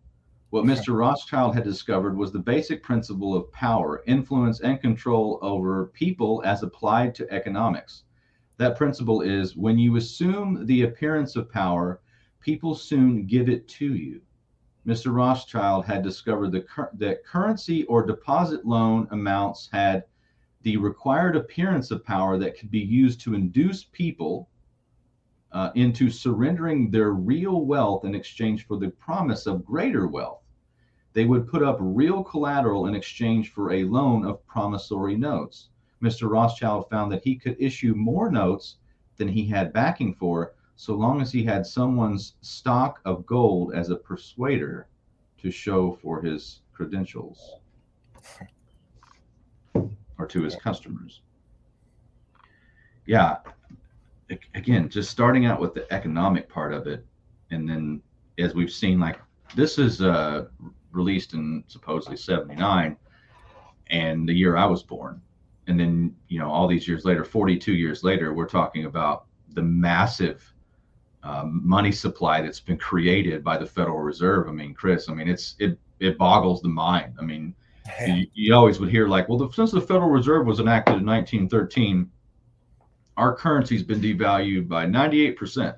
what 0.51 0.65
Mr. 0.65 0.99
Rothschild 0.99 1.55
had 1.55 1.65
discovered 1.65 2.17
was 2.17 2.33
the 2.33 2.39
basic 2.39 2.83
principle 2.83 3.35
of 3.35 3.53
power, 3.53 4.03
influence, 4.07 4.61
and 4.61 4.81
control 4.81 5.39
over 5.43 5.89
people 5.89 6.43
as 6.47 6.63
applied 6.63 7.15
to 7.17 7.31
economics. 7.31 8.05
That 8.57 8.79
principle 8.79 9.21
is 9.21 9.57
when 9.59 9.79
you 9.79 9.97
assume 9.97 10.65
the 10.65 10.83
appearance 10.83 11.37
of 11.37 11.53
power, 11.53 12.01
people 12.41 12.75
soon 12.75 13.27
give 13.27 13.51
it 13.51 13.69
to 13.69 13.95
you. 13.95 14.23
Mr. 14.87 15.15
Rothschild 15.15 15.85
had 15.85 16.03
discovered 16.03 16.53
the 16.53 16.65
that 16.95 17.25
currency 17.25 17.85
or 17.85 18.07
deposit 18.07 18.65
loan 18.65 19.09
amounts 19.11 19.69
had 19.73 20.05
the 20.63 20.77
required 20.77 21.37
appearance 21.37 21.91
of 21.91 22.05
power 22.05 22.39
that 22.39 22.59
could 22.59 22.71
be 22.71 22.81
used 22.81 23.21
to 23.21 23.35
induce 23.35 23.85
people 23.85 24.49
uh, 25.53 25.71
into 25.75 26.11
surrendering 26.11 26.91
their 26.91 27.13
real 27.13 27.65
wealth 27.65 28.05
in 28.05 28.15
exchange 28.15 28.67
for 28.67 28.77
the 28.77 28.91
promise 28.91 29.47
of 29.47 29.65
greater 29.65 30.07
wealth. 30.07 30.43
They 31.13 31.25
would 31.25 31.49
put 31.49 31.63
up 31.63 31.79
real 31.81 32.23
collateral 32.23 32.87
in 32.87 32.95
exchange 32.95 33.53
for 33.53 33.73
a 33.73 33.85
loan 33.85 34.25
of 34.25 34.47
promissory 34.47 35.17
notes. 35.17 35.71
Mr. 36.03 36.31
Rothschild 36.31 36.89
found 36.89 37.11
that 37.11 37.25
he 37.25 37.37
could 37.37 37.57
issue 37.59 37.95
more 37.95 38.31
notes 38.31 38.77
than 39.17 39.29
he 39.29 39.47
had 39.47 39.73
backing 39.73 40.15
for, 40.15 40.55
so 40.81 40.95
long 40.95 41.21
as 41.21 41.33
he 41.33 41.43
had 41.43 41.67
someone's 41.67 42.35
stock 42.41 43.01
of 43.05 43.27
gold 43.27 43.75
as 43.75 43.91
a 43.91 43.97
persuader 43.97 44.87
to 45.37 45.51
show 45.51 45.99
for 46.01 46.23
his 46.23 46.61
credentials 46.73 47.57
or 49.75 50.27
to 50.29 50.41
his 50.45 50.55
customers. 50.55 51.23
Yeah, 53.07 53.39
again, 54.55 54.89
just 54.89 55.11
starting 55.11 55.47
out 55.47 55.61
with 55.61 55.75
the 55.75 55.93
economic 55.93 56.49
part 56.49 56.73
of 56.73 56.87
it, 56.87 57.05
and 57.51 57.69
then 57.69 58.01
as 58.39 58.55
we've 58.55 58.71
seen, 58.71 59.01
like 59.01 59.19
this 59.57 59.79
is 59.79 60.01
uh, 60.01 60.45
released 60.93 61.35
in 61.35 61.65
supposedly 61.67 62.17
79 62.17 62.97
and 63.91 64.29
the 64.29 64.33
year 64.33 64.57
I 64.57 64.67
was 64.67 64.85
born. 64.85 65.21
And 65.67 65.81
then, 65.81 66.15
you 66.29 66.39
know, 66.39 66.49
all 66.49 66.69
these 66.69 66.87
years 66.87 67.05
later, 67.05 67.25
42 67.25 67.73
years 67.73 68.05
later, 68.05 68.33
we're 68.33 68.47
talking 68.47 68.85
about 68.85 69.27
the 69.55 69.63
massive 69.63 70.55
um, 71.23 71.61
money 71.65 71.93
supply 71.93 72.41
that's 72.41 72.61
been 72.61 72.79
created 72.79 73.43
by 73.43 73.59
the 73.59 73.67
Federal 73.67 73.99
Reserve. 73.99 74.49
I 74.49 74.53
mean, 74.53 74.75
Chris, 74.75 75.09
I 75.09 75.15
mean, 75.15 75.29
it's 75.29 75.57
it 75.59 75.79
it 76.01 76.17
boggles 76.19 76.63
the 76.63 76.69
mind. 76.69 77.15
I 77.19 77.25
mean, 77.25 77.55
you, 78.07 78.27
you, 78.35 78.55
always 78.55 78.79
would 78.79 78.91
hear 78.91 79.09
like, 79.09 79.29
well, 79.29 79.39
the, 79.39 79.51
since 79.51 79.73
the 79.73 79.81
Federal 79.81 80.11
Reserve 80.11 80.47
was 80.47 80.61
enacted 80.61 80.97
in 80.97 81.07
1913, 81.07 82.11
our 83.17 83.35
currency's 83.35 83.83
been 83.83 84.01
devalued 84.01 84.69
by 84.69 84.87
98%. 84.87 85.77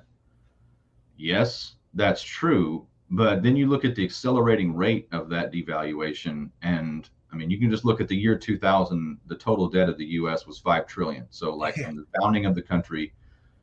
Yes, 1.17 1.75
that's 1.93 2.21
true. 2.21 2.85
But 3.09 3.43
then 3.43 3.55
you 3.55 3.67
look 3.67 3.83
at 3.83 3.95
the 3.95 4.05
accelerating 4.05 4.75
rate 4.75 5.07
of 5.11 5.27
that 5.29 5.51
devaluation, 5.51 6.49
and 6.61 7.09
I 7.33 7.35
mean, 7.35 7.49
you 7.49 7.59
can 7.59 7.69
just 7.69 7.83
look 7.83 7.99
at 7.99 8.07
the 8.07 8.15
year 8.15 8.37
2000. 8.37 9.17
The 9.25 9.35
total 9.35 9.67
debt 9.67 9.89
of 9.89 9.97
the 9.97 10.05
U.S. 10.05 10.45
was 10.45 10.59
five 10.59 10.87
trillion. 10.87 11.25
So, 11.29 11.53
like 11.53 11.75
from 11.75 11.95
the 11.97 12.05
founding 12.19 12.45
of 12.45 12.55
the 12.55 12.61
country 12.61 13.13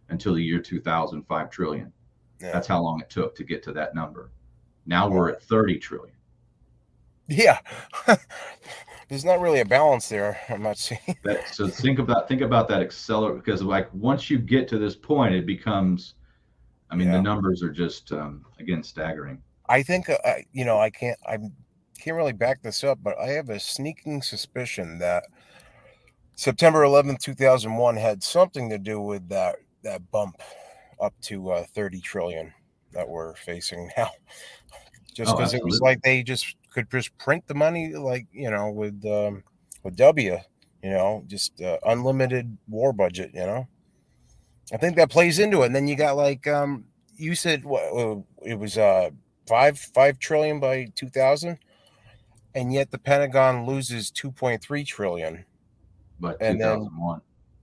until 0.09 0.35
the 0.35 0.43
year 0.43 0.61
2000, 0.61 1.23
five 1.25 1.51
trillion. 1.51 1.93
Yeah. 2.41 2.53
That's 2.53 2.67
how 2.67 2.83
long 2.83 3.01
it 3.01 3.11
took 3.11 3.35
to 3.37 3.45
get 3.45 3.63
to 3.65 3.73
that 3.73 3.95
number. 3.95 4.31
Now 4.87 5.09
we're 5.09 5.31
at 5.31 5.43
30 5.43 5.79
trillion. 5.79 6.15
Yeah. 7.27 7.59
There's 9.09 9.25
not 9.25 9.41
really 9.41 9.61
a 9.61 9.65
balance 9.65 10.09
there. 10.09 10.39
I'm 10.49 10.63
not 10.63 10.79
seeing. 10.79 11.01
That, 11.25 11.49
so 11.49 11.69
think 11.69 11.99
about 11.99 12.29
think 12.29 12.43
about 12.43 12.69
that 12.69 12.81
accelerate 12.81 13.43
because 13.43 13.63
like 13.63 13.93
once 13.93 14.31
you 14.31 14.39
get 14.39 14.69
to 14.69 14.79
this 14.79 14.95
point, 14.95 15.35
it 15.35 15.47
becomes 15.47 16.15
I 16.91 16.97
mean, 16.97 17.09
yeah. 17.09 17.15
the 17.15 17.23
numbers 17.23 17.63
are 17.63 17.71
just 17.71 18.13
um, 18.13 18.45
again 18.59 18.83
staggering. 18.83 19.43
I 19.69 19.83
think 19.83 20.09
uh, 20.09 20.17
you 20.53 20.65
know 20.65 20.79
I 20.79 20.91
can't 20.91 21.19
I 21.27 21.39
can't 21.99 22.17
really 22.17 22.33
back 22.33 22.63
this 22.63 22.85
up, 22.85 22.99
but 23.03 23.19
I 23.19 23.29
have 23.29 23.51
a 23.51 23.61
sneaking 23.61 24.23
suspicion 24.23 24.99
that 24.99 25.25
September 26.35 26.83
11th, 26.83 27.19
2001 27.19 27.97
had 27.97 28.23
something 28.23 28.71
to 28.71 28.79
do 28.79 29.01
with 29.01 29.29
that 29.29 29.57
that 29.83 30.11
bump 30.11 30.41
up 31.01 31.15
to 31.23 31.51
uh, 31.51 31.65
30 31.75 32.01
trillion 32.01 32.53
that 32.93 33.09
we're 33.09 33.35
facing 33.35 33.91
now. 33.97 34.11
Just 35.15 35.37
because 35.37 35.55
oh, 35.55 35.59
it 35.59 35.65
was 35.65 35.81
like 35.81 36.01
they 36.03 36.23
just 36.23 36.57
could 36.71 36.91
just 36.91 37.17
print 37.19 37.45
the 37.49 37.55
money, 37.55 37.95
like 37.95 38.27
you 38.31 38.51
know, 38.51 38.71
with 38.71 39.05
um, 39.05 39.43
with 39.83 39.97
W, 39.97 40.39
you 40.83 40.91
know, 40.91 41.25
just 41.27 41.61
uh, 41.61 41.79
unlimited 41.87 42.57
war 42.69 42.93
budget, 42.93 43.33
you 43.35 43.41
know. 43.41 43.67
I 44.73 44.77
think 44.77 44.97
that 44.97 45.11
plays 45.11 45.39
into 45.39 45.63
it. 45.63 45.67
And 45.67 45.75
then 45.75 45.89
you 45.89 45.97
got 45.97 46.17
like 46.17 46.47
um, 46.47 46.85
you 47.17 47.35
said, 47.35 47.65
what 47.65 47.83
uh, 47.93 48.21
it 48.45 48.57
was 48.57 48.79
uh 48.79 49.11
five 49.49 49.77
five 49.79 50.21
trillion 50.21 50.61
by 50.61 50.87
2000, 50.95 51.59
and 52.55 52.73
yet 52.73 52.93
the 52.93 52.99
Pentagon 52.99 53.67
loses 53.67 54.13
2.3 54.13 54.87
trillion. 54.87 55.45
But 56.21 56.37
and 56.41 56.61
Then, 56.61 56.89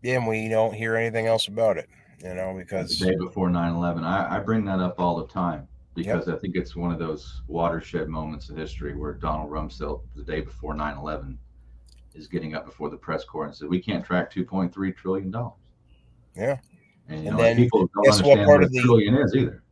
yeah, 0.02 0.16
and 0.16 0.28
we 0.28 0.50
don't 0.50 0.74
hear 0.74 0.98
anything 0.98 1.26
else 1.26 1.48
about 1.48 1.78
it 1.78 1.88
you 2.26 2.34
know, 2.34 2.56
because 2.58 2.98
the 2.98 3.06
day 3.06 3.16
before 3.18 3.50
9-11. 3.50 4.04
I, 4.04 4.38
I 4.38 4.40
bring 4.40 4.66
that 4.66 4.80
up 4.80 5.00
all 5.00 5.18
the 5.18 5.28
time 5.28 5.68
because 5.94 6.28
yep. 6.28 6.36
I 6.36 6.40
think 6.40 6.56
it's 6.56 6.76
one 6.76 6.92
of 6.92 6.98
those 6.98 7.44
watershed 7.48 8.10
moments 8.10 8.50
in 8.50 8.58
history 8.58 8.96
where 8.96 9.14
Donald 9.14 9.52
Rumsfeld, 9.52 10.02
the 10.16 10.24
day 10.24 10.42
before 10.42 10.74
9-11, 10.74 11.38
is 12.16 12.28
getting 12.28 12.56
up 12.56 12.66
before 12.66 12.90
the 12.90 12.98
press 12.98 13.24
corps 13.26 13.46
and 13.46 13.56
said, 13.56 13.70
"We 13.70 13.82
can't 13.82 14.04
track 14.04 14.34
2.3 14.34 14.96
trillion 14.96 15.32
dollars." 15.32 15.54
Yeah, 16.36 16.58
and, 17.10 17.22
you 17.22 17.28
and 17.28 17.38
know, 17.38 17.44
then 17.44 17.58
people 17.58 17.90
don't 17.94 18.08
understand 18.08 18.40
what, 18.40 18.46
part 18.46 18.60
what 18.60 18.64
of 18.64 18.72
the, 18.72 18.82
trillion 18.82 19.16
is 19.16 19.36
either. 19.36 19.64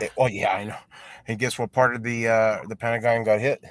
It, 0.00 0.12
oh 0.16 0.28
yeah, 0.28 0.52
I 0.52 0.64
know. 0.64 0.76
And 1.26 1.38
guess 1.38 1.58
what 1.58 1.72
part 1.72 1.94
of 1.94 2.02
the 2.02 2.28
uh, 2.28 2.60
the 2.68 2.76
Pentagon 2.76 3.24
got 3.24 3.40
hit? 3.40 3.62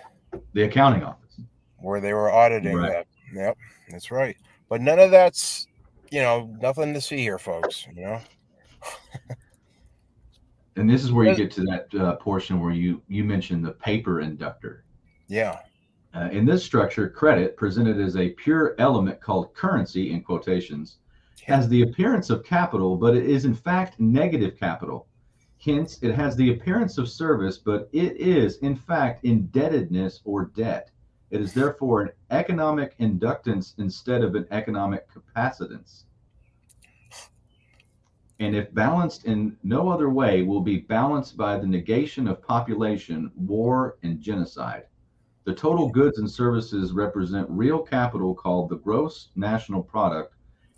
The 0.53 0.63
accounting 0.63 1.03
office, 1.03 1.39
where 1.79 2.01
they 2.01 2.13
were 2.13 2.29
auditing 2.29 2.75
right. 2.75 2.91
that. 2.91 3.07
Yep, 3.33 3.57
that's 3.89 4.11
right. 4.11 4.35
But 4.69 4.81
none 4.81 4.99
of 4.99 5.09
that's 5.09 5.67
you 6.11 6.21
know, 6.21 6.53
nothing 6.61 6.93
to 6.93 7.01
see 7.01 7.17
here, 7.17 7.37
folks. 7.37 7.87
You 7.95 8.01
know. 8.01 8.21
and 10.75 10.89
this 10.89 11.03
is 11.03 11.11
where 11.11 11.25
you 11.25 11.35
get 11.35 11.51
to 11.51 11.61
that 11.63 11.95
uh, 11.99 12.15
portion 12.15 12.59
where 12.59 12.73
you 12.73 13.01
you 13.07 13.23
mentioned 13.23 13.65
the 13.65 13.71
paper 13.71 14.21
inductor. 14.21 14.85
Yeah. 15.27 15.59
Uh, 16.15 16.29
in 16.31 16.45
this 16.45 16.63
structure, 16.63 17.09
credit, 17.09 17.57
presented 17.57 17.99
as 17.99 18.15
a 18.15 18.29
pure 18.29 18.75
element 18.79 19.19
called 19.21 19.53
currency 19.53 20.11
in 20.11 20.23
quotations, 20.23 20.97
has 21.45 21.67
the 21.69 21.83
appearance 21.83 22.29
of 22.29 22.43
capital, 22.43 22.95
but 22.95 23.15
it 23.15 23.25
is 23.25 23.45
in 23.45 23.53
fact 23.53 23.99
negative 23.99 24.57
capital. 24.57 25.07
Hence, 25.63 26.01
it 26.01 26.13
has 26.13 26.35
the 26.35 26.51
appearance 26.51 26.97
of 26.97 27.09
service, 27.09 27.57
but 27.57 27.89
it 27.91 28.15
is 28.17 28.57
in 28.57 28.75
fact 28.75 29.25
indebtedness 29.25 30.21
or 30.23 30.45
debt. 30.55 30.91
It 31.29 31.41
is 31.41 31.53
therefore 31.53 32.03
an 32.03 32.11
economic 32.29 32.97
inductance 32.99 33.77
instead 33.77 34.23
of 34.23 34.35
an 34.35 34.47
economic 34.49 35.07
capacitance. 35.11 36.03
And 38.39 38.55
if 38.55 38.73
balanced 38.73 39.25
in 39.25 39.57
no 39.61 39.89
other 39.89 40.09
way, 40.09 40.43
will 40.43 40.61
be 40.61 40.77
balanced 40.77 41.35
by 41.35 41.57
the 41.57 41.67
negation 41.67 42.27
of 42.27 42.41
population, 42.41 43.31
war, 43.35 43.97
and 44.03 44.21
genocide. 44.21 44.85
The 45.43 45.53
total 45.53 45.89
goods 45.89 46.19
and 46.19 46.29
services 46.29 46.93
represent 46.93 47.49
real 47.49 47.79
capital 47.79 48.33
called 48.33 48.69
the 48.69 48.77
gross 48.77 49.29
national 49.35 49.83
product, 49.83 50.33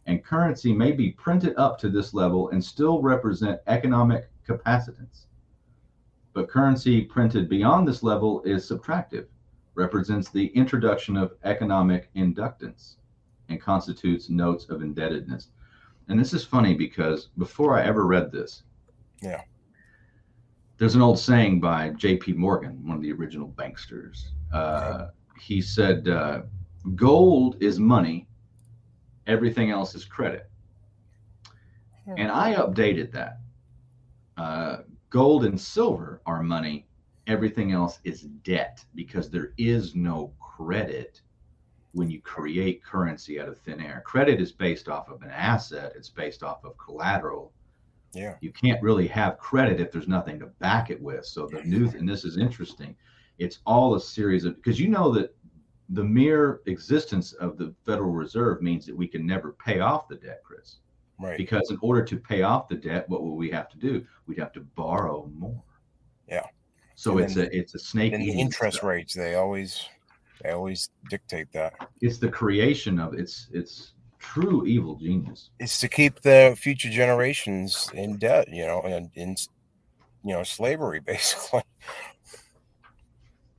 and 0.07 0.23
currency 0.23 0.73
may 0.73 0.93
be 0.93 1.11
printed 1.11 1.53
up 1.57 1.77
to 1.79 1.89
this 1.89 2.13
level 2.13 2.49
and 2.49 2.63
still 2.63 3.03
represent 3.03 3.61
economic 3.67 4.31
capacitance. 4.47 5.25
But 6.33 6.49
currency 6.49 7.01
printed 7.01 7.49
beyond 7.49 7.87
this 7.87 8.01
level 8.01 8.41
is 8.43 8.67
subtractive 8.67 9.27
represents 9.79 10.29
the 10.29 10.47
introduction 10.47 11.15
of 11.15 11.33
economic 11.45 12.13
inductance 12.13 12.95
and 13.47 13.61
constitutes 13.61 14.29
notes 14.29 14.65
of 14.69 14.81
indebtedness. 14.81 15.49
And 16.09 16.19
this 16.19 16.33
is 16.33 16.43
funny 16.43 16.75
because 16.75 17.29
before 17.37 17.77
I 17.79 17.83
ever 17.83 18.05
read 18.05 18.31
this, 18.31 18.63
yeah, 19.21 19.41
there's 20.77 20.95
an 20.95 21.01
old 21.01 21.19
saying 21.19 21.61
by 21.61 21.89
J.P. 21.91 22.33
Morgan, 22.33 22.85
one 22.85 22.97
of 22.97 23.01
the 23.01 23.11
original 23.11 23.49
banksters. 23.57 24.27
Uh, 24.53 25.07
he 25.39 25.61
said, 25.61 26.07
uh, 26.07 26.41
"Gold 26.95 27.55
is 27.61 27.79
money; 27.79 28.27
everything 29.27 29.71
else 29.71 29.95
is 29.95 30.03
credit." 30.03 30.49
Hmm. 32.05 32.15
And 32.17 32.31
I 32.31 32.55
updated 32.55 33.11
that. 33.13 33.39
Uh, 34.35 34.77
gold 35.09 35.45
and 35.45 35.59
silver 35.59 36.21
are 36.25 36.43
money; 36.43 36.88
everything 37.29 37.71
else 37.71 37.99
is 38.03 38.23
debt 38.43 38.83
because 38.95 39.29
there 39.29 39.53
is 39.57 39.95
no 39.95 40.33
credit 40.39 41.21
when 41.93 42.09
you 42.09 42.19
create 42.21 42.83
currency 42.83 43.39
out 43.39 43.47
of 43.47 43.59
thin 43.59 43.79
air. 43.79 44.03
Credit 44.05 44.41
is 44.41 44.51
based 44.51 44.89
off 44.89 45.09
of 45.09 45.21
an 45.21 45.29
asset, 45.29 45.93
it's 45.95 46.09
based 46.09 46.43
off 46.43 46.63
of 46.65 46.77
collateral. 46.77 47.53
Yeah. 48.13 48.35
You 48.41 48.51
can't 48.51 48.81
really 48.81 49.07
have 49.07 49.37
credit 49.37 49.79
if 49.79 49.91
there's 49.91 50.07
nothing 50.07 50.39
to 50.39 50.47
back 50.47 50.89
it 50.89 50.99
with. 50.99 51.25
So 51.25 51.47
the 51.47 51.61
news, 51.61 51.93
and 51.93 52.09
this 52.09 52.25
is 52.25 52.37
interesting, 52.37 52.95
it's 53.37 53.59
all 53.65 53.95
a 53.95 54.01
series 54.01 54.45
of 54.45 54.55
because 54.55 54.79
you 54.79 54.89
know 54.89 55.11
that 55.13 55.35
the 55.89 56.03
mere 56.03 56.61
existence 56.65 57.33
of 57.33 57.57
the 57.57 57.73
Federal 57.85 58.11
Reserve 58.11 58.61
means 58.61 58.85
that 58.85 58.95
we 58.95 59.07
can 59.07 59.25
never 59.25 59.53
pay 59.53 59.79
off 59.79 60.07
the 60.07 60.15
debt, 60.15 60.41
Chris. 60.43 60.77
Right. 61.19 61.37
Because 61.37 61.69
in 61.69 61.77
order 61.81 62.03
to 62.03 62.17
pay 62.17 62.43
off 62.43 62.67
the 62.67 62.75
debt, 62.75 63.07
what 63.07 63.21
will 63.21 63.35
we 63.35 63.49
have 63.51 63.69
to 63.69 63.77
do? 63.77 64.05
We'd 64.25 64.39
have 64.39 64.53
to 64.53 64.61
borrow 64.61 65.29
more. 65.35 65.63
Yeah. 66.27 66.45
So 66.99 67.17
and 67.17 67.21
it's 67.21 67.37
a 67.37 67.57
it's 67.57 67.75
a 67.75 67.79
snake. 67.79 68.11
And 68.11 68.21
the 68.21 68.37
interest 68.37 68.79
stuff. 68.79 68.89
rates 68.89 69.13
they 69.13 69.35
always 69.35 69.87
they 70.43 70.49
always 70.49 70.89
dictate 71.09 71.49
that. 71.53 71.73
It's 72.01 72.17
the 72.17 72.27
creation 72.27 72.99
of 72.99 73.13
it's 73.13 73.47
it's 73.53 73.93
true 74.19 74.65
evil 74.65 74.95
genius. 74.95 75.51
It's 75.59 75.79
to 75.79 75.87
keep 75.87 76.19
the 76.19 76.57
future 76.59 76.89
generations 76.89 77.89
in 77.93 78.17
debt, 78.17 78.49
you 78.49 78.65
know, 78.65 78.81
and 78.81 79.11
in 79.15 79.37
you 80.25 80.33
know 80.33 80.43
slavery 80.43 80.99
basically. 81.05 81.61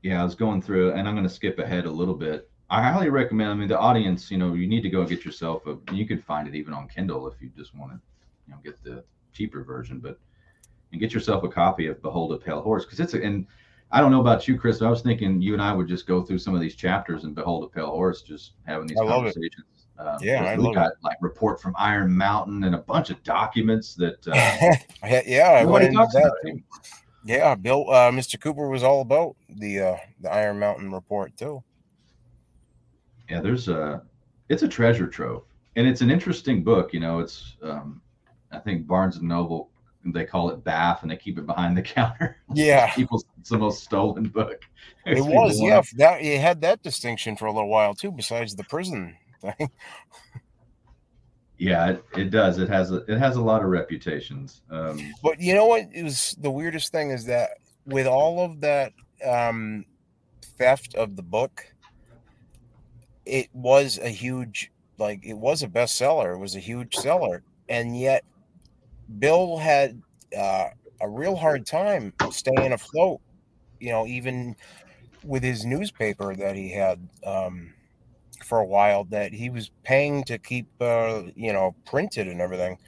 Yeah, 0.03 0.20
I 0.20 0.24
was 0.24 0.34
going 0.34 0.61
through, 0.61 0.93
and 0.93 1.09
I'm 1.09 1.14
going 1.14 1.26
to 1.26 1.34
skip 1.34 1.59
ahead 1.59 1.86
a 1.86 1.91
little 1.91 2.14
bit. 2.14 2.51
I 2.68 2.82
highly 2.82 3.09
recommend. 3.09 3.51
I 3.51 3.55
mean, 3.55 3.68
the 3.68 3.78
audience, 3.78 4.30
you 4.30 4.36
know, 4.36 4.53
you 4.53 4.66
need 4.66 4.82
to 4.82 4.91
go 4.91 5.07
get 5.07 5.24
yourself 5.24 5.66
a. 5.66 5.78
You 5.95 6.07
can 6.07 6.20
find 6.20 6.47
it 6.47 6.55
even 6.55 6.74
on 6.74 6.88
Kindle 6.88 7.26
if 7.26 7.41
you 7.41 7.51
just 7.57 7.74
want 7.74 7.93
to, 7.93 8.01
you 8.47 8.53
know, 8.53 8.61
get 8.62 8.84
the 8.84 9.03
cheaper 9.32 9.64
version. 9.64 9.99
But 9.99 10.18
and 10.93 11.01
get 11.01 11.12
yourself 11.12 11.45
a 11.45 11.49
copy 11.49 11.86
of 11.86 12.03
Behold 12.03 12.32
a 12.32 12.36
Pale 12.36 12.62
Horse 12.62 12.84
because 12.84 13.01
it's 13.01 13.14
a, 13.14 13.22
and 13.22 13.47
I 13.93 14.01
don't 14.01 14.11
know 14.11 14.20
about 14.20 14.47
you, 14.47 14.59
Chris. 14.59 14.78
But 14.78 14.86
I 14.86 14.91
was 14.91 15.03
thinking 15.03 15.41
you 15.43 15.53
and 15.53 15.62
I 15.62 15.72
would 15.72 15.88
just 15.88 16.07
go 16.07 16.22
through 16.22 16.38
some 16.38 16.55
of 16.55 16.61
these 16.61 16.74
chapters 16.74 17.24
and 17.24 17.34
Behold 17.34 17.64
a 17.64 17.68
Pale 17.68 17.91
Horse, 17.91 18.22
just 18.22 18.53
having 18.66 18.86
these 18.86 18.99
I 18.99 19.07
conversations. 19.07 19.64
Um, 19.99 20.16
yeah, 20.22 20.45
I 20.45 20.57
we 20.57 20.72
got 20.72 20.93
it. 20.93 20.99
like 21.03 21.18
report 21.20 21.61
from 21.61 21.74
Iron 21.78 22.16
Mountain 22.16 22.64
and 22.64 22.74
a 22.74 22.78
bunch 22.78 23.11
of 23.11 23.22
documents 23.22 23.95
that. 23.97 24.26
Uh, 24.26 24.76
yeah, 25.26 25.59
everybody 25.59 25.93
talks 25.93 26.14
about 26.14 26.32
too. 26.45 26.62
Yeah, 27.24 27.55
Bill, 27.55 27.84
uh, 27.91 28.11
Mr. 28.11 28.41
Cooper 28.41 28.68
was 28.68 28.82
all 28.82 29.03
about 29.03 29.36
the 29.49 29.80
uh, 29.80 29.97
the 30.20 30.32
Iron 30.32 30.59
Mountain 30.59 30.91
report 30.91 31.36
too. 31.36 31.62
Yeah, 33.28 33.41
there's 33.41 33.68
a, 33.68 34.03
it's 34.49 34.62
a 34.62 34.68
treasure 34.68 35.07
trove, 35.07 35.45
and 35.76 35.86
it's 35.86 36.01
an 36.01 36.11
interesting 36.11 36.64
book. 36.64 36.95
You 36.95 37.01
know, 37.01 37.18
it's 37.20 37.57
um, 37.62 38.01
I 38.51 38.59
think 38.59 38.86
Barnes 38.86 39.16
and 39.16 39.28
Noble 39.28 39.70
they 40.05 40.25
call 40.25 40.51
it 40.51 40.65
bath 40.65 41.03
and 41.03 41.11
they 41.11 41.17
keep 41.17 41.39
it 41.39 41.47
behind 41.47 41.77
the 41.77 41.83
counter. 41.97 42.39
Yeah, 42.55 42.91
people 42.95 43.23
it's 43.39 43.51
the 43.51 43.59
most 43.59 43.83
stolen 43.83 44.29
book. 44.29 44.63
It 45.07 45.25
was, 45.25 45.59
yeah. 45.59 45.81
That 45.97 46.21
it 46.21 46.41
had 46.43 46.61
that 46.61 46.83
distinction 46.83 47.35
for 47.35 47.47
a 47.47 47.53
little 47.53 47.71
while 47.71 47.95
too, 47.95 48.13
besides 48.13 48.55
the 48.55 48.65
prison 48.65 49.17
thing. 49.41 49.71
yeah, 51.57 51.93
it, 51.93 52.05
it 52.17 52.31
does. 52.31 52.59
It 52.59 52.69
has 52.69 52.93
a, 52.93 52.97
it 53.11 53.19
has 53.19 53.37
a 53.37 53.41
lot 53.41 53.63
of 53.63 53.71
reputations. 53.71 54.61
Um, 54.71 55.01
but 55.23 55.41
you 55.41 55.55
know 55.55 55.65
what 55.65 55.89
is 55.93 56.37
the 56.39 56.51
weirdest 56.51 56.93
thing 56.93 57.11
is 57.13 57.25
that 57.25 57.53
with 57.87 58.07
all 58.07 58.45
of 58.45 58.61
that 58.61 58.93
um, 59.27 59.87
theft 60.59 60.95
of 60.97 61.17
the 61.17 61.23
book, 61.23 61.65
it 63.25 63.49
was 63.55 63.99
a 63.99 64.11
huge 64.11 64.71
like 64.99 65.25
it 65.25 65.37
was 65.37 65.63
a 65.63 65.69
bestseller. 65.69 66.35
It 66.35 66.39
was 66.39 66.57
a 66.57 66.61
huge 66.61 66.95
seller, 66.95 67.43
and 67.69 67.99
yet 67.99 68.23
Bill 69.19 69.59
had 69.59 70.01
uh, 70.37 70.69
a 71.01 71.09
real 71.09 71.37
hard 71.37 71.67
time 71.67 72.13
staying 72.31 72.73
afloat. 72.73 73.21
You 73.81 73.91
know, 73.91 74.07
even 74.07 74.57
with 75.25 75.43
his 75.43 75.65
newspaper 75.65 76.35
that 76.37 76.55
he 76.55 76.71
had 76.71 77.09
um, 77.25 77.73
for 78.45 78.59
a 78.59 78.67
while, 78.67 79.05
that 79.05 79.33
he 79.33 79.51
was 79.51 79.71
paying 79.83 80.25
to 80.25 80.39
keep, 80.39 80.69
uh, 80.81 81.23
you 81.35 81.53
know, 81.53 81.75
printed 81.85 82.29
and 82.29 82.41
everything. 82.41 82.79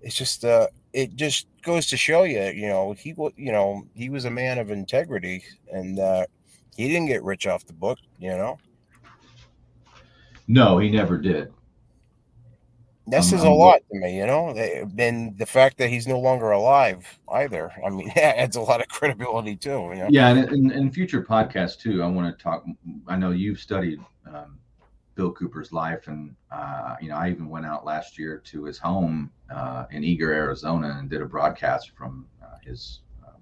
It's 0.00 0.14
just, 0.14 0.44
uh, 0.44 0.68
it 0.92 1.16
just 1.16 1.48
goes 1.62 1.86
to 1.88 1.96
show 1.96 2.22
you, 2.22 2.44
you 2.44 2.68
know, 2.68 2.92
he, 2.92 3.14
you 3.36 3.52
know, 3.52 3.86
he 3.94 4.10
was 4.10 4.24
a 4.24 4.30
man 4.30 4.58
of 4.58 4.70
integrity, 4.70 5.44
and 5.72 5.98
uh, 5.98 6.26
he 6.76 6.88
didn't 6.88 7.06
get 7.06 7.22
rich 7.24 7.46
off 7.46 7.66
the 7.66 7.72
book, 7.72 7.98
you 8.18 8.30
know. 8.30 8.58
No, 10.46 10.78
he 10.78 10.90
never 10.90 11.18
did. 11.18 11.52
That 13.10 13.24
says 13.24 13.42
a 13.42 13.50
lot 13.50 13.80
to 13.90 13.98
me, 13.98 14.18
you 14.18 14.26
know. 14.26 14.50
And 14.50 15.36
the 15.38 15.46
fact 15.46 15.78
that 15.78 15.88
he's 15.88 16.06
no 16.06 16.18
longer 16.18 16.50
alive 16.50 17.18
either. 17.30 17.72
I 17.84 17.90
mean, 17.90 18.08
that 18.14 18.38
adds 18.38 18.56
a 18.56 18.60
lot 18.60 18.80
of 18.80 18.88
credibility 18.88 19.56
too. 19.56 19.90
You 19.94 19.96
know? 19.96 20.08
Yeah, 20.10 20.28
and 20.28 20.52
in, 20.52 20.70
in 20.70 20.90
future 20.90 21.22
podcasts 21.22 21.78
too, 21.78 22.02
I 22.02 22.06
want 22.06 22.36
to 22.36 22.42
talk. 22.42 22.64
I 23.06 23.16
know 23.16 23.30
you've 23.30 23.60
studied 23.60 24.00
um, 24.26 24.58
Bill 25.14 25.32
Cooper's 25.32 25.72
life, 25.72 26.08
and 26.08 26.34
uh, 26.50 26.96
you 27.00 27.08
know, 27.08 27.16
I 27.16 27.30
even 27.30 27.48
went 27.48 27.66
out 27.66 27.84
last 27.84 28.18
year 28.18 28.38
to 28.46 28.64
his 28.64 28.78
home 28.78 29.30
uh, 29.50 29.86
in 29.90 30.04
Eager, 30.04 30.32
Arizona, 30.32 30.96
and 30.98 31.10
did 31.10 31.22
a 31.22 31.26
broadcast 31.26 31.92
from 31.96 32.26
uh, 32.42 32.56
his 32.62 33.00
uh, 33.26 33.32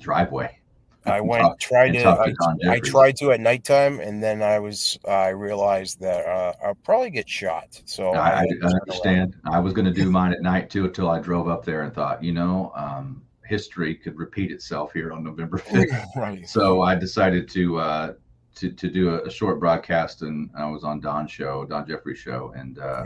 driveway. 0.00 0.58
I 1.06 1.20
went 1.20 1.42
talk, 1.42 1.58
tried 1.60 1.92
to, 1.92 2.04
I, 2.08 2.34
I, 2.68 2.80
tried 2.80 3.16
to 3.18 3.32
at 3.32 3.40
nighttime, 3.40 4.00
and 4.00 4.22
then 4.22 4.42
I 4.42 4.58
was 4.58 4.98
I 5.08 5.28
realized 5.28 6.00
that 6.00 6.26
uh, 6.26 6.52
I'll 6.64 6.74
probably 6.74 7.10
get 7.10 7.28
shot. 7.28 7.80
So 7.84 8.10
I, 8.10 8.40
I, 8.40 8.42
I 8.42 8.66
understand. 8.66 9.36
I 9.44 9.60
was 9.60 9.72
going 9.72 9.84
to 9.84 9.92
do 9.92 10.10
mine 10.18 10.32
at 10.32 10.42
night 10.42 10.70
too 10.70 10.84
until 10.84 11.08
I 11.08 11.20
drove 11.20 11.48
up 11.48 11.64
there 11.64 11.82
and 11.82 11.94
thought, 11.94 12.22
you 12.22 12.32
know, 12.32 12.72
um, 12.74 13.22
history 13.44 13.94
could 13.94 14.18
repeat 14.18 14.50
itself 14.50 14.92
here 14.92 15.12
on 15.12 15.22
November 15.22 15.58
fifth. 15.58 15.90
right. 16.16 16.48
So 16.48 16.82
I 16.82 16.94
decided 16.94 17.48
to 17.50 17.78
uh, 17.78 18.12
to 18.56 18.70
to 18.70 18.88
do 18.88 19.10
a, 19.10 19.22
a, 19.22 19.30
short 19.30 19.60
broadcast, 19.60 20.22
and 20.22 20.50
I 20.58 20.66
was 20.66 20.82
on 20.82 21.00
Don's 21.00 21.30
show, 21.30 21.64
Don 21.64 21.86
Jeffrey 21.86 22.16
show, 22.16 22.52
and 22.56 22.78
uh, 22.78 23.04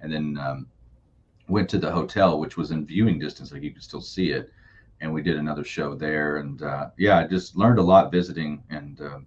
and 0.00 0.12
then 0.12 0.38
um, 0.38 0.66
went 1.48 1.68
to 1.70 1.78
the 1.78 1.90
hotel, 1.90 2.38
which 2.38 2.56
was 2.56 2.72
in 2.72 2.84
viewing 2.84 3.18
distance, 3.18 3.52
like 3.52 3.62
you 3.62 3.72
could 3.72 3.82
still 3.82 4.02
see 4.02 4.30
it 4.30 4.52
and 5.00 5.12
we 5.12 5.22
did 5.22 5.36
another 5.36 5.64
show 5.64 5.94
there. 5.94 6.38
And 6.38 6.62
uh, 6.62 6.90
yeah, 6.96 7.18
I 7.18 7.26
just 7.26 7.56
learned 7.56 7.78
a 7.78 7.82
lot 7.82 8.10
visiting, 8.10 8.62
and 8.70 9.00
uh, 9.00 9.18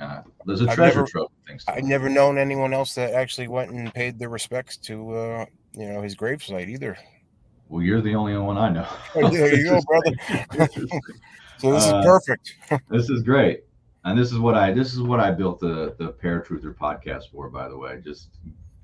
uh, 0.00 0.22
there's 0.44 0.62
a 0.62 0.68
I've 0.68 0.74
treasure 0.74 0.96
never, 0.96 1.06
trove. 1.06 1.30
things. 1.46 1.64
I've 1.68 1.84
never 1.84 2.08
known 2.08 2.38
anyone 2.38 2.72
else 2.72 2.94
that 2.94 3.14
actually 3.14 3.48
went 3.48 3.70
and 3.70 3.92
paid 3.94 4.18
their 4.18 4.28
respects 4.28 4.76
to 4.78 5.14
uh, 5.14 5.46
you 5.74 5.88
know 5.88 6.02
his 6.02 6.16
gravesite 6.16 6.68
either. 6.68 6.96
Well, 7.68 7.82
you're 7.82 8.00
the 8.00 8.14
only 8.14 8.36
one 8.36 8.58
I 8.58 8.68
know. 8.70 8.86
Oh, 9.16 9.28
there 9.28 9.54
you 9.54 9.64
go, 9.64 9.80
brother. 9.86 10.68
so 11.58 11.72
this 11.72 11.84
is 11.84 11.92
uh, 11.92 12.02
perfect. 12.02 12.54
this 12.90 13.10
is 13.10 13.22
great. 13.22 13.64
And 14.04 14.16
this 14.16 14.30
is 14.30 14.38
what 14.38 14.54
I 14.54 14.72
this 14.72 14.92
is 14.92 15.00
what 15.00 15.20
I 15.20 15.32
built 15.32 15.58
the 15.58 15.94
the 15.98 16.12
Paratruther 16.12 16.74
podcast 16.74 17.30
for, 17.32 17.48
by 17.48 17.68
the 17.68 17.76
way. 17.76 18.00
Just 18.04 18.28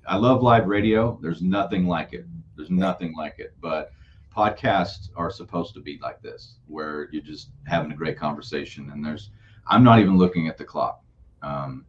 I 0.07 0.17
love 0.17 0.43
live 0.43 0.67
radio. 0.67 1.19
There's 1.23 1.43
nothing 1.43 1.87
like 1.87 2.13
it. 2.13 2.27
There's 2.57 2.71
nothing 2.71 3.15
like 3.17 3.39
it. 3.39 3.55
But 3.61 3.93
podcasts 4.35 5.11
are 5.17 5.31
supposed 5.31 5.75
to 5.75 5.81
be 5.81 5.99
like 6.03 6.23
this, 6.23 6.57
where 6.67 7.09
you're 7.13 7.23
just 7.23 7.51
having 7.67 7.93
a 7.93 7.97
great 7.97 8.19
conversation. 8.19 8.91
And 8.93 9.05
there's, 9.05 9.31
I'm 9.67 9.85
not 9.85 9.99
even 10.01 10.17
looking 10.17 10.49
at 10.49 10.57
the 10.57 10.65
clock. 10.65 11.03
Um, 11.43 11.85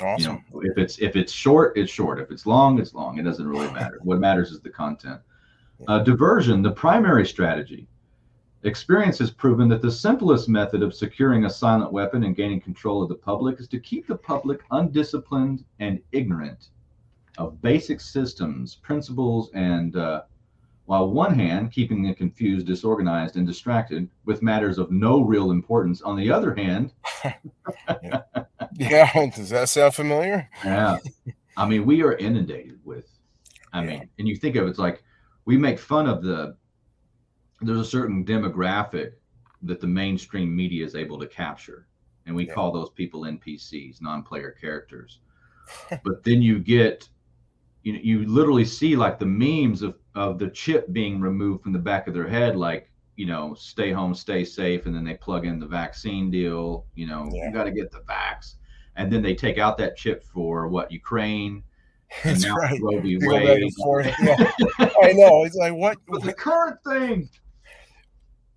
awesome. 0.00 0.44
You 0.52 0.62
know, 0.62 0.70
if 0.70 0.78
it's 0.78 0.98
if 0.98 1.16
it's 1.16 1.32
short, 1.32 1.76
it's 1.76 1.92
short. 1.92 2.20
If 2.20 2.30
it's 2.30 2.46
long, 2.46 2.78
it's 2.78 2.94
long. 2.94 3.18
It 3.18 3.22
doesn't 3.22 3.46
really 3.46 3.70
matter. 3.72 4.00
what 4.02 4.18
matters 4.18 4.50
is 4.50 4.60
the 4.60 4.70
content. 4.70 5.20
Uh, 5.88 5.98
diversion, 6.00 6.62
the 6.62 6.70
primary 6.70 7.26
strategy. 7.26 7.88
Experience 8.62 9.18
has 9.18 9.30
proven 9.30 9.68
that 9.68 9.82
the 9.82 9.90
simplest 9.90 10.48
method 10.48 10.82
of 10.82 10.94
securing 10.94 11.44
a 11.44 11.50
silent 11.50 11.92
weapon 11.92 12.24
and 12.24 12.34
gaining 12.34 12.60
control 12.60 13.02
of 13.02 13.10
the 13.10 13.14
public 13.14 13.60
is 13.60 13.68
to 13.68 13.78
keep 13.78 14.06
the 14.06 14.16
public 14.16 14.62
undisciplined 14.70 15.64
and 15.80 16.00
ignorant 16.12 16.68
of 17.36 17.60
basic 17.60 18.00
systems, 18.00 18.76
principles, 18.76 19.50
and 19.52 19.96
uh, 19.96 20.22
while 20.86 21.10
one 21.10 21.38
hand 21.38 21.72
keeping 21.72 22.02
them 22.02 22.14
confused, 22.14 22.66
disorganized, 22.66 23.36
and 23.36 23.46
distracted 23.46 24.08
with 24.24 24.42
matters 24.42 24.78
of 24.78 24.90
no 24.90 25.22
real 25.22 25.50
importance. 25.50 26.02
On 26.02 26.16
the 26.16 26.30
other 26.30 26.54
hand, 26.54 26.92
yeah, 28.74 29.30
does 29.34 29.50
that 29.50 29.68
sound 29.68 29.94
familiar? 29.94 30.48
yeah, 30.64 30.98
I 31.56 31.66
mean, 31.66 31.86
we 31.86 32.02
are 32.02 32.14
inundated 32.14 32.78
with. 32.84 33.08
I 33.72 33.82
yeah. 33.82 33.90
mean, 33.90 34.10
and 34.18 34.28
you 34.28 34.36
think 34.36 34.56
of 34.56 34.66
it, 34.66 34.70
it's 34.70 34.78
like 34.78 35.02
we 35.44 35.56
make 35.56 35.78
fun 35.78 36.06
of 36.06 36.22
the. 36.22 36.56
There's 37.60 37.80
a 37.80 37.84
certain 37.84 38.24
demographic 38.24 39.12
that 39.62 39.80
the 39.80 39.86
mainstream 39.86 40.54
media 40.54 40.84
is 40.84 40.94
able 40.94 41.18
to 41.18 41.26
capture, 41.26 41.86
and 42.26 42.36
we 42.36 42.46
yeah. 42.46 42.52
call 42.52 42.72
those 42.72 42.90
people 42.90 43.22
NPCs, 43.22 44.02
non-player 44.02 44.54
characters. 44.60 45.20
but 45.88 46.22
then 46.24 46.42
you 46.42 46.58
get 46.58 47.08
you 47.84 47.92
know, 47.92 48.00
you 48.02 48.26
literally 48.26 48.64
see 48.64 48.96
like 48.96 49.18
the 49.18 49.26
memes 49.26 49.82
of 49.82 49.96
of 50.14 50.38
the 50.38 50.48
chip 50.48 50.92
being 50.92 51.20
removed 51.20 51.62
from 51.62 51.72
the 51.72 51.78
back 51.78 52.06
of 52.06 52.14
their 52.14 52.28
head, 52.28 52.56
like 52.56 52.90
you 53.16 53.26
know, 53.26 53.54
stay 53.54 53.92
home, 53.92 54.14
stay 54.14 54.44
safe, 54.44 54.86
and 54.86 54.94
then 54.94 55.04
they 55.04 55.14
plug 55.14 55.46
in 55.46 55.60
the 55.60 55.66
vaccine 55.66 56.30
deal. 56.30 56.86
You 56.94 57.06
know, 57.06 57.28
yeah. 57.32 57.46
you 57.46 57.52
got 57.52 57.64
to 57.64 57.70
get 57.70 57.90
the 57.90 58.00
vax, 58.00 58.54
and 58.96 59.12
then 59.12 59.22
they 59.22 59.34
take 59.34 59.58
out 59.58 59.78
that 59.78 59.96
chip 59.96 60.24
for 60.24 60.68
what 60.68 60.90
Ukraine. 60.90 61.62
That's 62.22 62.48
right. 62.48 62.78
Roe 62.80 63.00
v. 63.00 63.18
Wade. 63.20 63.72
Yeah. 64.20 64.52
I 65.02 65.12
know. 65.12 65.44
It's 65.44 65.56
like 65.56 65.74
what 65.74 65.98
the 66.22 66.32
current 66.32 66.78
thing. 66.86 67.28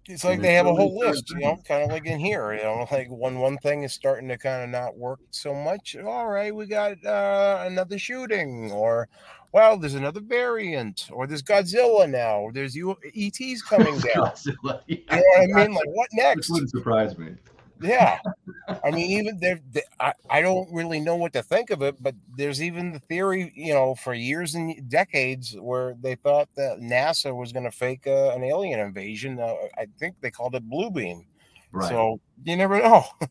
It's 0.10 0.24
like 0.24 0.42
they 0.42 0.54
have 0.54 0.68
a 0.68 0.74
whole 0.74 0.98
list, 0.98 1.30
you 1.32 1.40
know, 1.40 1.58
kind 1.68 1.84
of 1.84 1.90
like 1.90 2.06
in 2.06 2.18
here, 2.18 2.54
you 2.54 2.64
know, 2.64 2.88
like 2.92 3.10
when 3.10 3.40
one 3.40 3.58
thing 3.58 3.84
is 3.84 3.92
starting 3.92 4.30
to 4.30 4.38
kind 4.38 4.64
of 4.64 4.70
not 4.70 4.98
work 4.98 5.20
so 5.32 5.54
much. 5.54 5.98
All 5.98 6.28
right, 6.28 6.56
we 6.56 6.66
got 6.66 7.04
uh, 7.06 7.64
another 7.68 8.00
shooting, 8.00 8.72
or 8.72 9.10
well, 9.52 9.78
there's 9.78 9.96
another 9.96 10.20
variant, 10.20 11.08
or 11.12 11.28
there's 11.28 11.44
Godzilla 11.44 12.10
now, 12.10 12.40
or 12.40 12.52
there's 12.52 12.76
U- 12.76 12.98
ETs 13.16 13.62
coming 13.70 13.98
down. 14.00 14.28
Godzilla, 14.28 14.82
yeah. 14.88 14.98
You 15.12 15.16
know 15.16 15.24
what 15.48 15.60
I 15.60 15.68
mean? 15.68 15.76
Like, 15.76 15.88
what 15.90 16.10
next? 16.14 16.48
This 16.48 16.50
wouldn't 16.50 16.72
surprise 16.72 17.18
me. 17.18 17.36
Yeah, 17.80 18.20
I 18.84 18.92
mean, 18.92 19.12
even 19.12 19.40
there, 19.40 19.60
I, 20.00 20.14
I 20.30 20.42
don't 20.42 20.72
really 20.74 21.00
know 21.00 21.16
what 21.16 21.34
to 21.34 21.44
think 21.44 21.70
of 21.70 21.82
it, 21.82 22.02
but 22.02 22.16
there's 22.36 22.62
even 22.62 22.92
the 22.92 23.00
theory, 23.00 23.52
you 23.56 23.74
know, 23.74 23.96
for 23.96 24.14
years 24.14 24.56
and 24.56 24.90
decades 24.90 25.56
where 25.60 25.96
they 26.02 26.16
thought 26.16 26.50
that 26.56 26.80
NASA 26.80 27.36
was 27.36 27.52
going 27.52 27.66
to 27.66 27.72
fake 27.72 28.08
uh, 28.08 28.32
an 28.32 28.44
alien 28.44 28.80
invasion. 28.80 29.40
Uh, 29.40 29.54
I 29.78 29.86
think 30.00 30.16
they 30.22 30.32
called 30.32 30.56
it 30.56 30.68
blue 30.68 30.90
beam. 30.90 31.26
Right. 31.72 31.90
So 31.90 32.20
you 32.44 32.56
never 32.56 32.80
know. 32.80 33.06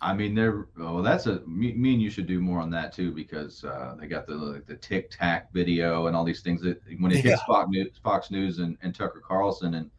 I 0.00 0.14
mean, 0.14 0.34
they're 0.34 0.68
well. 0.76 1.02
That's 1.02 1.26
a 1.26 1.40
me, 1.40 1.72
me, 1.72 1.94
and 1.94 2.02
you 2.02 2.10
should 2.10 2.26
do 2.26 2.40
more 2.40 2.60
on 2.60 2.70
that 2.70 2.92
too 2.92 3.10
because 3.12 3.64
uh, 3.64 3.96
they 3.98 4.06
got 4.06 4.26
the 4.26 4.34
like, 4.34 4.66
the 4.66 4.76
Tic 4.76 5.10
Tac 5.10 5.52
video 5.52 6.06
and 6.06 6.14
all 6.14 6.24
these 6.24 6.40
things 6.40 6.62
that 6.62 6.80
when 7.00 7.10
it 7.10 7.16
yeah. 7.16 7.32
hits 7.32 7.42
Fox 7.42 7.68
News, 7.68 8.00
Fox 8.02 8.30
News 8.30 8.58
and, 8.58 8.78
and 8.82 8.94
Tucker 8.94 9.20
Carlson 9.26 9.74
and 9.74 9.90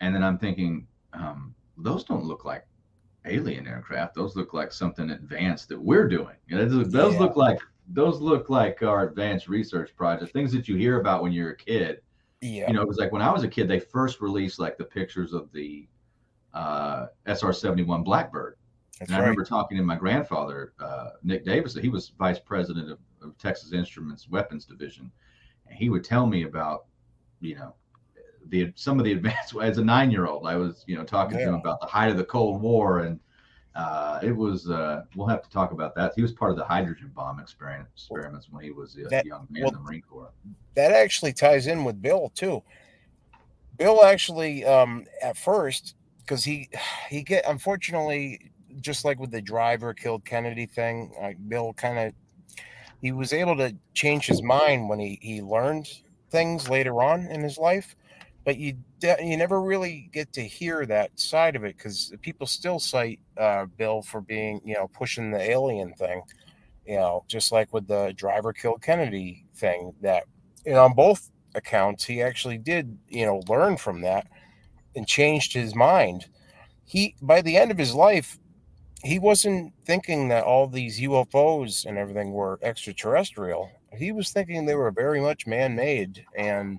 and 0.00 0.14
then 0.14 0.22
I'm 0.22 0.38
thinking 0.38 0.86
um, 1.12 1.54
those 1.76 2.04
don't 2.04 2.24
look 2.24 2.44
like 2.44 2.66
alien 3.24 3.66
aircraft. 3.66 4.14
Those 4.14 4.36
look 4.36 4.54
like 4.54 4.72
something 4.72 5.10
advanced 5.10 5.68
that 5.70 5.80
we're 5.80 6.08
doing. 6.08 6.36
You 6.46 6.58
know, 6.58 6.68
those, 6.68 6.90
those 6.90 7.14
yeah. 7.14 7.20
look 7.20 7.36
like 7.36 7.58
those 7.88 8.20
look 8.20 8.48
like 8.48 8.82
our 8.82 9.08
advanced 9.08 9.48
research 9.48 9.94
projects, 9.96 10.30
things 10.30 10.52
that 10.52 10.68
you 10.68 10.76
hear 10.76 11.00
about 11.00 11.22
when 11.22 11.32
you're 11.32 11.50
a 11.50 11.56
kid. 11.56 12.00
Yeah. 12.40 12.68
You 12.68 12.74
know, 12.74 12.82
it 12.82 12.88
was 12.88 12.98
like 12.98 13.10
when 13.10 13.22
I 13.22 13.30
was 13.32 13.42
a 13.42 13.48
kid, 13.48 13.66
they 13.66 13.80
first 13.80 14.20
released 14.20 14.60
like 14.60 14.78
the 14.78 14.84
pictures 14.84 15.32
of 15.32 15.50
the 15.52 15.88
uh, 16.54 17.06
SR 17.26 17.52
71 17.52 18.04
Blackbird 18.04 18.56
that's 18.98 19.10
and 19.10 19.16
I 19.16 19.20
remember 19.20 19.44
talking 19.44 19.78
to 19.78 19.84
my 19.84 19.96
grandfather, 19.96 20.74
uh, 20.78 21.10
Nick 21.22 21.44
Davis. 21.44 21.74
He 21.74 21.88
was 21.88 22.12
vice 22.18 22.38
president 22.38 22.90
of, 22.90 22.98
of, 23.22 23.36
Texas 23.38 23.72
Instruments 23.72 24.28
Weapons 24.28 24.64
Division, 24.64 25.10
and 25.66 25.76
he 25.76 25.88
would 25.88 26.04
tell 26.04 26.26
me 26.26 26.42
about, 26.42 26.84
you 27.40 27.54
know, 27.54 27.74
the 28.48 28.72
some 28.74 28.98
of 28.98 29.04
the 29.04 29.12
advanced. 29.14 29.56
As 29.60 29.78
a 29.78 29.84
nine-year-old, 29.84 30.46
I 30.46 30.56
was, 30.56 30.84
you 30.86 30.96
know, 30.96 31.04
talking 31.04 31.38
yeah. 31.38 31.46
to 31.46 31.50
him 31.50 31.54
about 31.54 31.80
the 31.80 31.86
height 31.86 32.10
of 32.10 32.16
the 32.16 32.24
Cold 32.24 32.60
War, 32.60 33.00
and 33.00 33.18
uh, 33.74 34.20
it 34.22 34.32
was. 34.32 34.68
Uh, 34.68 35.04
we'll 35.16 35.26
have 35.26 35.42
to 35.42 35.50
talk 35.50 35.72
about 35.72 35.94
that. 35.94 36.12
He 36.14 36.22
was 36.22 36.32
part 36.32 36.50
of 36.50 36.58
the 36.58 36.64
hydrogen 36.64 37.10
bomb 37.14 37.40
experiment, 37.40 37.88
experiments 37.94 38.48
when 38.50 38.62
he 38.62 38.72
was 38.72 38.96
a 38.96 39.08
that, 39.08 39.24
young 39.24 39.46
man 39.50 39.62
well, 39.62 39.70
in 39.70 39.74
the 39.78 39.80
Marine 39.80 40.02
Corps. 40.02 40.32
That 40.74 40.92
actually 40.92 41.32
ties 41.32 41.66
in 41.66 41.84
with 41.84 42.02
Bill 42.02 42.30
too. 42.34 42.62
Bill 43.78 44.04
actually, 44.04 44.64
um, 44.64 45.06
at 45.22 45.38
first, 45.38 45.94
because 46.18 46.44
he 46.44 46.68
he 47.08 47.22
get 47.22 47.44
unfortunately 47.48 48.51
just 48.80 49.04
like 49.04 49.18
with 49.18 49.30
the 49.30 49.42
driver 49.42 49.94
killed 49.94 50.24
Kennedy 50.24 50.66
thing, 50.66 51.12
Bill 51.48 51.72
kind 51.74 51.98
of 51.98 52.12
he 53.02 53.10
was 53.10 53.32
able 53.32 53.56
to 53.56 53.74
change 53.94 54.26
his 54.26 54.42
mind 54.42 54.88
when 54.88 54.98
he 54.98 55.18
he 55.20 55.42
learned 55.42 55.88
things 56.30 56.70
later 56.70 57.02
on 57.02 57.26
in 57.26 57.42
his 57.42 57.58
life, 57.58 57.96
but 58.44 58.56
you 58.56 58.76
you 59.02 59.36
never 59.36 59.60
really 59.60 60.08
get 60.12 60.32
to 60.32 60.42
hear 60.42 60.86
that 60.86 61.18
side 61.18 61.56
of 61.56 61.64
it 61.64 61.76
because 61.76 62.12
people 62.22 62.46
still 62.46 62.78
cite 62.78 63.20
uh, 63.36 63.66
Bill 63.76 64.02
for 64.02 64.20
being 64.20 64.60
you 64.64 64.74
know 64.74 64.88
pushing 64.88 65.30
the 65.30 65.40
alien 65.40 65.92
thing, 65.94 66.22
you 66.86 66.96
know, 66.96 67.24
just 67.28 67.50
like 67.52 67.72
with 67.72 67.88
the 67.88 68.14
driver 68.16 68.52
killed 68.52 68.82
Kennedy 68.82 69.46
thing. 69.56 69.92
That 70.00 70.24
know 70.72 70.84
on 70.84 70.94
both 70.94 71.28
accounts 71.54 72.04
he 72.04 72.22
actually 72.22 72.56
did 72.56 72.96
you 73.08 73.26
know 73.26 73.42
learn 73.48 73.76
from 73.76 74.00
that 74.02 74.28
and 74.94 75.06
changed 75.06 75.52
his 75.52 75.74
mind. 75.74 76.26
He 76.84 77.16
by 77.20 77.42
the 77.42 77.56
end 77.56 77.72
of 77.72 77.78
his 77.78 77.94
life 77.94 78.38
he 79.02 79.18
wasn't 79.18 79.72
thinking 79.84 80.28
that 80.28 80.44
all 80.44 80.66
these 80.66 81.00
UFOs 81.00 81.86
and 81.86 81.98
everything 81.98 82.32
were 82.32 82.58
extraterrestrial. 82.62 83.70
He 83.96 84.12
was 84.12 84.30
thinking 84.30 84.64
they 84.64 84.74
were 84.74 84.90
very 84.90 85.20
much 85.20 85.46
man-made 85.46 86.24
and 86.36 86.78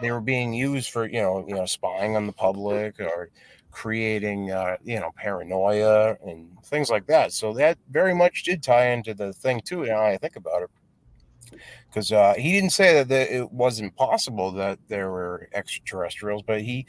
they 0.00 0.10
were 0.10 0.20
being 0.20 0.52
used 0.52 0.90
for 0.90 1.06
you 1.06 1.20
know 1.22 1.44
you 1.48 1.54
know 1.54 1.64
spying 1.64 2.16
on 2.16 2.26
the 2.26 2.32
public 2.32 3.00
or 3.00 3.30
creating 3.70 4.50
uh, 4.50 4.76
you 4.84 5.00
know 5.00 5.10
paranoia 5.16 6.16
and 6.26 6.48
things 6.64 6.90
like 6.90 7.06
that. 7.06 7.32
So 7.32 7.52
that 7.54 7.78
very 7.90 8.14
much 8.14 8.44
did 8.44 8.62
tie 8.62 8.88
into 8.90 9.14
the 9.14 9.32
thing 9.32 9.60
too. 9.64 9.86
Now 9.86 10.02
I 10.02 10.18
think 10.18 10.36
about 10.36 10.62
it, 10.62 11.60
because 11.88 12.12
uh, 12.12 12.34
he 12.36 12.52
didn't 12.52 12.72
say 12.72 12.94
that 12.94 13.08
the, 13.08 13.34
it 13.34 13.52
wasn't 13.52 13.96
possible 13.96 14.50
that 14.52 14.78
there 14.88 15.10
were 15.10 15.48
extraterrestrials, 15.54 16.42
but 16.42 16.60
he 16.60 16.86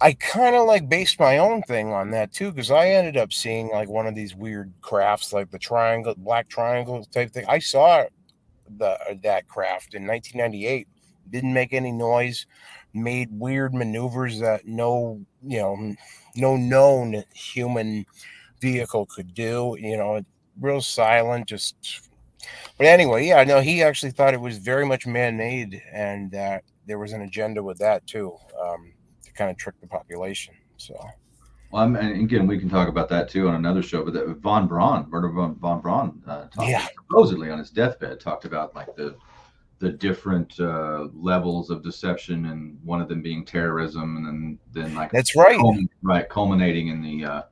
I 0.00 0.12
kind 0.12 0.54
of 0.54 0.66
like 0.66 0.88
based 0.88 1.18
my 1.18 1.38
own 1.38 1.62
thing 1.62 1.92
on 1.92 2.10
that 2.12 2.32
too, 2.32 2.52
because 2.52 2.70
I 2.70 2.88
ended 2.88 3.16
up 3.16 3.32
seeing 3.32 3.68
like 3.68 3.88
one 3.88 4.06
of 4.06 4.14
these 4.14 4.34
weird 4.34 4.72
crafts, 4.80 5.32
like 5.32 5.50
the 5.50 5.58
triangle, 5.58 6.14
black 6.16 6.48
triangle 6.48 7.04
type 7.04 7.32
thing. 7.32 7.44
I 7.48 7.58
saw 7.58 8.04
the 8.76 8.90
uh, 8.90 9.14
that 9.22 9.48
craft 9.48 9.94
in 9.94 10.06
1998. 10.06 10.86
Didn't 11.30 11.52
make 11.52 11.72
any 11.72 11.92
noise. 11.92 12.46
Made 12.94 13.28
weird 13.32 13.74
maneuvers 13.74 14.38
that 14.40 14.66
no, 14.66 15.20
you 15.42 15.58
know, 15.58 15.94
no 16.36 16.56
known 16.56 17.24
human 17.34 18.06
vehicle 18.60 19.06
could 19.06 19.34
do. 19.34 19.76
You 19.80 19.96
know, 19.96 20.22
real 20.60 20.80
silent, 20.80 21.48
just. 21.48 22.08
But 22.78 22.86
anyway, 22.86 23.26
yeah, 23.26 23.42
no, 23.44 23.60
he 23.60 23.82
actually 23.82 24.12
thought 24.12 24.32
it 24.32 24.40
was 24.40 24.58
very 24.58 24.86
much 24.86 25.06
man-made, 25.06 25.82
and 25.92 26.30
that 26.30 26.62
there 26.86 26.98
was 26.98 27.12
an 27.12 27.22
agenda 27.22 27.62
with 27.62 27.78
that 27.78 28.06
too. 28.06 28.36
Um, 28.62 28.92
kind 29.38 29.50
of 29.50 29.56
trick 29.56 29.80
the 29.80 29.86
population. 29.86 30.54
So, 30.76 30.94
well, 31.70 31.82
I'm, 31.82 31.96
and 31.96 32.20
again, 32.20 32.46
we 32.46 32.58
can 32.58 32.68
talk 32.68 32.88
about 32.88 33.08
that 33.10 33.28
too 33.28 33.48
on 33.48 33.54
another 33.54 33.82
show. 33.82 34.04
But 34.04 34.14
that 34.14 34.26
von 34.38 34.66
Braun, 34.66 35.08
von, 35.10 35.54
von 35.54 35.80
Braun, 35.80 36.22
uh, 36.26 36.46
talked, 36.48 36.68
yeah. 36.68 36.86
supposedly 36.94 37.50
on 37.50 37.58
his 37.58 37.70
deathbed, 37.70 38.20
talked 38.20 38.44
about 38.44 38.74
like 38.74 38.94
the 38.96 39.16
the 39.80 39.90
different 39.90 40.58
uh, 40.58 41.06
levels 41.14 41.70
of 41.70 41.84
deception, 41.84 42.46
and 42.46 42.78
one 42.82 43.00
of 43.00 43.08
them 43.08 43.22
being 43.22 43.44
terrorism, 43.44 44.16
and 44.16 44.26
then 44.26 44.58
then 44.72 44.94
like 44.94 45.12
that's 45.12 45.36
right, 45.36 45.60
right, 46.02 46.28
culminating 46.28 46.88
in 46.88 47.00
the 47.00 47.24
uh, 47.24 47.42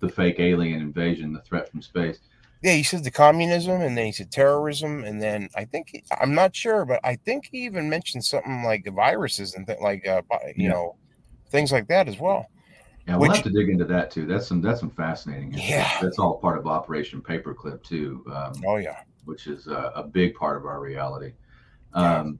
the 0.00 0.08
fake 0.08 0.40
alien 0.40 0.80
invasion, 0.80 1.32
the 1.32 1.42
threat 1.42 1.70
from 1.70 1.82
space. 1.82 2.18
Yeah, 2.62 2.72
he 2.72 2.82
said 2.82 3.04
the 3.04 3.10
communism, 3.12 3.80
and 3.82 3.96
then 3.96 4.06
he 4.06 4.12
said 4.12 4.32
terrorism, 4.32 5.04
and 5.04 5.22
then 5.22 5.48
I 5.54 5.64
think 5.64 5.90
he, 5.90 6.02
I'm 6.20 6.34
not 6.34 6.56
sure, 6.56 6.84
but 6.84 6.98
I 7.04 7.14
think 7.14 7.48
he 7.52 7.58
even 7.66 7.88
mentioned 7.88 8.24
something 8.24 8.64
like 8.64 8.88
viruses 8.92 9.54
and 9.54 9.64
th- 9.64 9.78
like 9.80 10.08
uh, 10.08 10.22
you 10.56 10.64
yeah. 10.64 10.70
know 10.70 10.96
things 11.50 11.72
like 11.72 11.88
that 11.88 12.08
as 12.08 12.18
well. 12.18 12.46
Yeah, 13.06 13.16
we'll 13.16 13.30
Which, 13.30 13.38
have 13.38 13.44
to 13.44 13.50
dig 13.50 13.70
into 13.70 13.86
that 13.86 14.10
too. 14.10 14.26
That's 14.26 14.46
some 14.46 14.60
that's 14.60 14.80
some 14.80 14.90
fascinating. 14.90 15.54
Yeah, 15.54 15.98
that's 16.02 16.18
all 16.18 16.38
part 16.38 16.58
of 16.58 16.66
Operation 16.66 17.22
Paperclip 17.22 17.82
too. 17.82 18.22
Um, 18.30 18.52
oh 18.66 18.76
yeah, 18.76 19.00
which 19.24 19.46
is 19.46 19.66
a, 19.66 19.92
a, 19.94 20.02
big 20.02 20.34
part 20.34 20.58
of 20.58 20.66
our 20.66 20.80
reality. 20.80 21.32
Um, 21.94 22.38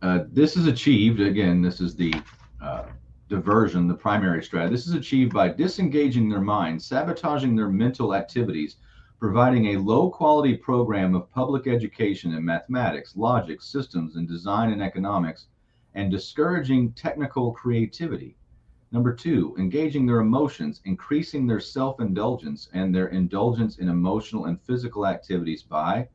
uh, 0.00 0.24
this 0.32 0.56
is 0.56 0.66
achieved 0.66 1.20
again. 1.20 1.60
This 1.60 1.80
is 1.80 1.94
the 1.94 2.14
uh, 2.62 2.84
diversion, 3.28 3.88
the 3.88 3.94
primary 3.94 4.42
strategy. 4.42 4.74
This 4.74 4.86
is 4.86 4.94
achieved 4.94 5.34
by 5.34 5.50
disengaging 5.50 6.30
their 6.30 6.40
minds, 6.40 6.86
sabotaging 6.86 7.54
their 7.54 7.68
mental 7.68 8.14
activities, 8.14 8.76
providing 9.20 9.68
a 9.68 9.80
low 9.80 10.10
quality 10.10 10.56
program 10.56 11.14
of 11.14 11.30
public 11.30 11.66
education 11.66 12.32
in 12.32 12.42
mathematics, 12.44 13.16
logic, 13.16 13.60
systems, 13.60 14.16
and 14.16 14.26
design 14.26 14.72
and 14.72 14.82
economics 14.82 15.46
and 15.94 16.10
discouraging 16.10 16.92
technical 16.92 17.52
creativity. 17.52 18.36
Number 18.92 19.14
two, 19.14 19.54
engaging 19.58 20.06
their 20.06 20.20
emotions, 20.20 20.80
increasing 20.84 21.46
their 21.46 21.60
self 21.60 22.00
indulgence 22.00 22.68
and 22.72 22.94
their 22.94 23.08
indulgence 23.08 23.78
in 23.78 23.88
emotional 23.88 24.44
and 24.44 24.60
physical 24.60 25.06
activities 25.06 25.62
by 25.62 26.08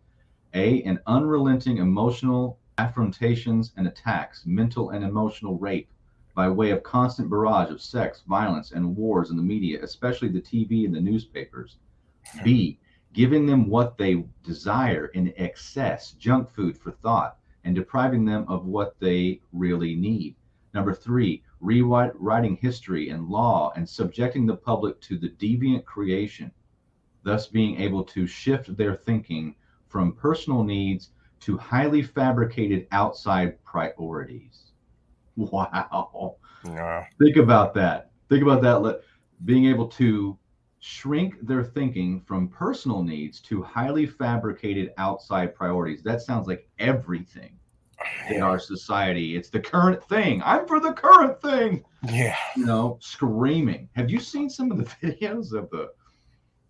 A, 0.53 0.84
an 0.84 0.99
unrelenting 1.07 1.78
emotional 1.78 2.59
affrontations 2.78 3.71
and 3.78 3.88
attacks, 3.88 4.45
mental 4.45 4.91
and 4.91 5.03
emotional 5.03 5.57
rape 5.57 5.89
by 6.36 6.47
way 6.47 6.69
of 6.69 6.84
constant 6.84 7.32
barrage 7.32 7.71
of 7.71 7.82
sex, 7.82 8.21
violence, 8.28 8.71
and 8.71 8.95
wars 8.95 9.32
in 9.32 9.38
the 9.38 9.43
media, 9.43 9.80
especially 9.82 10.28
the 10.28 10.39
TV 10.39 10.86
and 10.86 10.93
the 10.93 11.01
newspapers. 11.01 11.78
B, 12.43 12.80
giving 13.13 13.47
them 13.47 13.67
what 13.67 13.97
they 13.97 14.23
desire 14.43 15.07
in 15.07 15.34
excess, 15.38 16.11
junk 16.11 16.51
food 16.51 16.78
for 16.78 16.91
thought, 16.91 17.39
and 17.68 17.76
depriving 17.76 18.24
them 18.24 18.45
of 18.47 18.65
what 18.65 18.97
they 19.01 19.41
really 19.51 19.93
need. 19.93 20.34
Number 20.74 20.93
three, 20.93 21.43
rewriting 21.59 22.55
history 22.55 23.09
and 23.09 23.28
law 23.28 23.74
and 23.76 23.88
subjecting 23.88 24.45
the 24.45 24.55
public 24.55 25.01
to 25.01 25.18
the 25.18 25.32
deviant 25.32 25.84
creation, 25.84 26.49
thus 27.24 27.47
being 27.47 27.78
able 27.82 28.05
to 28.05 28.26
shift 28.26 28.78
their 28.78 28.95
thinking 28.95 29.53
from 29.89 30.13
personal 30.13 30.63
needs 30.63 31.09
to 31.41 31.57
highly 31.57 32.01
fabricated 32.01 32.88
outside 32.91 33.61
priorities. 33.63 34.63
Wow. 35.36 36.38
Yeah. 36.65 37.05
Think 37.20 37.36
about 37.36 37.76
that. 37.76 38.09
Think 38.28 38.41
about 38.41 38.63
that. 38.63 39.03
Being 39.45 39.65
able 39.68 39.88
to 39.89 40.36
shrink 40.80 41.45
their 41.45 41.63
thinking 41.63 42.22
from 42.22 42.47
personal 42.47 43.03
needs 43.03 43.39
to 43.41 43.61
highly 43.61 44.07
fabricated 44.07 44.93
outside 44.97 45.53
priorities. 45.53 46.01
That 46.01 46.24
sounds 46.24 46.47
like 46.47 46.68
everything 46.80 47.57
in 48.30 48.41
our 48.41 48.60
society. 48.60 49.36
It's 49.36 49.50
the 49.50 49.60
current 49.60 50.04
thing. 50.08 50.41
I'm 50.43 50.68
for 50.68 50.80
the 50.80 50.93
current 50.93 51.41
thing. 51.41 51.84
Yeah. 52.10 52.36
You 52.56 52.66
know, 52.66 52.98
screaming. 53.02 53.89
Have 53.95 54.10
you 54.10 54.20
seen 54.20 54.50
some 54.50 54.72
of 54.72 54.78
the 54.78 54.84
videos 55.08 55.54
of 55.54 55.70
the 55.70 55.91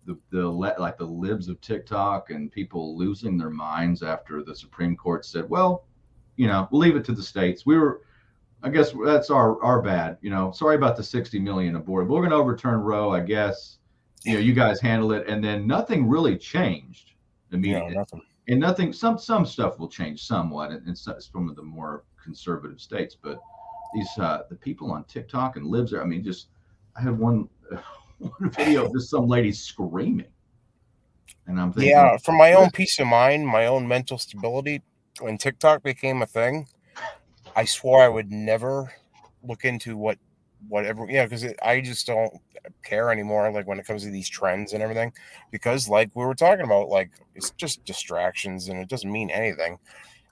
the, 0.06 0.18
the 0.30 0.48
like 0.48 0.96
the 0.96 1.04
libs 1.04 1.48
of 1.48 1.60
TikTok 1.60 2.30
and 2.30 2.50
people 2.50 2.96
losing 2.96 3.36
their 3.36 3.50
minds 3.50 4.02
after 4.02 4.42
the 4.42 4.54
Supreme 4.54 4.96
Court 4.96 5.26
said, 5.26 5.48
well, 5.50 5.84
you 6.36 6.46
know, 6.46 6.66
we'll 6.70 6.80
leave 6.80 6.96
it 6.96 7.04
to 7.06 7.12
the 7.12 7.22
states. 7.22 7.66
We 7.66 7.76
were 7.76 8.02
I 8.62 8.70
guess 8.70 8.92
that's 9.04 9.30
our 9.30 9.62
our 9.62 9.82
bad. 9.82 10.16
You 10.22 10.30
know, 10.30 10.50
sorry 10.50 10.76
about 10.76 10.96
the 10.96 11.02
60 11.02 11.38
million 11.38 11.76
aborted. 11.76 12.08
We're 12.08 12.20
going 12.20 12.30
to 12.30 12.36
overturn 12.36 12.80
Roe, 12.80 13.10
I 13.10 13.20
guess 13.20 13.78
you 14.24 14.34
know, 14.34 14.40
you 14.40 14.52
guys 14.52 14.80
handle 14.80 15.12
it, 15.12 15.26
and 15.28 15.42
then 15.42 15.66
nothing 15.66 16.08
really 16.08 16.36
changed 16.36 17.12
immediately. 17.52 17.92
Yeah, 17.92 17.98
nothing. 17.98 18.22
And 18.48 18.60
nothing. 18.60 18.92
Some 18.92 19.18
some 19.18 19.44
stuff 19.44 19.78
will 19.78 19.88
change 19.88 20.24
somewhat 20.24 20.72
in, 20.72 20.82
in 20.88 20.96
some 20.96 21.48
of 21.48 21.56
the 21.56 21.62
more 21.62 22.04
conservative 22.22 22.80
states, 22.80 23.16
but 23.20 23.38
these 23.94 24.08
uh, 24.18 24.42
the 24.48 24.56
people 24.56 24.90
on 24.90 25.04
TikTok 25.04 25.56
and 25.56 25.66
libs 25.66 25.90
there. 25.90 26.02
I 26.02 26.06
mean, 26.06 26.24
just 26.24 26.48
I 26.96 27.02
had 27.02 27.18
one 27.18 27.48
one 28.18 28.50
video 28.50 28.86
of 28.86 28.92
just 28.92 29.10
some 29.10 29.26
lady 29.26 29.52
screaming, 29.52 30.24
and 31.46 31.60
I'm 31.60 31.72
thinking, 31.72 31.90
yeah, 31.90 32.16
for 32.16 32.32
my 32.32 32.54
own 32.54 32.70
peace 32.70 32.98
of 32.98 33.06
mind, 33.06 33.46
my 33.46 33.66
own 33.66 33.86
mental 33.86 34.16
stability, 34.16 34.82
when 35.20 35.36
TikTok 35.36 35.82
became 35.82 36.22
a 36.22 36.26
thing, 36.26 36.66
I 37.54 37.64
swore 37.64 38.02
I 38.02 38.08
would 38.08 38.30
never 38.30 38.92
look 39.42 39.64
into 39.64 39.96
what 39.96 40.18
whatever 40.66 41.06
yeah 41.08 41.24
because 41.24 41.46
i 41.62 41.80
just 41.80 42.06
don't 42.06 42.32
care 42.82 43.10
anymore 43.10 43.50
like 43.50 43.66
when 43.66 43.78
it 43.78 43.86
comes 43.86 44.02
to 44.02 44.10
these 44.10 44.28
trends 44.28 44.72
and 44.72 44.82
everything 44.82 45.12
because 45.50 45.88
like 45.88 46.10
we 46.14 46.24
were 46.24 46.34
talking 46.34 46.64
about 46.64 46.88
like 46.88 47.10
it's 47.34 47.50
just 47.50 47.84
distractions 47.84 48.68
and 48.68 48.80
it 48.80 48.88
doesn't 48.88 49.12
mean 49.12 49.30
anything. 49.30 49.78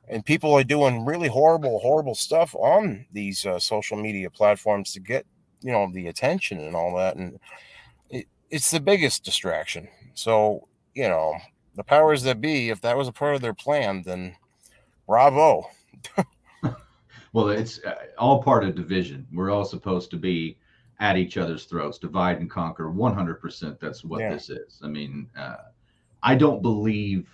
And 0.08 0.24
people 0.24 0.52
are 0.54 0.64
doing 0.64 1.04
really 1.04 1.28
horrible 1.28 1.78
horrible 1.80 2.14
stuff 2.14 2.54
on 2.54 3.06
these 3.12 3.44
uh, 3.44 3.58
social 3.58 3.96
media 3.96 4.30
platforms 4.30 4.92
to 4.92 5.00
get 5.00 5.26
you 5.62 5.72
know 5.72 5.90
the 5.92 6.08
attention 6.08 6.60
and 6.60 6.76
all 6.76 6.94
that 6.96 7.16
and 7.16 7.38
it, 8.10 8.26
it's 8.50 8.70
the 8.70 8.80
biggest 8.80 9.24
distraction. 9.24 9.88
So 10.14 10.68
you 10.94 11.08
know 11.08 11.34
the 11.74 11.84
powers 11.84 12.22
that 12.22 12.40
be 12.40 12.70
if 12.70 12.80
that 12.82 12.96
was 12.96 13.08
a 13.08 13.12
part 13.12 13.34
of 13.34 13.42
their 13.42 13.54
plan 13.54 14.02
then 14.06 14.34
bravo 15.06 15.68
Well, 17.32 17.48
it's 17.48 17.82
uh, 17.84 17.94
all 18.18 18.42
part 18.42 18.64
of 18.64 18.74
division. 18.74 19.26
We're 19.32 19.50
all 19.50 19.64
supposed 19.64 20.10
to 20.10 20.16
be 20.16 20.58
at 21.00 21.16
each 21.16 21.36
other's 21.36 21.64
throats, 21.64 21.98
divide 21.98 22.40
and 22.40 22.50
conquer. 22.50 22.90
100%. 22.90 23.78
That's 23.78 24.04
what 24.04 24.20
yeah. 24.20 24.32
this 24.32 24.50
is. 24.50 24.80
I 24.82 24.88
mean, 24.88 25.28
uh, 25.38 25.56
I 26.22 26.34
don't 26.34 26.62
believe 26.62 27.28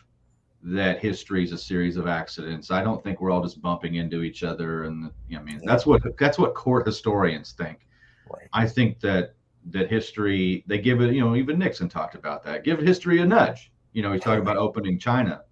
that 0.63 1.01
history 1.01 1.43
is 1.43 1.53
a 1.53 1.59
series 1.59 1.97
of 1.97 2.07
accidents. 2.07 2.71
I 2.71 2.83
don't 2.83 3.03
think 3.03 3.21
we're 3.21 3.31
all 3.31 3.43
just 3.43 3.61
bumping 3.61 3.97
into 3.97 4.23
each 4.23 4.43
other. 4.43 4.85
And 4.85 5.11
you 5.29 5.37
know, 5.37 5.43
I 5.43 5.45
mean, 5.45 5.61
that's 5.65 5.87
what 5.87 6.03
that's 6.19 6.39
what 6.39 6.55
court 6.55 6.87
historians 6.87 7.53
think. 7.53 7.87
Right. 8.31 8.49
I 8.53 8.67
think 8.67 9.01
that 9.01 9.35
that 9.71 9.91
history 9.91 10.65
they 10.67 10.79
give 10.79 11.01
it. 11.01 11.15
You 11.15 11.21
know, 11.21 11.37
even 11.37 11.59
Nixon 11.59 11.89
talked 11.89 12.15
about 12.15 12.45
that. 12.45 12.65
Give 12.65 12.79
history 12.79 13.21
a 13.21 13.27
nudge. 13.27 13.73
You 13.93 14.03
know, 14.03 14.13
he 14.13 14.19
talked 14.19 14.41
about 14.41 14.57
opening 14.57 14.99
China, 14.99 15.43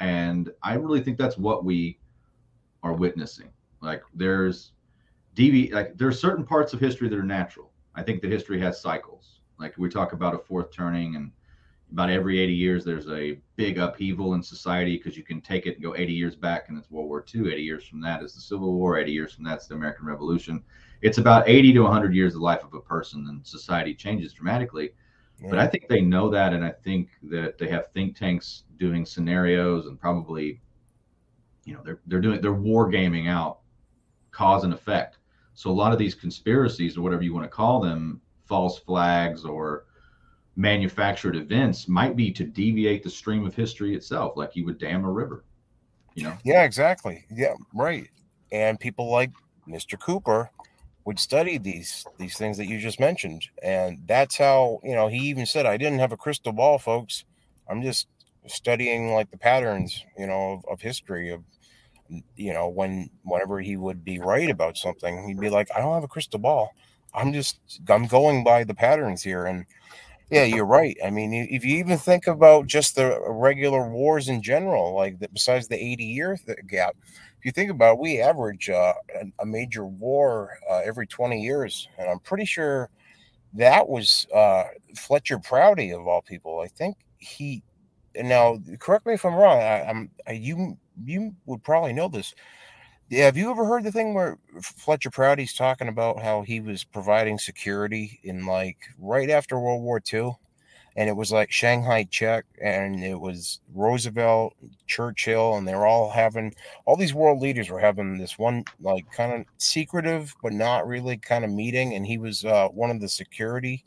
and 0.00 0.52
I 0.62 0.74
really 0.74 1.00
think 1.00 1.18
that's 1.18 1.38
what 1.38 1.64
we 1.64 1.98
are 2.82 2.92
witnessing. 2.92 3.50
Like 3.82 4.02
there's 4.14 4.72
DV 5.36 5.72
like 5.72 5.96
there's 5.98 6.20
certain 6.20 6.44
parts 6.44 6.72
of 6.72 6.80
history 6.80 7.08
that 7.08 7.18
are 7.18 7.24
natural. 7.24 7.72
I 7.94 8.02
think 8.02 8.22
that 8.22 8.30
history 8.30 8.60
has 8.60 8.80
cycles. 8.80 9.40
Like 9.58 9.76
we 9.76 9.88
talk 9.88 10.12
about 10.12 10.34
a 10.34 10.38
fourth 10.38 10.72
turning 10.72 11.16
and 11.16 11.32
about 11.92 12.08
every 12.08 12.40
80 12.40 12.54
years 12.54 12.84
there's 12.84 13.08
a 13.08 13.38
big 13.56 13.76
upheaval 13.76 14.32
in 14.32 14.42
society 14.42 14.96
because 14.96 15.16
you 15.16 15.22
can 15.22 15.42
take 15.42 15.66
it 15.66 15.74
and 15.74 15.82
go 15.82 15.94
80 15.94 16.12
years 16.12 16.34
back 16.34 16.68
and 16.68 16.78
it's 16.78 16.90
World 16.90 17.08
War 17.08 17.24
II. 17.34 17.52
80 17.52 17.62
years 17.62 17.84
from 17.84 18.00
that 18.00 18.22
is 18.22 18.34
the 18.34 18.40
Civil 18.40 18.72
War. 18.72 18.98
80 18.98 19.12
years 19.12 19.34
from 19.34 19.44
that's 19.44 19.66
the 19.66 19.74
American 19.74 20.06
Revolution. 20.06 20.62
It's 21.02 21.18
about 21.18 21.48
80 21.48 21.74
to 21.74 21.80
100 21.80 22.14
years 22.14 22.34
of 22.34 22.40
the 22.40 22.44
life 22.44 22.64
of 22.64 22.72
a 22.72 22.80
person 22.80 23.26
and 23.28 23.46
society 23.46 23.94
changes 23.94 24.32
dramatically. 24.32 24.92
Yeah. 25.40 25.50
But 25.50 25.58
I 25.58 25.66
think 25.66 25.88
they 25.88 26.00
know 26.00 26.30
that, 26.30 26.52
and 26.54 26.64
I 26.64 26.70
think 26.70 27.10
that 27.24 27.58
they 27.58 27.68
have 27.68 27.88
think 27.92 28.16
tanks 28.16 28.62
doing 28.78 29.04
scenarios 29.04 29.86
and 29.86 29.98
probably, 29.98 30.60
you 31.64 31.74
know, 31.74 31.80
they're 31.84 32.00
they're 32.06 32.20
doing 32.20 32.40
they're 32.40 32.52
war 32.52 32.88
gaming 32.88 33.26
out 33.26 33.61
cause 34.32 34.64
and 34.64 34.74
effect. 34.74 35.18
So 35.54 35.70
a 35.70 35.72
lot 35.72 35.92
of 35.92 35.98
these 35.98 36.14
conspiracies 36.14 36.96
or 36.96 37.02
whatever 37.02 37.22
you 37.22 37.34
want 37.34 37.44
to 37.44 37.54
call 37.54 37.80
them, 37.80 38.20
false 38.46 38.78
flags 38.78 39.44
or 39.44 39.84
manufactured 40.56 41.36
events 41.36 41.88
might 41.88 42.16
be 42.16 42.30
to 42.32 42.44
deviate 42.44 43.02
the 43.02 43.10
stream 43.10 43.46
of 43.46 43.54
history 43.54 43.94
itself, 43.94 44.36
like 44.36 44.56
you 44.56 44.64
would 44.64 44.78
dam 44.78 45.04
a 45.04 45.10
river. 45.10 45.44
You 46.14 46.24
know? 46.24 46.36
Yeah, 46.44 46.64
exactly. 46.64 47.24
Yeah, 47.30 47.54
right. 47.74 48.08
And 48.50 48.78
people 48.78 49.10
like 49.10 49.30
Mr. 49.66 49.98
Cooper 49.98 50.50
would 51.04 51.18
study 51.18 51.58
these 51.58 52.06
these 52.18 52.36
things 52.36 52.56
that 52.58 52.66
you 52.66 52.78
just 52.78 53.00
mentioned, 53.00 53.44
and 53.62 53.98
that's 54.06 54.36
how 54.36 54.78
you 54.84 54.94
know 54.94 55.08
he 55.08 55.18
even 55.18 55.46
said, 55.46 55.66
"I 55.66 55.76
didn't 55.76 55.98
have 55.98 56.12
a 56.12 56.16
crystal 56.16 56.52
ball, 56.52 56.78
folks. 56.78 57.24
I'm 57.68 57.82
just 57.82 58.06
studying 58.46 59.12
like 59.12 59.30
the 59.30 59.38
patterns, 59.38 60.04
you 60.18 60.26
know, 60.26 60.52
of, 60.52 60.64
of 60.70 60.80
history 60.80 61.30
of." 61.30 61.42
You 62.36 62.52
know, 62.52 62.68
when 62.68 63.10
whenever 63.22 63.60
he 63.60 63.76
would 63.76 64.04
be 64.04 64.18
right 64.18 64.50
about 64.50 64.76
something, 64.76 65.26
he'd 65.26 65.40
be 65.40 65.50
like, 65.50 65.68
"I 65.74 65.80
don't 65.80 65.94
have 65.94 66.04
a 66.04 66.08
crystal 66.08 66.40
ball. 66.40 66.74
I'm 67.14 67.32
just 67.32 67.58
I'm 67.88 68.06
going 68.06 68.44
by 68.44 68.64
the 68.64 68.74
patterns 68.74 69.22
here." 69.22 69.46
And 69.46 69.66
yeah, 70.32 70.44
you're 70.44 70.64
right. 70.64 70.96
I 71.04 71.10
mean, 71.10 71.34
if 71.34 71.62
you 71.62 71.76
even 71.76 71.98
think 71.98 72.26
about 72.26 72.66
just 72.66 72.96
the 72.96 73.20
regular 73.28 73.86
wars 73.90 74.30
in 74.30 74.40
general, 74.40 74.94
like 74.94 75.18
the, 75.18 75.28
besides 75.28 75.68
the 75.68 75.76
80 75.76 76.04
year 76.04 76.38
gap, 76.66 76.96
if 77.38 77.44
you 77.44 77.52
think 77.52 77.70
about 77.70 77.94
it, 77.94 77.98
we 77.98 78.18
average 78.18 78.70
uh, 78.70 78.94
a, 79.40 79.44
major 79.44 79.84
war 79.84 80.56
uh, 80.70 80.80
every 80.86 81.06
20 81.06 81.42
years. 81.42 81.86
And 81.98 82.08
I'm 82.08 82.18
pretty 82.20 82.46
sure 82.46 82.88
that 83.52 83.86
was 83.86 84.26
uh, 84.34 84.64
Fletcher 84.96 85.38
Prouty 85.38 85.90
of 85.90 86.06
all 86.06 86.22
people. 86.22 86.60
I 86.60 86.68
think 86.68 86.96
he, 87.18 87.62
now 88.16 88.58
correct 88.78 89.04
me 89.04 89.12
if 89.12 89.26
I'm 89.26 89.34
wrong. 89.34 89.58
I, 89.58 89.80
am 89.80 90.08
you, 90.30 90.78
you 91.04 91.34
would 91.46 91.62
probably 91.62 91.92
know 91.92 92.08
this. 92.08 92.34
Yeah, 93.08 93.26
have 93.26 93.36
you 93.36 93.50
ever 93.50 93.66
heard 93.66 93.84
the 93.84 93.92
thing 93.92 94.14
where 94.14 94.38
Fletcher 94.62 95.10
Prouty's 95.10 95.52
talking 95.52 95.88
about 95.88 96.22
how 96.22 96.42
he 96.42 96.60
was 96.60 96.82
providing 96.82 97.38
security 97.38 98.20
in 98.24 98.46
like 98.46 98.78
right 98.98 99.28
after 99.28 99.58
World 99.58 99.82
War 99.82 100.00
II? 100.12 100.32
And 100.96 101.08
it 101.08 101.16
was 101.16 101.32
like 101.32 101.48
Chiang 101.50 101.84
Kai-shek 101.84 102.44
and 102.62 103.02
it 103.02 103.18
was 103.18 103.60
Roosevelt, 103.74 104.54
Churchill, 104.86 105.56
and 105.56 105.66
they're 105.66 105.86
all 105.86 106.10
having 106.10 106.54
all 106.84 106.96
these 106.96 107.14
world 107.14 107.40
leaders 107.40 107.70
were 107.70 107.78
having 107.78 108.18
this 108.18 108.38
one 108.38 108.64
like 108.80 109.10
kind 109.10 109.32
of 109.32 109.46
secretive 109.58 110.34
but 110.42 110.52
not 110.52 110.86
really 110.86 111.16
kind 111.16 111.44
of 111.44 111.50
meeting. 111.50 111.94
And 111.94 112.06
he 112.06 112.18
was 112.18 112.44
uh, 112.44 112.68
one 112.68 112.90
of 112.90 113.00
the 113.00 113.08
security 113.08 113.84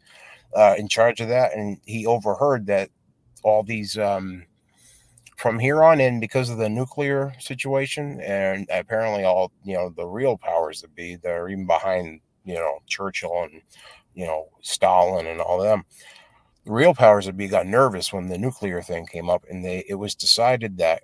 uh, 0.56 0.76
in 0.78 0.88
charge 0.88 1.20
of 1.22 1.30
that. 1.30 1.56
And 1.56 1.80
he 1.86 2.06
overheard 2.06 2.66
that 2.68 2.90
all 3.44 3.64
these 3.64 3.98
um, 3.98 4.46
from 5.38 5.60
here 5.60 5.84
on 5.84 6.00
in, 6.00 6.20
because 6.20 6.50
of 6.50 6.58
the 6.58 6.70
nuclear 6.70 7.34
situation, 7.40 8.22
and 8.22 8.68
apparently 8.72 9.24
all 9.24 9.52
you 9.64 9.74
know 9.74 9.90
the 9.90 10.06
real 10.06 10.38
powers 10.38 10.82
that 10.82 10.96
be, 10.96 11.18
they're 11.18 11.50
even 11.50 11.68
behind 11.68 12.22
you 12.44 12.56
know 12.56 12.80
Churchill 12.88 13.44
and 13.44 13.62
you 14.14 14.26
know 14.26 14.50
Stalin 14.62 15.28
and 15.28 15.42
all 15.42 15.60
them. 15.60 15.84
The 16.66 16.72
real 16.72 16.96
powers 16.96 17.26
that 17.26 17.38
be 17.38 17.48
got 17.48 17.68
nervous 17.68 18.12
when 18.12 18.30
the 18.30 18.38
nuclear 18.38 18.82
thing 18.82 19.06
came 19.06 19.30
up, 19.30 19.46
and 19.50 19.64
they 19.64 19.84
it 19.90 19.96
was 19.96 20.16
decided 20.16 20.78
that 20.78 21.04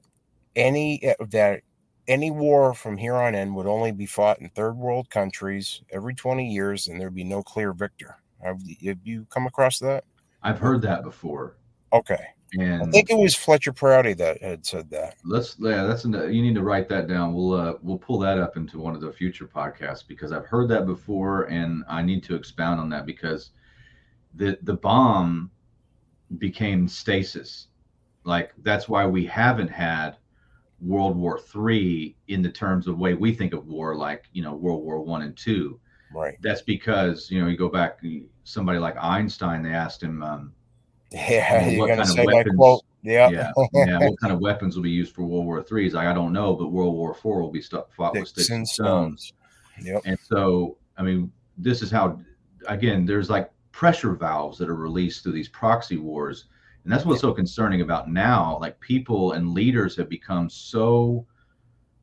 any 0.55 1.03
eh, 1.03 1.15
that 1.29 1.61
any 2.07 2.31
war 2.31 2.73
from 2.73 2.97
here 2.97 3.15
on 3.15 3.35
in 3.35 3.53
would 3.53 3.67
only 3.67 3.91
be 3.91 4.05
fought 4.05 4.39
in 4.39 4.49
third 4.49 4.75
world 4.75 5.09
countries 5.09 5.81
every 5.91 6.15
20 6.15 6.51
years 6.51 6.87
and 6.87 6.99
there'd 6.99 7.13
be 7.13 7.23
no 7.23 7.43
clear 7.43 7.73
victor. 7.73 8.17
Have, 8.43 8.59
have 8.83 8.97
you 9.03 9.27
come 9.29 9.45
across 9.45 9.77
that? 9.79 10.03
I've 10.41 10.57
heard 10.57 10.81
that 10.81 11.03
before. 11.03 11.57
Okay 11.93 12.25
and 12.53 12.83
I 12.83 12.85
think 12.91 13.09
it 13.09 13.17
was 13.17 13.33
Fletcher 13.33 13.71
Prouty 13.71 14.13
that 14.13 14.41
had 14.41 14.65
said 14.65 14.89
that. 14.89 15.15
Let's 15.23 15.55
yeah, 15.59 15.83
that's 15.83 16.03
you 16.03 16.41
need 16.41 16.55
to 16.55 16.63
write 16.63 16.89
that 16.89 17.07
down. 17.07 17.33
We'll 17.33 17.53
uh, 17.53 17.73
we'll 17.81 17.97
pull 17.97 18.19
that 18.19 18.37
up 18.37 18.57
into 18.57 18.79
one 18.79 18.93
of 18.93 19.01
the 19.01 19.11
future 19.11 19.47
podcasts 19.47 20.05
because 20.05 20.31
I've 20.31 20.45
heard 20.45 20.67
that 20.69 20.85
before 20.85 21.43
and 21.43 21.83
I 21.87 22.01
need 22.01 22.23
to 22.23 22.35
expound 22.35 22.79
on 22.79 22.89
that 22.89 23.05
because 23.05 23.51
the 24.35 24.57
the 24.63 24.73
bomb 24.73 25.49
became 26.39 26.87
stasis. 26.87 27.67
Like 28.25 28.51
that's 28.63 28.89
why 28.89 29.05
we 29.05 29.25
haven't 29.25 29.69
had 29.69 30.17
World 30.81 31.15
War 31.15 31.39
Three 31.39 32.17
in 32.27 32.41
the 32.41 32.51
terms 32.51 32.87
of 32.87 32.97
way 32.97 33.13
we 33.13 33.33
think 33.33 33.53
of 33.53 33.67
war, 33.67 33.95
like 33.95 34.25
you 34.33 34.43
know 34.43 34.55
World 34.55 34.83
War 34.83 34.99
One 34.99 35.21
and 35.21 35.37
Two. 35.37 35.79
Right. 36.13 36.37
That's 36.41 36.61
because 36.61 37.31
you 37.31 37.41
know 37.41 37.47
you 37.47 37.55
go 37.55 37.69
back 37.69 38.03
somebody 38.43 38.79
like 38.79 38.97
Einstein. 39.01 39.63
They 39.63 39.71
asked 39.71 40.03
him. 40.03 40.21
Um, 40.21 40.53
yeah, 41.11 41.67
you're 41.67 41.87
gonna 41.87 42.05
say 42.05 42.25
weapons, 42.25 42.45
that 42.45 42.55
quote. 42.55 42.83
Yeah. 43.03 43.29
yeah, 43.29 43.51
yeah. 43.73 43.97
What 43.99 44.19
kind 44.19 44.31
of 44.31 44.39
weapons 44.39 44.75
will 44.75 44.83
be 44.83 44.91
used 44.91 45.13
for 45.13 45.23
World 45.23 45.45
War 45.45 45.61
Three? 45.61 45.87
Is 45.87 45.93
like 45.93 46.07
I 46.07 46.13
don't 46.13 46.31
know, 46.31 46.55
but 46.55 46.67
World 46.67 46.93
War 46.93 47.13
Four 47.13 47.41
will 47.41 47.51
be 47.51 47.61
stuck, 47.61 47.93
fought 47.93 48.11
sticks 48.11 48.21
with 48.21 48.29
sticks 48.29 48.49
and 48.49 48.67
stones. 48.67 49.25
stones. 49.25 49.85
Yep. 49.85 50.01
And 50.05 50.17
so, 50.19 50.77
I 50.97 51.03
mean, 51.03 51.31
this 51.57 51.81
is 51.81 51.91
how. 51.91 52.19
Again, 52.67 53.05
there's 53.05 53.29
like 53.29 53.51
pressure 53.71 54.13
valves 54.13 54.57
that 54.59 54.69
are 54.69 54.75
released 54.75 55.23
through 55.23 55.31
these 55.31 55.49
proxy 55.49 55.97
wars, 55.97 56.45
and 56.83 56.93
that's 56.93 57.05
what's 57.05 57.21
so 57.21 57.33
concerning 57.33 57.81
about 57.81 58.09
now. 58.09 58.57
Like 58.61 58.79
people 58.79 59.33
and 59.33 59.49
leaders 59.49 59.95
have 59.97 60.09
become 60.09 60.49
so 60.49 61.25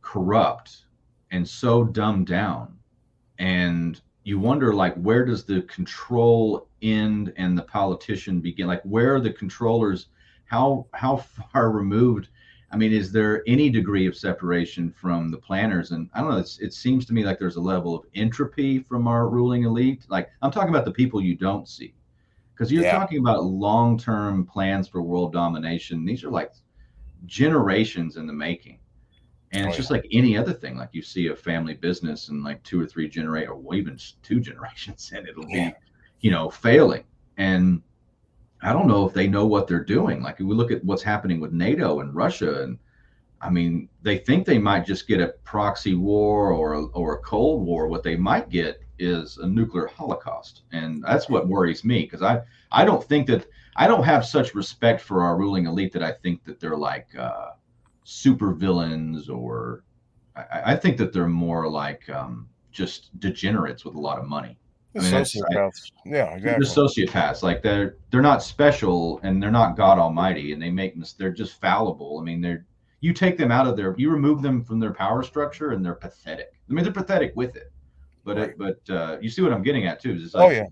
corrupt 0.03 0.85
and 1.31 1.49
so 1.49 1.85
dumbed 1.85 2.27
down, 2.27 2.77
and 3.39 4.01
you 4.25 4.39
wonder 4.39 4.75
like 4.75 4.95
where 4.97 5.25
does 5.25 5.45
the 5.45 5.63
control 5.63 6.68
end 6.83 7.33
and 7.37 7.57
the 7.57 7.63
politician 7.63 8.41
begin 8.41 8.67
like 8.67 8.83
where 8.83 9.15
are 9.15 9.21
the 9.21 9.33
controllers 9.33 10.07
how 10.47 10.87
how 10.95 11.17
far 11.17 11.71
removed 11.71 12.29
i 12.71 12.77
mean 12.77 12.93
is 12.93 13.13
there 13.13 13.43
any 13.47 13.71
degree 13.71 14.07
of 14.07 14.17
separation 14.17 14.91
from 14.91 15.31
the 15.31 15.37
planners 15.37 15.91
and 15.91 16.09
i 16.15 16.21
don't 16.21 16.31
know 16.31 16.37
it 16.39 16.73
seems 16.73 17.05
to 17.05 17.13
me 17.13 17.25
like 17.25 17.39
there's 17.39 17.57
a 17.57 17.61
level 17.61 17.95
of 17.95 18.05
entropy 18.15 18.79
from 18.79 19.09
our 19.09 19.29
ruling 19.29 19.65
elite 19.65 20.05
like 20.09 20.29
i'm 20.43 20.51
talking 20.51 20.71
about 20.71 20.85
the 20.85 20.93
people 20.93 21.21
you 21.21 21.35
don't 21.35 21.69
see 21.69 21.95
because 22.55 22.73
you're 22.73 22.83
yeah. 22.83 22.99
talking 22.99 23.19
about 23.19 23.45
long-term 23.45 24.45
plans 24.45 24.89
for 24.89 25.03
world 25.03 25.33
domination 25.33 26.05
these 26.05 26.25
are 26.25 26.31
like 26.31 26.53
generations 27.27 28.17
in 28.17 28.27
the 28.27 28.33
making 28.33 28.79
and 29.53 29.67
it's 29.67 29.75
oh, 29.75 29.77
just 29.77 29.91
yeah. 29.91 29.97
like 29.97 30.07
any 30.13 30.37
other 30.37 30.53
thing. 30.53 30.77
Like 30.77 30.91
you 30.93 31.03
see 31.03 31.29
a 31.29 31.37
family 31.37 31.75
business 31.75 32.29
and 32.29 32.45
like 32.45 32.63
two 32.65 32.81
or 32.81 32.87
three 32.87 33.09
generate 33.09 33.49
or 33.49 33.75
even 33.75 33.99
two 34.23 34.41
generations, 34.41 35.13
and 35.17 35.29
it'll 35.29 35.49
yeah. 35.49 35.71
be, 35.71 35.77
you 36.21 36.31
know, 36.31 36.51
failing. 36.51 37.05
And 37.37 37.83
I 38.63 38.73
don't 38.73 38.89
know 38.89 39.07
if 39.07 39.15
they 39.15 39.29
know 39.29 39.47
what 39.47 39.67
they're 39.67 39.85
doing. 39.85 40.23
Like 40.23 40.39
we 40.39 40.47
look 40.47 40.71
at 40.71 40.85
what's 40.85 41.03
happening 41.03 41.41
with 41.41 41.53
NATO 41.53 42.01
and 42.01 42.15
Russia, 42.15 42.63
and 42.63 42.79
I 43.41 43.51
mean, 43.51 43.89
they 44.03 44.19
think 44.19 44.47
they 44.47 44.59
might 44.59 44.85
just 44.85 45.07
get 45.07 45.21
a 45.21 45.35
proxy 45.45 45.95
war 45.95 46.53
or 46.53 46.73
a, 46.73 46.85
or 46.87 47.15
a 47.15 47.23
cold 47.23 47.65
war. 47.65 47.87
What 47.87 48.03
they 48.03 48.17
might 48.17 48.49
get 48.49 48.83
is 48.99 49.39
a 49.39 49.47
nuclear 49.47 49.87
holocaust, 49.87 50.63
and 50.73 51.03
that's 51.05 51.29
what 51.29 51.47
worries 51.47 51.85
me 51.85 52.03
because 52.03 52.23
I 52.23 52.43
I 52.73 52.85
don't 52.85 53.05
think 53.05 53.29
that 53.29 53.47
I 53.77 53.87
don't 53.87 54.03
have 54.03 54.27
such 54.27 54.57
respect 54.57 55.01
for 55.01 55.23
our 55.23 55.37
ruling 55.37 55.67
elite 55.67 55.93
that 55.93 56.03
I 56.03 56.13
think 56.13 56.45
that 56.45 56.61
they're 56.61 56.77
like. 56.77 57.09
Uh, 57.17 57.51
super 58.09 58.55
villains 58.55 59.29
or 59.29 59.85
I, 60.35 60.73
I, 60.73 60.77
think 60.77 60.97
that 60.97 61.13
they're 61.13 61.29
more 61.29 61.69
like 61.69 62.09
um, 62.09 62.49
just 62.73 63.11
degenerates 63.21 63.85
with 63.85 63.97
a 63.97 64.01
lot 64.01 64.19
of 64.19 64.27
money. 64.27 64.59
I 64.97 65.01
mean, 65.01 65.13
sociopaths. 65.13 65.93
Yeah, 66.07 66.35
exactly. 66.35 66.41
They're 66.43 66.61
sociopaths. 66.61 67.43
Like 67.43 67.63
they're 67.63 67.97
they're 68.11 68.23
not 68.23 68.43
special 68.43 69.21
and 69.23 69.43
they're 69.43 69.51
not 69.51 69.77
God 69.77 69.99
Almighty, 69.99 70.53
and 70.53 70.63
they 70.63 70.71
make 70.71 70.97
mistakes 70.97 71.19
they're 71.19 71.33
just 71.33 71.61
fallible. 71.61 72.19
I 72.21 72.25
mean, 72.25 72.41
they're 72.41 72.67
you 73.01 73.13
take 73.13 73.37
them 73.37 73.53
out 73.53 73.67
of 73.67 73.77
their 73.77 73.95
you 73.99 74.11
remove 74.11 74.43
them 74.43 74.65
from 74.65 74.81
their 74.81 74.95
power 74.95 75.23
structure, 75.23 75.73
and 75.73 75.85
they're 75.85 75.95
pathetic. 75.95 76.53
I 76.69 76.73
mean, 76.73 76.85
they're 76.85 76.93
pathetic 76.93 77.33
with 77.37 77.57
it, 77.57 77.71
but 78.25 78.37
right. 78.37 78.51
it, 78.51 78.59
but 78.59 78.91
uh, 78.91 79.19
you 79.21 79.29
see 79.29 79.43
what 79.43 79.53
I'm 79.53 79.63
getting 79.63 79.87
at 79.87 80.01
too. 80.01 80.13
Is 80.13 80.35
like, 80.35 80.49
oh 80.49 80.51
yeah. 80.51 80.67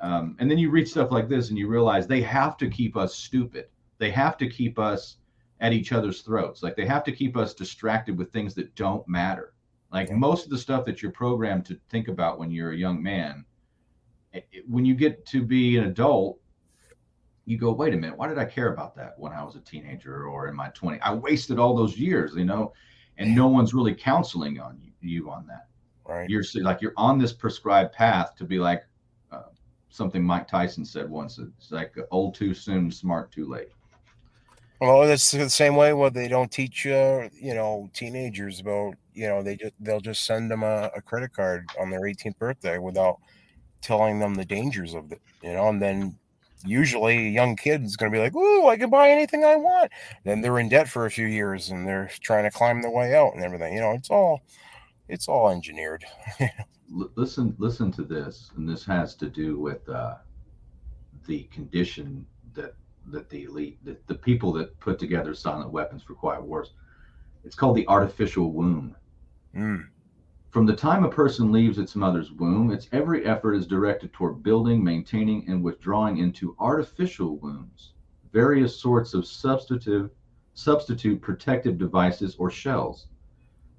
Um, 0.00 0.36
and 0.38 0.48
then 0.48 0.58
you 0.58 0.70
read 0.70 0.88
stuff 0.88 1.10
like 1.10 1.28
this, 1.28 1.48
and 1.48 1.58
you 1.58 1.68
realize 1.68 2.06
they 2.06 2.22
have 2.22 2.56
to 2.58 2.68
keep 2.68 2.96
us 2.96 3.14
stupid. 3.14 3.66
They 3.98 4.10
have 4.10 4.36
to 4.38 4.48
keep 4.48 4.78
us 4.78 5.16
at 5.60 5.72
each 5.72 5.92
other's 5.92 6.20
throats. 6.20 6.62
Like 6.62 6.76
they 6.76 6.86
have 6.86 7.04
to 7.04 7.12
keep 7.12 7.36
us 7.36 7.54
distracted 7.54 8.16
with 8.16 8.32
things 8.32 8.54
that 8.54 8.74
don't 8.74 9.06
matter. 9.08 9.54
Like 9.92 10.10
most 10.10 10.44
of 10.44 10.50
the 10.50 10.58
stuff 10.58 10.84
that 10.86 11.02
you're 11.02 11.12
programmed 11.12 11.64
to 11.66 11.78
think 11.88 12.08
about 12.08 12.38
when 12.38 12.50
you're 12.50 12.72
a 12.72 12.76
young 12.76 13.02
man, 13.02 13.44
it, 14.32 14.46
when 14.68 14.84
you 14.84 14.94
get 14.94 15.24
to 15.26 15.42
be 15.42 15.78
an 15.78 15.84
adult, 15.84 16.38
you 17.46 17.56
go, 17.56 17.72
wait 17.72 17.94
a 17.94 17.96
minute, 17.96 18.16
why 18.16 18.28
did 18.28 18.38
I 18.38 18.44
care 18.44 18.72
about 18.72 18.94
that 18.96 19.14
when 19.18 19.32
I 19.32 19.42
was 19.42 19.56
a 19.56 19.60
teenager 19.60 20.26
or 20.26 20.48
in 20.48 20.54
my 20.54 20.68
20s? 20.70 20.98
I 21.02 21.14
wasted 21.14 21.58
all 21.58 21.74
those 21.74 21.96
years, 21.96 22.34
you 22.36 22.44
know, 22.44 22.74
and 23.16 23.34
no 23.34 23.48
one's 23.48 23.72
really 23.72 23.94
counseling 23.94 24.60
on 24.60 24.78
you, 24.82 24.92
you 25.00 25.30
on 25.30 25.46
that. 25.46 25.66
Right. 26.04 26.28
You're 26.28 26.44
like 26.62 26.80
you're 26.82 26.94
on 26.96 27.18
this 27.18 27.32
prescribed 27.32 27.92
path 27.92 28.34
to 28.36 28.44
be 28.44 28.58
like 28.58 28.84
uh, 29.32 29.42
something 29.88 30.22
Mike 30.22 30.48
Tyson 30.48 30.84
said 30.84 31.08
once. 31.08 31.38
It's 31.38 31.70
like 31.70 31.96
old 32.10 32.34
too 32.34 32.54
soon, 32.54 32.90
smart 32.90 33.30
too 33.30 33.46
late. 33.46 33.68
Well, 34.80 35.06
that's 35.06 35.30
the 35.32 35.50
same 35.50 35.74
way. 35.74 35.92
What 35.92 36.14
they 36.14 36.28
don't 36.28 36.50
teach, 36.50 36.86
uh, 36.86 37.28
you 37.32 37.54
know, 37.54 37.90
teenagers 37.92 38.60
about, 38.60 38.94
you 39.18 39.28
know, 39.28 39.42
they 39.42 39.56
just 39.56 39.74
they'll 39.80 40.00
just 40.00 40.24
send 40.24 40.50
them 40.50 40.62
a, 40.62 40.90
a, 40.96 41.02
credit 41.02 41.32
card 41.32 41.68
on 41.80 41.90
their 41.90 42.02
18th 42.02 42.38
birthday 42.38 42.78
without 42.78 43.18
telling 43.82 44.18
them 44.18 44.34
the 44.34 44.44
dangers 44.44 44.94
of 44.94 45.10
it, 45.12 45.20
you 45.42 45.52
know. 45.52 45.68
And 45.68 45.82
then 45.82 46.16
usually 46.64 47.28
a 47.28 47.30
young 47.30 47.56
kid 47.56 47.84
is 47.84 47.96
going 47.96 48.12
to 48.12 48.16
be 48.16 48.22
like, 48.22 48.34
"Ooh, 48.34 48.68
I 48.68 48.76
can 48.76 48.90
buy 48.90 49.10
anything 49.10 49.44
I 49.44 49.56
want." 49.56 49.90
Then 50.24 50.40
they're 50.40 50.58
in 50.58 50.68
debt 50.68 50.88
for 50.88 51.06
a 51.06 51.10
few 51.10 51.26
years 51.26 51.70
and 51.70 51.86
they're 51.86 52.10
trying 52.20 52.44
to 52.44 52.50
climb 52.50 52.80
their 52.82 52.90
way 52.90 53.14
out 53.14 53.34
and 53.34 53.44
everything. 53.44 53.74
You 53.74 53.80
know, 53.80 53.92
it's 53.92 54.10
all 54.10 54.42
it's 55.08 55.28
all 55.28 55.50
engineered. 55.50 56.04
listen, 57.16 57.54
listen 57.58 57.90
to 57.92 58.02
this, 58.02 58.50
and 58.56 58.68
this 58.68 58.84
has 58.84 59.14
to 59.16 59.28
do 59.28 59.58
with 59.58 59.88
uh, 59.88 60.16
the 61.26 61.44
condition 61.44 62.26
that 62.54 62.74
that 63.10 63.30
the 63.30 63.44
elite, 63.44 63.78
the, 63.84 63.96
the 64.06 64.14
people 64.14 64.52
that 64.52 64.78
put 64.80 64.98
together 64.98 65.34
silent 65.34 65.70
weapons 65.70 66.02
for 66.02 66.14
quiet 66.14 66.42
wars, 66.42 66.72
it's 67.44 67.54
called 67.54 67.76
the 67.76 67.88
artificial 67.88 68.52
womb. 68.52 68.94
Mm. 69.54 69.86
From 70.50 70.66
the 70.66 70.76
time 70.76 71.04
a 71.04 71.10
person 71.10 71.52
leaves 71.52 71.78
its 71.78 71.96
mother's 71.96 72.32
womb, 72.32 72.70
its 72.70 72.88
every 72.92 73.24
effort 73.24 73.54
is 73.54 73.66
directed 73.66 74.12
toward 74.12 74.42
building, 74.42 74.82
maintaining, 74.82 75.48
and 75.48 75.62
withdrawing 75.62 76.18
into 76.18 76.56
artificial 76.58 77.36
wombs 77.38 77.92
various 78.32 78.76
sorts 78.76 79.14
of 79.14 79.26
substitute, 79.26 80.14
substitute 80.54 81.20
protective 81.20 81.78
devices 81.78 82.36
or 82.36 82.50
shells. 82.50 83.06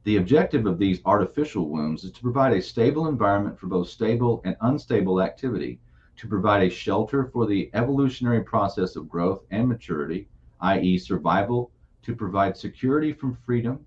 The 0.04 0.18
objective 0.18 0.66
of 0.66 0.80
these 0.80 1.02
artificial 1.06 1.70
wombs 1.70 2.04
is 2.04 2.12
to 2.14 2.22
provide 2.22 2.54
a 2.54 2.62
stable 2.62 3.08
environment 3.08 3.60
for 3.60 3.68
both 3.68 3.90
stable 3.90 4.42
and 4.46 4.56
unstable 4.62 5.22
activity, 5.22 5.80
to 6.18 6.28
provide 6.28 6.64
a 6.64 6.70
shelter 6.70 7.26
for 7.26 7.46
the 7.46 7.70
evolutionary 7.74 8.44
process 8.44 8.96
of 8.96 9.08
growth 9.08 9.44
and 9.52 9.68
maturity, 9.68 10.28
i.e., 10.62 10.98
survival, 10.98 11.72
to 12.02 12.16
provide 12.16 12.58
security 12.58 13.14
from 13.14 13.36
freedom, 13.46 13.86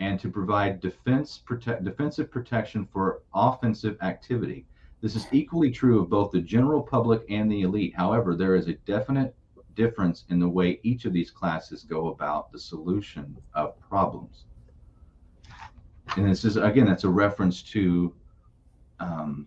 and 0.00 0.20
to 0.20 0.30
provide 0.30 0.80
defense 0.80 1.38
protect, 1.38 1.84
defensive 1.84 2.30
protection 2.30 2.86
for 2.92 3.22
offensive 3.34 3.96
activity. 4.02 4.64
This 5.00 5.16
is 5.16 5.26
equally 5.32 5.70
true 5.70 6.00
of 6.00 6.10
both 6.10 6.32
the 6.32 6.40
general 6.40 6.82
public 6.82 7.22
and 7.28 7.50
the 7.50 7.62
elite. 7.62 7.94
However, 7.96 8.34
there 8.34 8.56
is 8.56 8.68
a 8.68 8.74
definite 8.74 9.34
difference 9.74 10.24
in 10.28 10.40
the 10.40 10.48
way 10.48 10.80
each 10.82 11.04
of 11.04 11.12
these 11.12 11.30
classes 11.30 11.84
go 11.84 12.08
about 12.08 12.50
the 12.50 12.58
solution 12.58 13.36
of 13.54 13.78
problems. 13.80 14.44
And 16.16 16.28
this 16.28 16.44
is, 16.44 16.56
again, 16.56 16.86
that's 16.86 17.04
a 17.04 17.08
reference 17.08 17.62
to 17.62 18.12
um, 18.98 19.46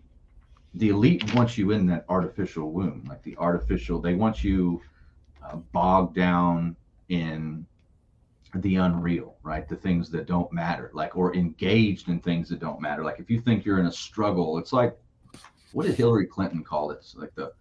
the 0.74 0.88
elite 0.88 1.34
wants 1.34 1.58
you 1.58 1.72
in 1.72 1.86
that 1.86 2.06
artificial 2.08 2.72
womb, 2.72 3.04
like 3.08 3.22
the 3.22 3.36
artificial, 3.36 4.00
they 4.00 4.14
want 4.14 4.42
you 4.42 4.80
uh, 5.44 5.56
bogged 5.56 6.14
down 6.14 6.76
in 7.10 7.66
the 8.56 8.76
unreal, 8.76 9.36
right? 9.42 9.68
The 9.68 9.76
things 9.76 10.10
that 10.10 10.26
don't 10.26 10.52
matter, 10.52 10.90
like, 10.92 11.16
or 11.16 11.34
engaged 11.34 12.08
in 12.08 12.20
things 12.20 12.48
that 12.50 12.60
don't 12.60 12.80
matter. 12.80 13.02
Like, 13.02 13.18
if 13.18 13.30
you 13.30 13.40
think 13.40 13.64
you're 13.64 13.80
in 13.80 13.86
a 13.86 13.92
struggle, 13.92 14.58
it's 14.58 14.72
like 14.72 14.96
what 15.72 15.86
did 15.86 15.96
Hillary 15.96 16.26
Clinton 16.26 16.62
call 16.62 16.90
it? 16.90 16.98
It's 16.98 17.14
like 17.14 17.34
the 17.34 17.52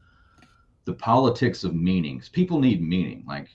the 0.86 0.94
politics 0.94 1.64
of 1.64 1.74
meanings. 1.74 2.30
People 2.30 2.60
need 2.60 2.82
meaning. 2.82 3.24
Like 3.28 3.50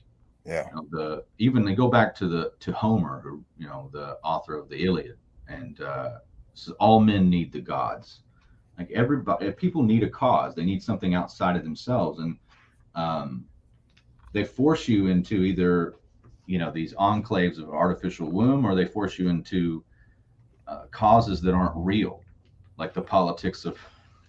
yeah, 0.44 0.66
you 0.68 0.74
know, 0.74 0.86
the 0.90 1.24
even 1.38 1.64
they 1.64 1.74
go 1.74 1.88
back 1.88 2.14
to 2.16 2.28
the 2.28 2.52
to 2.60 2.72
Homer, 2.72 3.20
who 3.20 3.44
you 3.58 3.66
know 3.66 3.90
the 3.92 4.18
author 4.24 4.56
of 4.56 4.68
the 4.68 4.84
Iliad, 4.84 5.18
and 5.48 5.80
uh, 5.80 6.18
says 6.54 6.74
all 6.80 7.00
men 7.00 7.28
need 7.28 7.52
the 7.52 7.60
gods. 7.60 8.20
Like 8.78 8.90
everybody, 8.90 9.50
people 9.52 9.82
need 9.82 10.02
a 10.02 10.10
cause. 10.10 10.54
They 10.54 10.64
need 10.64 10.82
something 10.82 11.14
outside 11.14 11.56
of 11.56 11.64
themselves, 11.64 12.20
and 12.20 12.36
um, 12.94 13.44
they 14.32 14.44
force 14.44 14.88
you 14.88 15.06
into 15.06 15.42
either 15.42 15.94
you 16.46 16.58
know 16.58 16.70
these 16.70 16.94
enclaves 16.94 17.58
of 17.58 17.70
artificial 17.70 18.30
womb, 18.30 18.64
or 18.64 18.74
they 18.74 18.86
force 18.86 19.18
you 19.18 19.28
into 19.28 19.84
uh, 20.66 20.84
causes 20.90 21.40
that 21.42 21.54
aren't 21.54 21.76
real, 21.76 22.22
like 22.78 22.94
the 22.94 23.02
politics 23.02 23.64
of 23.64 23.78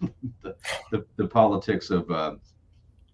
the, 0.42 0.54
the, 0.90 1.04
the 1.16 1.26
politics 1.26 1.90
of 1.90 2.10
uh, 2.10 2.34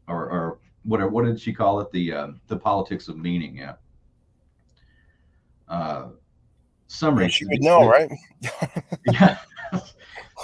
or 0.08 0.30
or 0.30 0.58
whatever 0.84 1.10
what 1.10 1.24
did 1.24 1.40
she 1.40 1.52
call 1.52 1.80
it? 1.80 1.90
The 1.92 2.12
uh, 2.12 2.28
the 2.48 2.56
politics 2.56 3.08
of 3.08 3.16
meaning 3.16 3.56
yeah. 3.56 3.74
Uh 5.68 6.08
summary 6.86 7.32
would 7.42 7.62
know 7.62 7.88
right? 7.88 8.10
Yeah. 9.10 9.38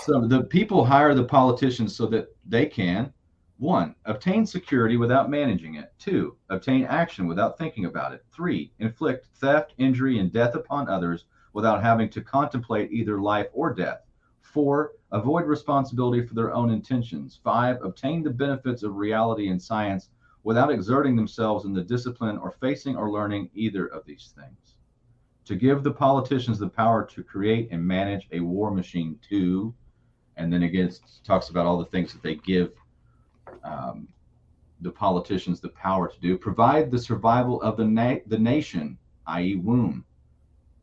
So 0.04 0.26
the 0.26 0.44
people 0.44 0.84
hire 0.84 1.14
the 1.14 1.24
politicians 1.24 1.94
so 1.94 2.06
that 2.06 2.34
they 2.46 2.66
can 2.66 3.12
one 3.60 3.94
obtain 4.06 4.44
security 4.44 4.96
without 4.96 5.30
managing 5.30 5.76
it 5.76 5.92
two 5.98 6.36
obtain 6.48 6.84
action 6.86 7.28
without 7.28 7.56
thinking 7.56 7.84
about 7.84 8.12
it 8.12 8.24
three 8.32 8.72
inflict 8.78 9.26
theft 9.36 9.74
injury 9.78 10.18
and 10.18 10.32
death 10.32 10.54
upon 10.54 10.88
others 10.88 11.26
without 11.52 11.82
having 11.82 12.08
to 12.08 12.20
contemplate 12.20 12.90
either 12.90 13.20
life 13.20 13.46
or 13.52 13.72
death 13.72 14.00
Four, 14.52 14.94
avoid 15.12 15.46
responsibility 15.46 16.26
for 16.26 16.34
their 16.34 16.52
own 16.52 16.70
intentions. 16.70 17.38
Five, 17.44 17.80
obtain 17.84 18.24
the 18.24 18.30
benefits 18.30 18.82
of 18.82 18.96
reality 18.96 19.48
and 19.48 19.62
science 19.62 20.10
without 20.42 20.72
exerting 20.72 21.14
themselves 21.14 21.66
in 21.66 21.72
the 21.72 21.84
discipline 21.84 22.36
or 22.36 22.50
facing 22.50 22.96
or 22.96 23.12
learning 23.12 23.50
either 23.54 23.86
of 23.86 24.04
these 24.06 24.34
things. 24.34 24.74
To 25.44 25.54
give 25.54 25.84
the 25.84 25.92
politicians 25.92 26.58
the 26.58 26.68
power 26.68 27.04
to 27.04 27.22
create 27.22 27.68
and 27.70 27.86
manage 27.86 28.26
a 28.32 28.40
war 28.40 28.72
machine, 28.72 29.20
too. 29.20 29.72
And 30.36 30.52
then 30.52 30.64
again, 30.64 30.88
it 30.88 31.00
talks 31.22 31.50
about 31.50 31.66
all 31.66 31.78
the 31.78 31.84
things 31.84 32.12
that 32.12 32.22
they 32.22 32.34
give 32.34 32.72
um, 33.64 34.08
the 34.80 34.90
politicians 34.90 35.60
the 35.60 35.68
power 35.70 36.08
to 36.08 36.20
do. 36.20 36.38
Provide 36.38 36.90
the 36.90 36.98
survival 36.98 37.60
of 37.62 37.76
the, 37.76 37.84
na- 37.84 38.16
the 38.26 38.38
nation, 38.38 38.98
i.e., 39.26 39.56
womb. 39.56 40.04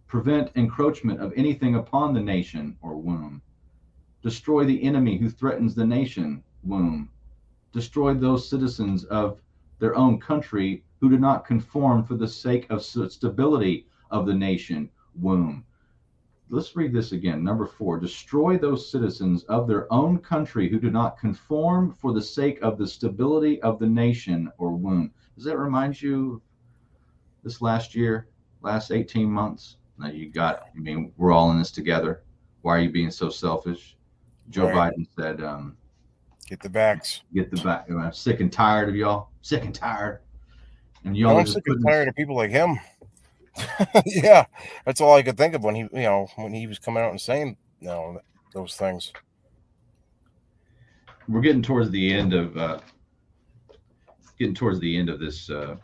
Prevent 0.08 0.52
encroachment 0.56 1.20
of 1.20 1.34
anything 1.36 1.76
upon 1.76 2.14
the 2.14 2.22
nation 2.22 2.78
or 2.82 2.96
womb 2.96 3.42
destroy 4.28 4.66
the 4.66 4.84
enemy 4.84 5.18
who 5.18 5.30
threatens 5.30 5.76
the 5.76 5.86
nation 5.86 6.44
womb, 6.64 7.10
destroy 7.72 8.14
those 8.14 8.50
citizens 8.50 9.06
of 9.06 9.40
their 9.80 9.96
own 9.96 10.20
country 10.20 10.84
who 11.00 11.10
do 11.10 11.18
not 11.18 11.46
conform 11.46 12.04
for 12.04 12.16
the 12.16 12.28
sake 12.28 12.70
of 12.70 12.84
stability 12.84 13.88
of 14.12 14.26
the 14.26 14.34
nation 14.34 14.90
womb. 15.16 15.64
Let's 16.50 16.76
read 16.76 16.94
this 16.94 17.12
again. 17.12 17.44
Number 17.44 17.66
four, 17.66 18.00
destroy 18.00 18.58
those 18.58 18.90
citizens 18.90 19.44
of 19.46 19.68
their 19.68 19.92
own 19.92 20.20
country 20.20 20.70
who 20.70 20.80
do 20.80 20.90
not 20.90 21.20
conform 21.20 21.94
for 21.94 22.14
the 22.14 22.22
sake 22.22 22.60
of 22.62 22.78
the 22.78 22.88
stability 22.88 23.62
of 23.64 23.80
the 23.80 23.88
nation 23.88 24.50
or 24.58 24.72
womb. 24.72 25.12
Does 25.36 25.44
that 25.44 25.58
remind 25.58 26.02
you 26.02 26.42
this 27.44 27.62
last 27.62 27.94
year, 27.96 28.30
last 28.62 28.92
18 28.92 29.30
months? 29.30 29.78
Now 29.98 30.08
you 30.08 30.30
got, 30.30 30.70
I 30.74 30.80
mean, 30.80 31.12
we're 31.18 31.34
all 31.34 31.52
in 31.52 31.60
this 31.60 31.72
together. 31.72 32.24
Why 32.62 32.78
are 32.78 32.82
you 32.82 32.92
being 32.92 33.12
so 33.12 33.30
selfish? 33.30 33.98
Joe 34.50 34.70
right. 34.70 34.94
Biden 34.94 35.08
said, 35.18 35.44
um, 35.44 35.76
"Get 36.48 36.62
the 36.62 36.70
backs. 36.70 37.24
Get 37.34 37.52
the 37.52 37.62
back. 37.62 37.90
I'm 37.90 38.14
sick 38.14 38.40
and 38.40 38.52
tired 38.52 38.88
of 38.88 38.96
y'all. 38.96 39.30
Sick 39.42 39.66
and 39.66 39.76
tired." 39.76 40.22
And 41.04 41.18
y'all. 41.18 41.38
I'm 41.38 41.46
sick 41.46 41.64
and 41.68 41.84
tired 41.86 42.08
of 42.08 42.16
people 42.16 42.36
like 42.36 42.52
him. 42.52 42.80
yeah, 44.06 44.46
that's 44.86 45.02
all 45.02 45.16
I 45.16 45.24
could 45.24 45.38
think 45.38 45.54
of 45.54 45.64
when 45.64 45.76
he, 45.76 45.82
you 45.82 45.90
know, 46.04 46.28
when 46.36 46.54
he 46.54 46.68
was 46.68 46.80
coming 46.80 47.04
out 47.04 47.12
and 47.12 47.22
saying, 47.22 47.58
you 47.80 47.88
know, 47.88 48.20
those 48.54 48.76
things. 48.76 49.12
We're 51.28 51.42
getting 51.42 51.62
towards 51.62 51.90
the 51.90 52.14
end 52.14 52.34
of 52.34 52.58
uh, 52.58 52.80
getting 54.40 54.56
towards 54.56 54.80
the 54.80 54.98
end 54.98 55.10
of 55.10 55.20
this 55.20 55.50
uh, 55.50 55.76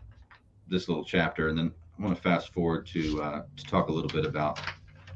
this 0.68 0.88
little 0.88 1.04
chapter, 1.04 1.50
and 1.50 1.58
then 1.58 1.72
I 2.00 2.04
want 2.04 2.16
to 2.16 2.22
fast 2.22 2.54
forward 2.54 2.88
to 2.88 3.22
uh, 3.22 3.44
to 3.56 3.64
talk 3.66 3.90
a 3.90 3.92
little 3.92 4.10
bit 4.10 4.26
about 4.26 4.60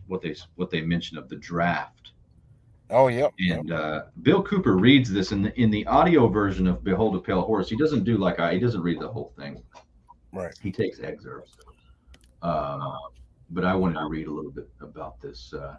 what 0.07 0.21
they 0.21 0.35
what 0.55 0.69
they 0.69 0.81
mentioned 0.81 1.17
of 1.17 1.29
the 1.29 1.37
draft 1.37 2.11
Oh, 2.89 3.07
yep. 3.09 3.33
And 3.39 3.71
uh, 3.71 4.03
Bill 4.21 4.41
Cooper 4.41 4.77
reads 4.77 5.11
this 5.11 5.31
in 5.31 5.41
the 5.41 5.61
in 5.61 5.69
the 5.69 5.85
audio 5.87 6.27
version 6.27 6.67
of 6.67 6.83
Behold 6.83 7.15
a 7.15 7.19
Pale 7.19 7.41
Horse. 7.41 7.69
He 7.69 7.75
doesn't 7.75 8.05
do 8.05 8.17
like 8.17 8.39
I. 8.39 8.53
He 8.53 8.59
doesn't 8.59 8.81
read 8.81 8.99
the 8.99 9.09
whole 9.09 9.33
thing. 9.37 9.61
Right. 10.31 10.53
He 10.61 10.71
takes 10.71 10.99
excerpts. 11.01 11.57
Uh, 12.41 12.97
but 13.49 13.63
I 13.63 13.75
wanted 13.75 13.99
to 13.99 14.07
read 14.07 14.27
a 14.27 14.31
little 14.31 14.51
bit 14.51 14.69
about 14.81 15.21
this 15.21 15.53
uh, 15.53 15.77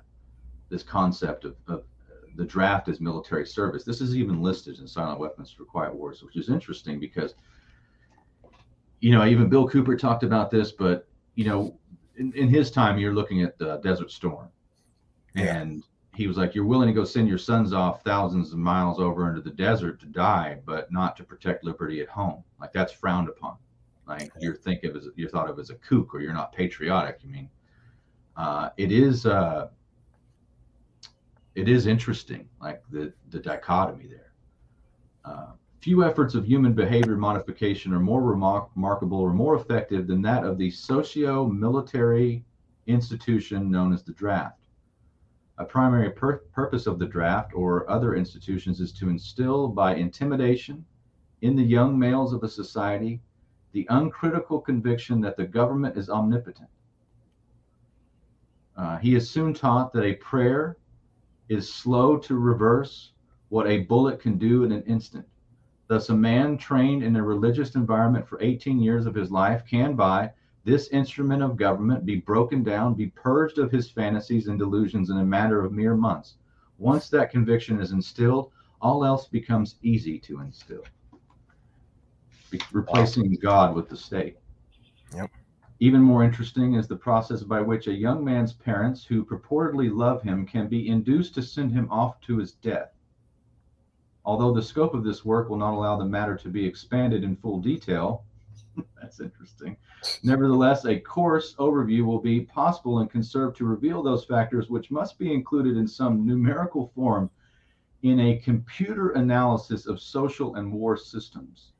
this 0.68 0.82
concept 0.82 1.44
of, 1.44 1.56
of 1.66 1.84
the 2.36 2.44
draft 2.44 2.88
as 2.88 3.00
military 3.00 3.46
service. 3.46 3.84
This 3.84 4.00
is 4.00 4.16
even 4.16 4.42
listed 4.42 4.78
in 4.78 4.86
Silent 4.86 5.18
Weapons 5.18 5.50
for 5.50 5.64
Quiet 5.64 5.94
Wars, 5.94 6.22
which 6.22 6.36
is 6.36 6.48
interesting 6.48 7.00
because 7.00 7.34
you 9.00 9.12
know 9.12 9.24
even 9.26 9.48
Bill 9.48 9.68
Cooper 9.68 9.96
talked 9.96 10.22
about 10.22 10.50
this, 10.50 10.72
but 10.72 11.08
you 11.34 11.44
know 11.44 11.78
in, 12.16 12.32
in 12.32 12.48
his 12.48 12.70
time 12.70 12.98
you're 12.98 13.14
looking 13.14 13.42
at 13.42 13.58
the 13.58 13.76
Desert 13.78 14.10
Storm, 14.10 14.48
yeah. 15.34 15.56
and 15.56 15.84
he 16.18 16.26
was 16.26 16.36
like, 16.36 16.54
You're 16.54 16.64
willing 16.64 16.88
to 16.88 16.92
go 16.92 17.04
send 17.04 17.28
your 17.28 17.38
sons 17.38 17.72
off 17.72 18.02
thousands 18.02 18.52
of 18.52 18.58
miles 18.58 18.98
over 18.98 19.28
into 19.28 19.40
the 19.40 19.50
desert 19.50 20.00
to 20.00 20.06
die, 20.06 20.58
but 20.66 20.90
not 20.90 21.16
to 21.16 21.24
protect 21.24 21.64
liberty 21.64 22.00
at 22.00 22.08
home. 22.08 22.42
Like 22.60 22.72
that's 22.72 22.92
frowned 22.92 23.28
upon. 23.28 23.56
Like 24.08 24.32
you're 24.40 24.56
think 24.56 24.84
of 24.84 24.96
as 24.96 25.08
you're 25.16 25.28
thought 25.28 25.50
of 25.50 25.58
as 25.58 25.70
a 25.70 25.74
kook 25.74 26.14
or 26.14 26.20
you're 26.20 26.32
not 26.32 26.52
patriotic. 26.52 27.18
You 27.22 27.30
mean 27.30 27.50
uh, 28.36 28.70
it 28.76 28.90
is 28.90 29.26
uh, 29.26 29.68
it 31.54 31.68
is 31.68 31.86
interesting, 31.86 32.48
like 32.60 32.82
the 32.90 33.12
the 33.30 33.38
dichotomy 33.38 34.06
there. 34.06 34.32
Uh, 35.24 35.52
few 35.80 36.04
efforts 36.04 36.34
of 36.34 36.46
human 36.46 36.72
behavior 36.72 37.16
modification 37.16 37.92
are 37.92 38.00
more 38.00 38.22
remarkable 38.22 39.18
or 39.18 39.32
more 39.32 39.56
effective 39.56 40.06
than 40.06 40.22
that 40.22 40.44
of 40.44 40.58
the 40.58 40.70
socio-military 40.70 42.44
institution 42.86 43.70
known 43.70 43.92
as 43.92 44.02
the 44.02 44.12
draft. 44.12 44.66
A 45.58 45.64
primary 45.64 46.10
pur- 46.10 46.44
purpose 46.52 46.86
of 46.86 46.98
the 46.98 47.06
draft 47.06 47.52
or 47.54 47.88
other 47.90 48.14
institutions 48.14 48.80
is 48.80 48.92
to 48.92 49.08
instill 49.08 49.68
by 49.68 49.94
intimidation 49.94 50.84
in 51.42 51.54
the 51.54 51.62
young 51.62 51.98
males 51.98 52.32
of 52.32 52.42
a 52.42 52.48
society 52.48 53.20
the 53.72 53.86
uncritical 53.90 54.60
conviction 54.60 55.20
that 55.20 55.36
the 55.36 55.46
government 55.46 55.96
is 55.96 56.08
omnipotent. 56.08 56.68
Uh, 58.76 58.96
he 58.98 59.14
is 59.14 59.28
soon 59.28 59.52
taught 59.52 59.92
that 59.92 60.04
a 60.04 60.14
prayer 60.14 60.76
is 61.48 61.72
slow 61.72 62.16
to 62.16 62.36
reverse 62.36 63.12
what 63.48 63.66
a 63.66 63.78
bullet 63.78 64.20
can 64.20 64.38
do 64.38 64.64
in 64.64 64.72
an 64.72 64.82
instant. 64.82 65.26
Thus, 65.88 66.10
a 66.10 66.14
man 66.14 66.58
trained 66.58 67.02
in 67.02 67.16
a 67.16 67.22
religious 67.22 67.74
environment 67.74 68.28
for 68.28 68.40
18 68.42 68.78
years 68.78 69.06
of 69.06 69.14
his 69.14 69.30
life 69.30 69.64
can, 69.66 69.96
by 69.96 70.30
this 70.64 70.88
instrument 70.88 71.42
of 71.42 71.56
government, 71.56 72.04
be 72.04 72.16
broken 72.16 72.62
down, 72.62 72.92
be 72.92 73.06
purged 73.06 73.58
of 73.58 73.72
his 73.72 73.90
fantasies 73.90 74.48
and 74.48 74.58
delusions 74.58 75.08
in 75.08 75.16
a 75.18 75.24
matter 75.24 75.64
of 75.64 75.72
mere 75.72 75.94
months. 75.96 76.36
Once 76.76 77.08
that 77.08 77.30
conviction 77.30 77.80
is 77.80 77.92
instilled, 77.92 78.52
all 78.80 79.04
else 79.04 79.26
becomes 79.26 79.76
easy 79.82 80.18
to 80.18 80.40
instill, 80.40 80.84
replacing 82.72 83.32
God 83.34 83.74
with 83.74 83.88
the 83.88 83.96
state. 83.96 84.36
Yep. 85.14 85.30
Even 85.80 86.02
more 86.02 86.24
interesting 86.24 86.74
is 86.74 86.88
the 86.88 86.96
process 86.96 87.42
by 87.42 87.60
which 87.60 87.86
a 87.86 87.92
young 87.92 88.24
man's 88.24 88.52
parents, 88.52 89.04
who 89.04 89.24
purportedly 89.24 89.94
love 89.94 90.22
him, 90.22 90.44
can 90.44 90.66
be 90.66 90.88
induced 90.88 91.34
to 91.34 91.42
send 91.42 91.72
him 91.72 91.88
off 91.90 92.20
to 92.22 92.38
his 92.38 92.52
death. 92.52 92.90
Although 94.24 94.52
the 94.52 94.62
scope 94.62 94.92
of 94.92 95.04
this 95.04 95.24
work 95.24 95.48
will 95.48 95.56
not 95.56 95.74
allow 95.74 95.96
the 95.96 96.04
matter 96.04 96.36
to 96.36 96.48
be 96.48 96.66
expanded 96.66 97.22
in 97.22 97.36
full 97.36 97.60
detail, 97.60 98.24
that's 99.00 99.20
interesting. 99.20 99.76
Nevertheless, 100.22 100.84
a 100.84 100.98
course 100.98 101.54
overview 101.54 102.04
will 102.04 102.20
be 102.20 102.40
possible 102.40 102.98
and 102.98 103.10
can 103.10 103.22
serve 103.22 103.54
to 103.54 103.64
reveal 103.64 104.02
those 104.02 104.24
factors 104.24 104.68
which 104.68 104.90
must 104.90 105.18
be 105.18 105.32
included 105.32 105.76
in 105.76 105.86
some 105.86 106.26
numerical 106.26 106.92
form 106.94 107.30
in 108.02 108.20
a 108.20 108.38
computer 108.38 109.10
analysis 109.10 109.86
of 109.86 110.00
social 110.00 110.56
and 110.56 110.72
war 110.72 110.96
systems. 110.96 111.72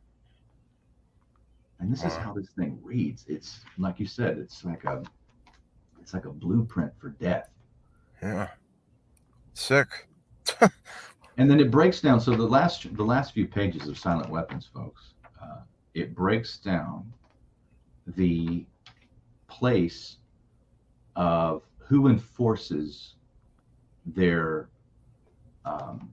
And 1.80 1.92
this 1.92 2.04
is 2.04 2.14
how 2.16 2.32
this 2.32 2.48
thing 2.50 2.78
reads. 2.82 3.24
It's 3.28 3.60
like 3.78 4.00
you 4.00 4.06
said, 4.06 4.38
it's 4.38 4.64
like 4.64 4.84
a 4.84 5.02
it's 6.00 6.12
like 6.12 6.24
a 6.24 6.30
blueprint 6.30 6.92
for 6.98 7.10
death. 7.10 7.50
Yeah. 8.22 8.48
Sick. 9.54 10.08
and 11.36 11.50
then 11.50 11.60
it 11.60 11.70
breaks 11.70 12.00
down. 12.00 12.20
So 12.20 12.34
the 12.34 12.42
last 12.42 12.94
the 12.96 13.04
last 13.04 13.32
few 13.32 13.46
pages 13.46 13.88
of 13.88 13.98
Silent 13.98 14.28
Weapons, 14.28 14.68
folks, 14.72 15.14
uh, 15.40 15.60
it 15.94 16.14
breaks 16.14 16.58
down 16.58 17.12
the 18.16 18.64
place 19.46 20.16
of 21.14 21.62
who 21.78 22.08
enforces 22.08 23.14
their 24.06 24.68
um, 25.64 26.12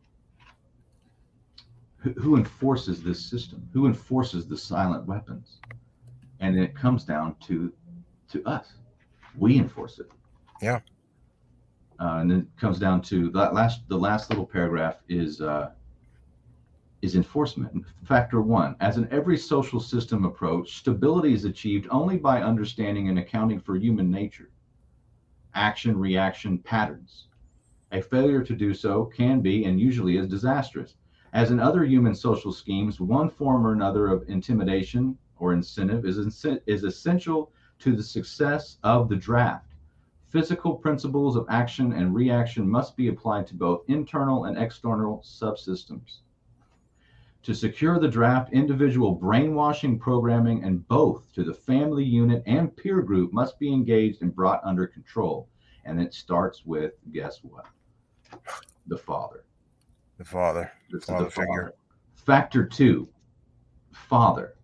who, 2.13 2.35
enforces 2.35 3.01
this 3.01 3.23
system, 3.23 3.67
who 3.73 3.87
enforces 3.87 4.47
the 4.47 4.57
silent 4.57 5.05
weapons, 5.05 5.59
and 6.39 6.57
it 6.57 6.75
comes 6.75 7.03
down 7.03 7.35
to 7.47 7.71
to 8.29 8.43
us. 8.45 8.73
We 9.37 9.57
enforce 9.57 9.99
it. 9.99 10.09
Yeah. 10.61 10.79
Uh, 11.99 12.17
and 12.19 12.31
then 12.31 12.39
it 12.39 12.59
comes 12.59 12.79
down 12.79 13.01
to 13.03 13.29
that 13.31 13.53
last 13.53 13.87
the 13.87 13.97
last 13.97 14.29
little 14.29 14.45
paragraph 14.45 14.97
is 15.07 15.41
uh, 15.41 15.71
is 17.01 17.15
enforcement. 17.15 17.85
Factor 18.03 18.41
one, 18.41 18.75
as 18.79 18.97
in 18.97 19.07
every 19.11 19.37
social 19.37 19.79
system 19.79 20.25
approach, 20.25 20.77
stability 20.77 21.33
is 21.33 21.45
achieved 21.45 21.87
only 21.91 22.17
by 22.17 22.41
understanding 22.41 23.09
and 23.09 23.19
accounting 23.19 23.59
for 23.59 23.75
human 23.75 24.09
nature, 24.11 24.49
action, 25.53 25.97
reaction, 25.97 26.57
patterns. 26.57 27.27
A 27.91 28.01
failure 28.01 28.43
to 28.43 28.55
do 28.55 28.73
so 28.73 29.05
can 29.05 29.39
be 29.39 29.65
and 29.65 29.79
usually 29.79 30.17
is 30.17 30.27
disastrous. 30.27 30.95
As 31.35 31.51
in 31.51 31.59
other 31.59 31.83
human 31.83 32.15
social 32.15 32.53
schemes, 32.53 33.01
one 33.01 33.29
form 33.29 33.67
or 33.67 33.73
another 33.73 34.07
of 34.07 34.23
intimidation 34.29 35.17
or 35.37 35.51
incentive 35.51 36.05
is, 36.05 36.17
is 36.65 36.83
essential 36.85 37.51
to 37.79 37.93
the 37.93 38.01
success 38.01 38.77
of 38.83 39.09
the 39.09 39.17
draft. 39.17 39.73
Physical 40.29 40.75
principles 40.75 41.35
of 41.35 41.45
action 41.49 41.91
and 41.91 42.15
reaction 42.15 42.65
must 42.65 42.95
be 42.95 43.09
applied 43.09 43.47
to 43.47 43.53
both 43.53 43.83
internal 43.89 44.45
and 44.45 44.57
external 44.57 45.21
subsystems. 45.25 46.19
To 47.43 47.53
secure 47.53 47.99
the 47.99 48.07
draft, 48.07 48.53
individual 48.53 49.11
brainwashing 49.11 49.99
programming 49.99 50.63
and 50.63 50.87
both 50.87 51.33
to 51.33 51.43
the 51.43 51.53
family 51.53 52.05
unit 52.05 52.43
and 52.45 52.73
peer 52.73 53.01
group 53.01 53.33
must 53.33 53.59
be 53.59 53.73
engaged 53.73 54.21
and 54.21 54.33
brought 54.33 54.63
under 54.63 54.87
control. 54.87 55.49
And 55.83 56.01
it 56.01 56.13
starts 56.13 56.65
with 56.65 56.93
guess 57.11 57.43
what? 57.43 57.65
The 58.87 58.97
father. 58.97 59.44
The 60.17 60.25
father. 60.25 60.71
This 60.91 61.05
father 61.05 61.25
the 61.25 61.31
figure. 61.31 61.47
father. 61.47 61.73
Factor 62.15 62.65
two, 62.65 63.07
father. 63.91 64.55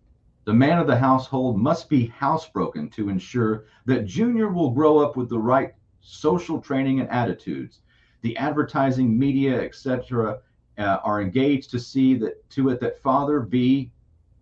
The 0.44 0.54
man 0.54 0.78
of 0.78 0.86
the 0.86 0.96
household 0.96 1.58
must 1.58 1.88
be 1.88 2.12
housebroken 2.18 2.90
to 2.92 3.08
ensure 3.08 3.66
that 3.84 4.06
Junior 4.06 4.48
will 4.48 4.70
grow 4.70 4.98
up 4.98 5.16
with 5.16 5.28
the 5.28 5.38
right 5.38 5.72
social 6.00 6.60
training 6.60 7.00
and 7.00 7.08
attitudes. 7.10 7.80
The 8.22 8.36
advertising, 8.36 9.16
media, 9.16 9.60
etc., 9.60 10.40
uh, 10.78 10.98
are 11.04 11.20
engaged 11.20 11.70
to 11.70 11.78
see 11.78 12.14
that 12.14 12.48
to 12.50 12.70
it 12.70 12.80
that 12.80 13.00
father 13.02 13.40
be 13.40 13.92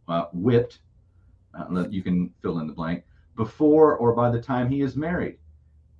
uh, 0.09 0.27
whipped. 0.33 0.81
Uh, 1.55 1.89
you 1.89 2.03
can 2.03 2.33
fill 2.41 2.61
in 2.61 2.67
the 2.67 2.73
blank 2.73 3.05
before 3.37 3.97
or 3.97 4.13
by 4.13 4.31
the 4.31 4.41
time 4.41 4.71
he 4.71 4.83
is 4.83 4.97
married. 4.97 5.39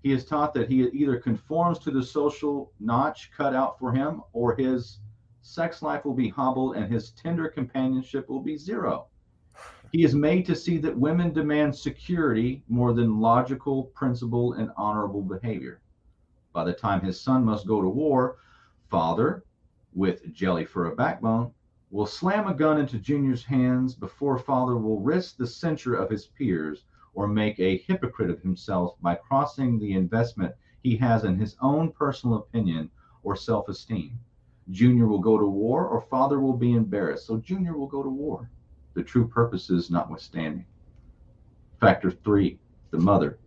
He 0.03 0.13
is 0.13 0.25
taught 0.25 0.55
that 0.55 0.71
he 0.71 0.89
either 0.89 1.19
conforms 1.19 1.79
to 1.81 1.91
the 1.91 2.03
social 2.03 2.73
notch 2.81 3.31
cut 3.37 3.55
out 3.55 3.79
for 3.79 3.93
him, 3.93 4.23
or 4.33 4.55
his 4.55 4.99
sex 5.43 5.83
life 5.83 6.07
will 6.07 6.15
be 6.15 6.29
hobbled 6.31 6.77
and 6.77 6.91
his 6.91 7.11
tender 7.11 7.49
companionship 7.49 8.29
will 8.29 8.41
be 8.41 8.57
zero. 8.57 9.09
He 9.93 10.03
is 10.05 10.15
made 10.15 10.47
to 10.47 10.55
see 10.57 10.79
that 10.79 10.99
women 10.99 11.35
demand 11.35 11.77
security 11.77 12.65
more 12.69 12.95
than 12.95 13.21
logical, 13.21 13.85
principled, 13.95 14.57
and 14.57 14.71
honorable 14.77 15.23
behavior. 15.23 15.83
By 16.55 16.65
the 16.65 16.73
time 16.73 17.03
his 17.03 17.21
son 17.21 17.45
must 17.45 17.67
go 17.67 17.83
to 17.83 17.89
war, 17.89 18.37
father, 18.89 19.45
with 19.93 20.33
jelly 20.33 20.65
for 20.65 20.87
a 20.87 20.97
backbone, 20.97 21.53
will 21.91 22.07
slam 22.07 22.47
a 22.47 22.55
gun 22.55 22.79
into 22.79 22.99
Junior's 22.99 23.45
hands 23.45 23.95
before 23.95 24.39
father 24.39 24.77
will 24.77 25.01
risk 25.01 25.37
the 25.37 25.47
censure 25.47 25.95
of 25.95 26.09
his 26.09 26.27
peers 26.27 26.85
or 27.15 27.27
make 27.27 27.59
a 27.59 27.79
hypocrite 27.79 28.31
of 28.31 28.41
himself 28.41 28.95
by 29.01 29.15
crossing 29.15 29.79
the 29.79 29.93
investment 29.93 30.55
he 30.83 30.97
has 30.97 31.25
in 31.25 31.37
his 31.37 31.57
own 31.61 31.91
personal 31.93 32.37
opinion 32.37 32.91
or 33.23 33.37
self 33.37 33.69
esteem. 33.69 34.19
Junior 34.71 35.07
will 35.07 35.19
go 35.19 35.39
to 35.39 35.47
war 35.47 35.87
or 35.87 36.01
father 36.01 36.41
will 36.41 36.57
be 36.57 36.73
embarrassed. 36.75 37.27
So 37.27 37.39
Junior 37.39 37.77
will 37.77 37.87
go 37.89 38.03
to 38.03 38.09
war, 38.09 38.49
the 38.95 39.03
true 39.03 39.27
purposes 39.27 39.91
notwithstanding. 39.91 40.67
Factor 41.81 42.11
three, 42.11 42.59
the 42.91 42.99
mother. 42.99 43.39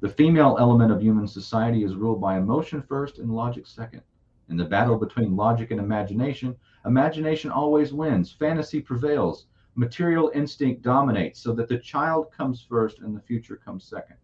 The 0.00 0.08
female 0.08 0.56
element 0.58 0.92
of 0.92 1.02
human 1.02 1.26
society 1.26 1.84
is 1.84 1.94
ruled 1.94 2.20
by 2.20 2.38
emotion 2.38 2.80
first 2.82 3.18
and 3.18 3.30
logic 3.34 3.66
second. 3.66 4.02
In 4.48 4.56
the 4.56 4.64
battle 4.64 4.96
between 4.96 5.36
logic 5.36 5.70
and 5.70 5.80
imagination, 5.80 6.56
imagination 6.84 7.50
always 7.50 7.92
wins, 7.92 8.32
fantasy 8.32 8.80
prevails, 8.80 9.46
material 9.80 10.30
instinct 10.34 10.82
dominates, 10.82 11.40
so 11.40 11.54
that 11.54 11.66
the 11.66 11.78
child 11.78 12.30
comes 12.30 12.66
first 12.68 12.98
and 12.98 13.16
the 13.16 13.22
future 13.22 13.56
comes 13.56 13.82
second. 13.82 14.18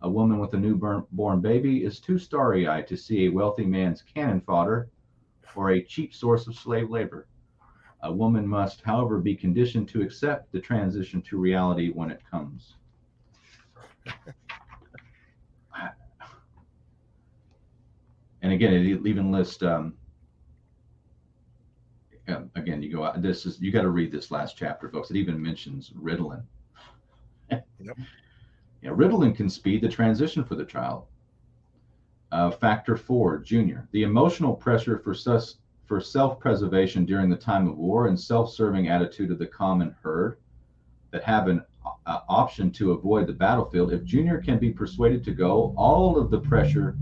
A 0.00 0.08
woman 0.08 0.38
with 0.38 0.54
a 0.54 0.56
newborn 0.56 1.40
baby 1.42 1.84
is 1.84 2.00
too 2.00 2.16
starry 2.18 2.66
eyed 2.66 2.86
to 2.86 2.96
see 2.96 3.26
a 3.26 3.30
wealthy 3.30 3.66
man's 3.66 4.00
cannon 4.00 4.40
fodder 4.40 4.88
or 5.54 5.72
a 5.72 5.82
cheap 5.82 6.14
source 6.14 6.46
of 6.46 6.54
slave 6.54 6.88
labor. 6.88 7.28
A 8.04 8.12
woman 8.12 8.48
must, 8.48 8.80
however, 8.80 9.18
be 9.18 9.36
conditioned 9.36 9.86
to 9.90 10.00
accept 10.00 10.50
the 10.50 10.60
transition 10.60 11.20
to 11.22 11.36
reality 11.36 11.90
when 11.90 12.10
it 12.10 12.22
comes. 12.30 12.76
and 18.40 18.50
again, 18.50 18.72
it 18.72 18.86
even 19.06 19.30
lists. 19.30 19.62
Um, 19.62 19.92
again, 22.54 22.82
you 22.82 22.92
go. 22.92 23.04
out. 23.04 23.20
This 23.22 23.46
is 23.46 23.60
you 23.60 23.70
got 23.72 23.82
to 23.82 23.90
read 23.90 24.12
this 24.12 24.30
last 24.30 24.56
chapter, 24.56 24.88
folks. 24.88 25.10
It 25.10 25.16
even 25.16 25.40
mentions 25.40 25.90
Ritalin. 25.90 26.42
yep. 27.50 27.66
Yeah, 28.82 28.90
Ritalin 28.90 29.34
can 29.34 29.48
speed 29.48 29.80
the 29.80 29.88
transition 29.88 30.44
for 30.44 30.54
the 30.54 30.64
child. 30.64 31.06
Uh, 32.30 32.50
factor 32.50 32.94
four, 32.96 33.38
junior. 33.38 33.88
The 33.92 34.02
emotional 34.02 34.54
pressure 34.54 34.98
for 34.98 35.14
sus- 35.14 35.56
for 35.86 35.98
self-preservation 36.00 37.04
during 37.04 37.30
the 37.30 37.36
time 37.36 37.66
of 37.68 37.78
war 37.78 38.06
and 38.06 38.20
self-serving 38.20 38.86
attitude 38.88 39.30
of 39.30 39.38
the 39.38 39.46
common 39.46 39.96
herd 40.02 40.38
that 41.10 41.24
have 41.24 41.48
an 41.48 41.62
uh, 42.06 42.20
option 42.28 42.70
to 42.72 42.92
avoid 42.92 43.26
the 43.26 43.32
battlefield. 43.32 43.92
If 43.92 44.04
junior 44.04 44.40
can 44.40 44.58
be 44.58 44.70
persuaded 44.70 45.24
to 45.24 45.32
go, 45.32 45.74
all 45.76 46.18
of 46.18 46.30
the 46.30 46.40
pressure 46.40 46.96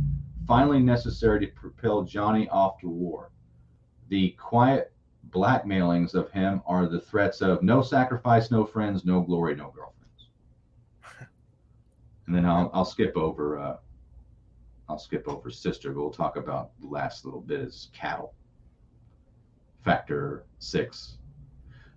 finally 0.47 0.81
necessary 0.81 1.45
to 1.45 1.53
propel 1.53 2.03
Johnny 2.03 2.49
off 2.51 2.79
to 2.81 2.89
war. 2.89 3.31
The 4.09 4.31
quiet 4.39 4.94
blackmailings 5.35 6.15
of 6.15 6.31
him 6.31 6.63
are 6.65 6.87
the 6.87 7.01
threats 7.01 7.43
of 7.43 7.63
no 7.63 7.83
sacrifice, 7.83 8.51
no 8.51 8.65
friends, 8.65 9.05
no 9.05 9.21
glory, 9.21 9.55
no 9.55 9.71
girlfriends. 9.75 10.29
And 12.27 12.35
then 12.35 12.47
I'll, 12.47 12.71
I'll 12.73 12.85
skip 12.87 13.15
over 13.17 13.59
uh, 13.59 13.77
I'll 14.89 14.99
skip 14.99 15.29
over 15.29 15.51
sister, 15.51 15.93
but 15.93 16.01
we'll 16.01 16.11
talk 16.11 16.37
about 16.37 16.71
the 16.81 16.87
last 16.87 17.25
little 17.25 17.41
bit 17.41 17.61
is 17.61 17.91
cattle. 17.93 18.35
Factor 19.85 20.47
six. 20.59 21.19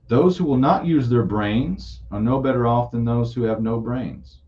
Those 0.07 0.37
who 0.37 0.45
will 0.45 0.57
not 0.57 0.85
use 0.85 1.07
their 1.07 1.23
brains 1.23 2.01
are 2.11 2.21
no 2.21 2.41
better 2.41 2.65
off 2.65 2.91
than 2.91 3.05
those 3.05 3.33
who 3.33 3.43
have 3.43 3.61
no 3.61 3.79
brains. 3.79 4.39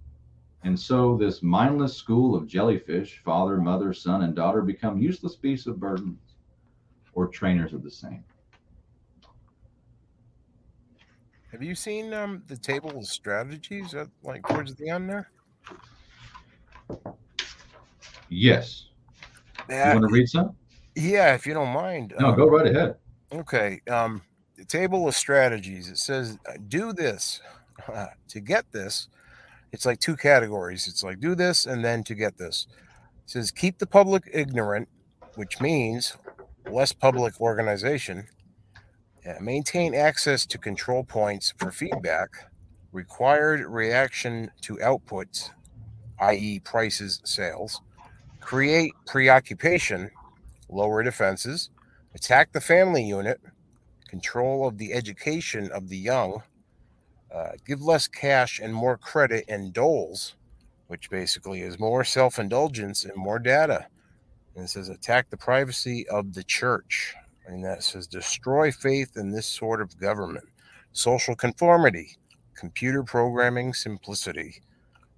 And 0.63 0.77
so 0.77 1.15
this 1.15 1.43
mindless 1.43 1.95
school 1.95 2.35
of 2.35 2.47
jellyfish, 2.47 3.21
father, 3.23 3.57
mother, 3.57 3.93
son, 3.93 4.23
and 4.23 4.35
daughter, 4.35 4.61
become 4.61 4.97
useless 4.97 5.35
beasts 5.35 5.67
of 5.67 5.79
burdens 5.79 6.35
or 7.13 7.27
trainers 7.27 7.73
of 7.73 7.83
the 7.83 7.91
same. 7.91 8.23
Have 11.51 11.63
you 11.63 11.73
seen 11.73 12.13
um, 12.13 12.43
the 12.47 12.57
table 12.57 12.95
of 12.95 13.05
strategies 13.05 13.95
at 13.95 14.07
like 14.23 14.47
towards 14.47 14.75
the 14.75 14.89
end 14.89 15.09
there? 15.09 15.31
Yes. 18.29 18.85
That, 19.67 19.93
you 19.93 19.99
want 19.99 20.09
to 20.09 20.13
read 20.13 20.29
some? 20.29 20.55
Yeah, 20.95 21.33
if 21.33 21.47
you 21.47 21.53
don't 21.53 21.73
mind. 21.73 22.13
No, 22.19 22.27
um, 22.27 22.35
go 22.35 22.47
right 22.47 22.67
ahead. 22.67 22.95
Okay. 23.33 23.81
Um, 23.89 24.21
the 24.55 24.65
table 24.65 25.07
of 25.07 25.15
strategies. 25.15 25.89
It 25.89 25.97
says 25.97 26.37
uh, 26.47 26.53
do 26.67 26.93
this 26.93 27.41
to 28.27 28.39
get 28.39 28.71
this. 28.71 29.07
It's 29.71 29.85
like 29.85 29.99
two 29.99 30.15
categories. 30.15 30.87
It's 30.87 31.03
like 31.03 31.19
do 31.19 31.33
this 31.33 31.65
and 31.65 31.83
then 31.83 32.03
to 32.03 32.15
get 32.15 32.37
this. 32.37 32.67
It 33.25 33.31
says 33.31 33.51
keep 33.51 33.79
the 33.79 33.87
public 33.87 34.29
ignorant, 34.31 34.87
which 35.35 35.59
means 35.59 36.15
less 36.69 36.93
public 36.93 37.39
organization. 37.41 38.27
Maintain 39.41 39.93
access 39.93 40.45
to 40.47 40.57
control 40.57 41.03
points 41.03 41.53
for 41.57 41.71
feedback. 41.71 42.29
Required 42.91 43.61
reaction 43.61 44.51
to 44.61 44.75
outputs, 44.77 45.51
i.e., 46.19 46.59
prices, 46.59 47.21
sales. 47.23 47.81
Create 48.39 48.93
preoccupation, 49.05 50.09
lower 50.69 51.03
defenses. 51.03 51.69
Attack 52.15 52.51
the 52.51 52.61
family 52.61 53.03
unit, 53.03 53.39
control 54.07 54.67
of 54.67 54.77
the 54.77 54.93
education 54.93 55.69
of 55.71 55.89
the 55.89 55.97
young, 55.97 56.41
uh, 57.33 57.51
give 57.65 57.81
less 57.81 58.07
cash 58.07 58.59
and 58.59 58.73
more 58.73 58.97
credit 58.97 59.45
and 59.47 59.71
doles, 59.71 60.35
which 60.87 61.09
basically 61.09 61.61
is 61.61 61.79
more 61.79 62.03
self 62.03 62.39
indulgence 62.39 63.05
and 63.05 63.15
more 63.15 63.37
data. 63.37 63.85
And 64.55 64.65
it 64.65 64.69
says 64.69 64.89
attack 64.89 65.29
the 65.29 65.37
privacy 65.37 66.07
of 66.09 66.33
the 66.33 66.43
church. 66.43 67.15
And 67.49 67.65
that 67.65 67.81
says 67.81 68.05
destroy 68.05 68.71
faith 68.71 69.17
in 69.17 69.31
this 69.31 69.47
sort 69.47 69.81
of 69.81 69.99
government. 69.99 70.45
Social 70.91 71.35
conformity, 71.35 72.17
computer 72.55 73.01
programming 73.01 73.73
simplicity, 73.73 74.61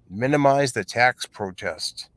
minimize 0.08 0.72
the 0.72 0.82
tax 0.82 1.26
protest, 1.26 2.08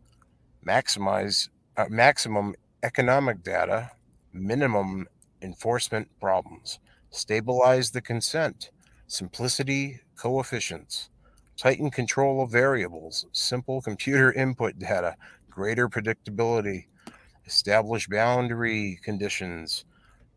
maximize 0.65 1.49
uh, 1.75 1.87
maximum 1.89 2.55
economic 2.81 3.43
data, 3.43 3.91
minimum 4.31 5.05
enforcement 5.41 6.07
problems, 6.21 6.79
stabilize 7.09 7.91
the 7.91 8.01
consent, 8.01 8.71
simplicity 9.07 9.99
coefficients, 10.15 11.09
tighten 11.57 11.91
control 11.91 12.41
of 12.41 12.51
variables, 12.51 13.25
simple 13.33 13.81
computer 13.81 14.31
input 14.43 14.79
data, 14.79 15.17
greater 15.49 15.89
predictability, 15.89 16.85
establish 17.45 18.07
boundary 18.07 18.97
conditions, 19.03 19.83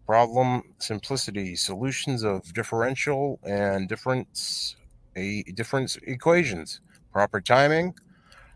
problem 0.09 0.63
simplicity, 0.79 1.55
solutions 1.55 2.23
of 2.25 2.55
differential 2.55 3.39
and 3.45 3.91
difference 3.91 4.75
a 5.17 5.43
difference 5.55 5.97
equations, 6.05 6.81
proper 7.13 7.43
timing, 7.43 7.95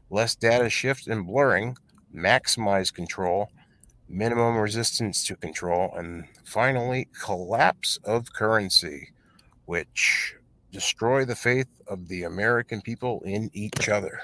less 0.08 0.34
data 0.34 0.70
shift 0.70 1.06
and 1.08 1.26
blurring, 1.26 1.76
maximize 2.14 2.90
control, 2.94 3.50
minimum 4.08 4.56
resistance 4.56 5.26
to 5.26 5.36
control, 5.36 5.92
and 5.94 6.24
finally, 6.42 7.06
collapse 7.22 7.98
of 8.02 8.32
currency, 8.32 9.10
which 9.66 10.34
destroy 10.70 11.22
the 11.22 11.36
faith 11.36 11.68
of 11.86 12.08
the 12.08 12.22
American 12.22 12.80
people 12.80 13.20
in 13.26 13.50
each 13.52 13.90
other. 13.90 14.20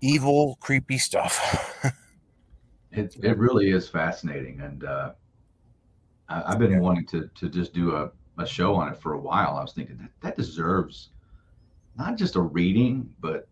Evil, 0.00 0.56
creepy 0.58 0.96
stuff. 0.96 1.84
it, 2.92 3.14
it 3.22 3.36
really 3.36 3.72
is 3.72 3.90
fascinating. 3.90 4.60
And 4.60 4.84
uh, 4.84 5.12
I, 6.28 6.50
have 6.50 6.58
been 6.58 6.72
yeah. 6.72 6.78
wanting 6.78 7.06
to, 7.06 7.30
to 7.34 7.48
just 7.48 7.72
do 7.72 7.94
a, 7.94 8.10
a 8.38 8.46
show 8.46 8.74
on 8.74 8.92
it 8.92 9.00
for 9.00 9.14
a 9.14 9.20
while. 9.20 9.56
I 9.56 9.62
was 9.62 9.72
thinking 9.72 9.96
that, 9.98 10.10
that 10.22 10.36
deserves 10.36 11.10
not 11.96 12.16
just 12.16 12.36
a 12.36 12.40
reading, 12.40 13.08
but 13.20 13.48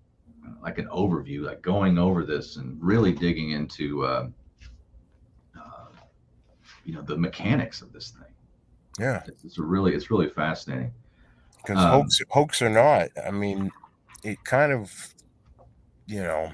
like 0.62 0.78
an 0.78 0.88
overview, 0.88 1.42
like 1.42 1.62
going 1.62 1.98
over 1.98 2.24
this 2.24 2.56
and 2.56 2.76
really 2.82 3.12
digging 3.12 3.52
into 3.52 4.04
uh, 4.04 4.28
you 6.84 6.94
know 6.94 7.02
the 7.02 7.16
mechanics 7.16 7.82
of 7.82 7.92
this 7.92 8.10
thing. 8.10 8.32
Yeah, 8.98 9.22
it's, 9.26 9.44
it's 9.44 9.58
really 9.58 9.94
it's 9.94 10.10
really 10.10 10.28
fascinating. 10.28 10.92
Because 11.56 11.82
um, 11.82 11.90
hoax 11.90 12.20
hoax 12.30 12.62
or 12.62 12.70
not, 12.70 13.08
I 13.26 13.30
mean, 13.30 13.72
it 14.22 14.42
kind 14.44 14.72
of, 14.72 14.92
you 16.06 16.22
know, 16.22 16.52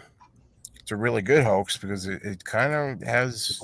it's 0.76 0.92
a 0.92 0.96
really 0.96 1.22
good 1.22 1.44
hoax 1.44 1.76
because 1.76 2.06
it, 2.06 2.22
it 2.22 2.44
kind 2.44 2.72
of 2.72 3.06
has 3.06 3.60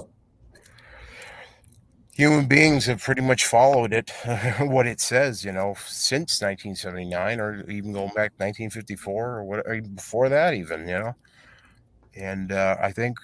human 2.16 2.46
beings 2.46 2.86
have 2.86 3.00
pretty 3.02 3.20
much 3.22 3.46
followed 3.46 3.92
it, 3.92 4.10
what 4.60 4.86
it 4.86 5.00
says, 5.00 5.44
you 5.44 5.52
know, 5.52 5.74
since 5.86 6.40
1979 6.40 7.40
or 7.40 7.68
even 7.70 7.92
going 7.92 8.12
back 8.14 8.32
1954 8.38 9.26
or 9.36 9.44
what, 9.44 9.60
or 9.66 9.80
before 9.82 10.28
that, 10.28 10.54
even, 10.54 10.88
you 10.88 10.98
know. 10.98 11.14
And 12.14 12.50
uh, 12.50 12.76
I 12.80 12.92
think, 12.92 13.18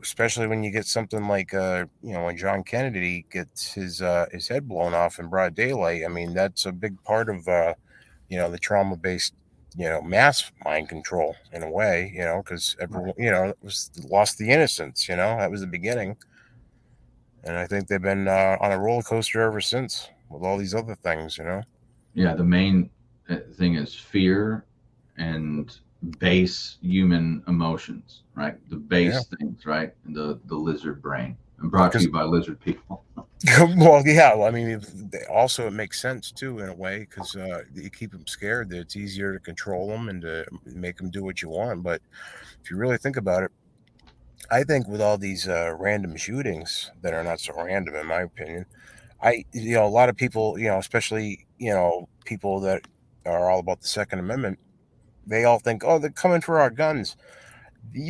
especially 0.00 0.46
when 0.46 0.62
you 0.62 0.70
get 0.70 0.86
something 0.86 1.26
like, 1.26 1.52
uh, 1.54 1.86
you 2.02 2.12
know, 2.12 2.24
when 2.26 2.36
John 2.36 2.62
Kennedy 2.62 3.26
gets 3.32 3.72
his 3.72 4.00
uh, 4.00 4.26
his 4.30 4.46
head 4.46 4.68
blown 4.68 4.94
off 4.94 5.18
in 5.18 5.26
broad 5.28 5.56
daylight, 5.56 6.04
I 6.04 6.08
mean, 6.08 6.34
that's 6.34 6.64
a 6.64 6.70
big 6.72 7.02
part 7.02 7.28
of, 7.30 7.48
uh, 7.48 7.74
you 8.28 8.38
know, 8.38 8.48
the 8.50 8.58
trauma 8.58 8.96
based, 8.96 9.34
you 9.76 9.86
know, 9.88 10.02
mass 10.02 10.52
mind 10.64 10.88
control 10.88 11.34
in 11.52 11.64
a 11.64 11.70
way, 11.70 12.12
you 12.14 12.22
know, 12.22 12.42
because 12.44 12.76
everyone, 12.80 13.14
you 13.18 13.30
know, 13.32 13.54
was 13.62 13.90
lost 14.08 14.38
the 14.38 14.50
innocence, 14.50 15.08
you 15.08 15.16
know, 15.16 15.36
that 15.38 15.50
was 15.50 15.60
the 15.62 15.66
beginning. 15.66 16.16
And 17.48 17.56
I 17.56 17.66
think 17.66 17.88
they've 17.88 18.00
been 18.00 18.28
uh, 18.28 18.58
on 18.60 18.72
a 18.72 18.78
roller 18.78 19.02
coaster 19.02 19.40
ever 19.40 19.62
since 19.62 20.10
with 20.28 20.42
all 20.42 20.58
these 20.58 20.74
other 20.74 20.94
things, 20.94 21.38
you 21.38 21.44
know. 21.44 21.62
Yeah, 22.12 22.34
the 22.34 22.44
main 22.44 22.90
uh, 23.30 23.36
thing 23.54 23.76
is 23.76 23.94
fear 23.94 24.66
and 25.16 25.74
base 26.18 26.76
human 26.82 27.42
emotions, 27.48 28.22
right? 28.34 28.56
The 28.68 28.76
base 28.76 29.14
yeah. 29.14 29.38
things, 29.38 29.64
right? 29.64 29.94
The 30.10 30.38
the 30.44 30.56
lizard 30.56 31.00
brain. 31.00 31.38
And 31.60 31.70
brought 31.70 31.90
to 31.92 32.02
you 32.02 32.12
by 32.12 32.22
lizard 32.22 32.60
people. 32.60 33.02
well, 33.76 34.02
yeah. 34.06 34.34
Well, 34.34 34.46
I 34.46 34.50
mean, 34.50 34.80
also 35.30 35.66
it 35.66 35.72
makes 35.72 36.00
sense 36.00 36.30
too 36.30 36.58
in 36.58 36.68
a 36.68 36.74
way 36.74 37.00
because 37.00 37.34
uh, 37.34 37.62
you 37.74 37.88
keep 37.88 38.12
them 38.12 38.26
scared. 38.26 38.68
That 38.68 38.78
it's 38.78 38.94
easier 38.94 39.32
to 39.32 39.40
control 39.40 39.88
them 39.88 40.10
and 40.10 40.20
to 40.20 40.44
make 40.66 40.98
them 40.98 41.10
do 41.10 41.24
what 41.24 41.40
you 41.40 41.48
want. 41.48 41.82
But 41.82 42.02
if 42.62 42.70
you 42.70 42.76
really 42.76 42.98
think 42.98 43.16
about 43.16 43.42
it, 43.42 43.50
I 44.50 44.64
think 44.64 44.88
with 44.88 45.00
all 45.02 45.18
these 45.18 45.48
uh, 45.48 45.74
random 45.78 46.16
shootings 46.16 46.90
that 47.02 47.14
are 47.14 47.24
not 47.24 47.40
so 47.40 47.54
random, 47.56 47.94
in 47.94 48.06
my 48.06 48.22
opinion, 48.22 48.66
I 49.22 49.44
you 49.52 49.74
know 49.74 49.86
a 49.86 49.88
lot 49.88 50.08
of 50.08 50.16
people, 50.16 50.58
you 50.58 50.68
know, 50.68 50.78
especially 50.78 51.46
you 51.58 51.72
know 51.72 52.08
people 52.24 52.60
that 52.60 52.82
are 53.26 53.50
all 53.50 53.60
about 53.60 53.80
the 53.82 53.88
Second 53.88 54.20
Amendment 54.20 54.58
they 55.26 55.44
all 55.44 55.58
think, 55.58 55.84
oh, 55.84 55.98
they're 55.98 56.10
coming 56.10 56.40
for 56.40 56.60
our 56.60 56.70
guns. 56.70 57.16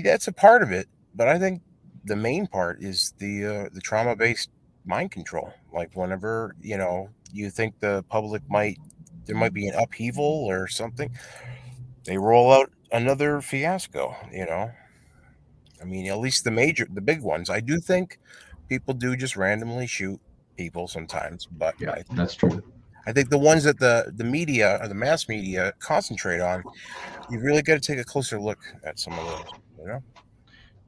That's 0.05 0.29
a 0.29 0.33
part 0.33 0.63
of 0.63 0.73
it, 0.73 0.89
but 1.15 1.29
I 1.29 1.39
think 1.39 1.63
the 2.05 2.17
main 2.17 2.47
part 2.47 2.83
is 2.83 3.13
the 3.19 3.47
uh, 3.47 3.69
the 3.73 3.81
trauma 3.81 4.17
based 4.17 4.51
mind 4.85 5.11
control. 5.13 5.53
Like 5.73 5.91
whenever 5.95 6.55
you 6.61 6.77
know 6.79 7.11
you 7.33 7.51
think 7.51 7.79
the 7.81 8.05
public 8.09 8.43
might 8.49 8.79
there 9.27 9.37
might 9.37 9.53
be 9.55 9.69
an 9.69 9.75
upheaval 9.75 10.25
or 10.25 10.69
something, 10.69 11.11
they 12.05 12.19
roll 12.19 12.53
out 12.53 12.71
another 12.93 13.41
fiasco. 13.41 14.17
You 14.33 14.47
know, 14.47 14.71
I 15.81 15.85
mean, 15.85 16.07
at 16.07 16.19
least 16.19 16.45
the 16.45 16.51
major, 16.51 16.87
the 16.93 17.01
big 17.01 17.23
ones. 17.23 17.51
I 17.51 17.61
do 17.61 17.79
think 17.79 18.19
people 18.69 18.95
do 18.95 19.17
just 19.17 19.37
randomly 19.37 19.87
shoot 19.87 20.21
people 20.57 20.89
sometimes, 20.89 21.47
but 21.47 21.75
yeah, 21.81 22.03
that's 22.15 22.35
true. 22.35 22.63
I 23.07 23.13
think 23.13 23.31
the 23.31 23.39
ones 23.39 23.65
that 23.65 23.79
the 23.79 24.13
the 24.17 24.25
media 24.25 24.79
or 24.83 24.89
the 24.89 24.95
mass 24.95 25.29
media 25.29 25.73
concentrate 25.79 26.41
on, 26.41 26.63
you 27.31 27.41
really 27.41 27.63
got 27.63 27.75
to 27.75 27.81
take 27.81 27.99
a 27.99 28.05
closer 28.05 28.41
look 28.41 28.59
at 28.85 28.99
some 28.99 29.15
of 29.15 29.27
those. 29.27 29.53
You 29.79 29.87
know. 29.87 30.03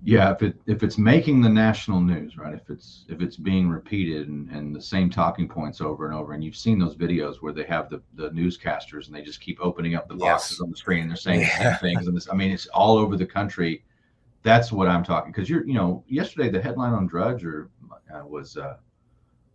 Yeah, 0.02 0.32
if 0.32 0.42
it 0.42 0.56
if 0.66 0.82
it's 0.82 0.96
making 0.96 1.42
the 1.42 1.48
national 1.48 2.00
news, 2.00 2.38
right? 2.38 2.54
If 2.54 2.70
it's 2.70 3.04
if 3.08 3.20
it's 3.20 3.36
being 3.36 3.68
repeated 3.68 4.28
and, 4.28 4.50
and 4.50 4.74
the 4.74 4.80
same 4.80 5.10
talking 5.10 5.46
points 5.46 5.82
over 5.82 6.06
and 6.06 6.14
over, 6.14 6.32
and 6.32 6.42
you've 6.42 6.56
seen 6.56 6.78
those 6.78 6.96
videos 6.96 7.36
where 7.36 7.52
they 7.52 7.64
have 7.64 7.90
the, 7.90 8.02
the 8.14 8.30
newscasters 8.30 9.06
and 9.06 9.14
they 9.14 9.22
just 9.22 9.40
keep 9.40 9.58
opening 9.60 9.94
up 9.94 10.08
the 10.08 10.14
boxes 10.14 10.52
yes. 10.52 10.60
on 10.60 10.70
the 10.70 10.76
screen 10.76 11.02
and 11.02 11.10
they're 11.10 11.16
saying 11.16 11.40
yeah. 11.60 11.76
things 11.76 12.06
and 12.06 12.16
this. 12.16 12.28
I 12.30 12.34
mean, 12.34 12.50
it's 12.50 12.66
all 12.68 12.96
over 12.96 13.16
the 13.16 13.26
country. 13.26 13.84
That's 14.42 14.72
what 14.72 14.88
I'm 14.88 15.04
talking 15.04 15.32
because 15.32 15.50
you're 15.50 15.66
you 15.66 15.74
know 15.74 16.04
yesterday 16.08 16.48
the 16.48 16.60
headline 16.60 16.92
on 16.92 17.06
Drudge 17.06 17.44
or 17.44 17.70
uh, 18.14 18.24
was 18.26 18.56
uh, 18.56 18.76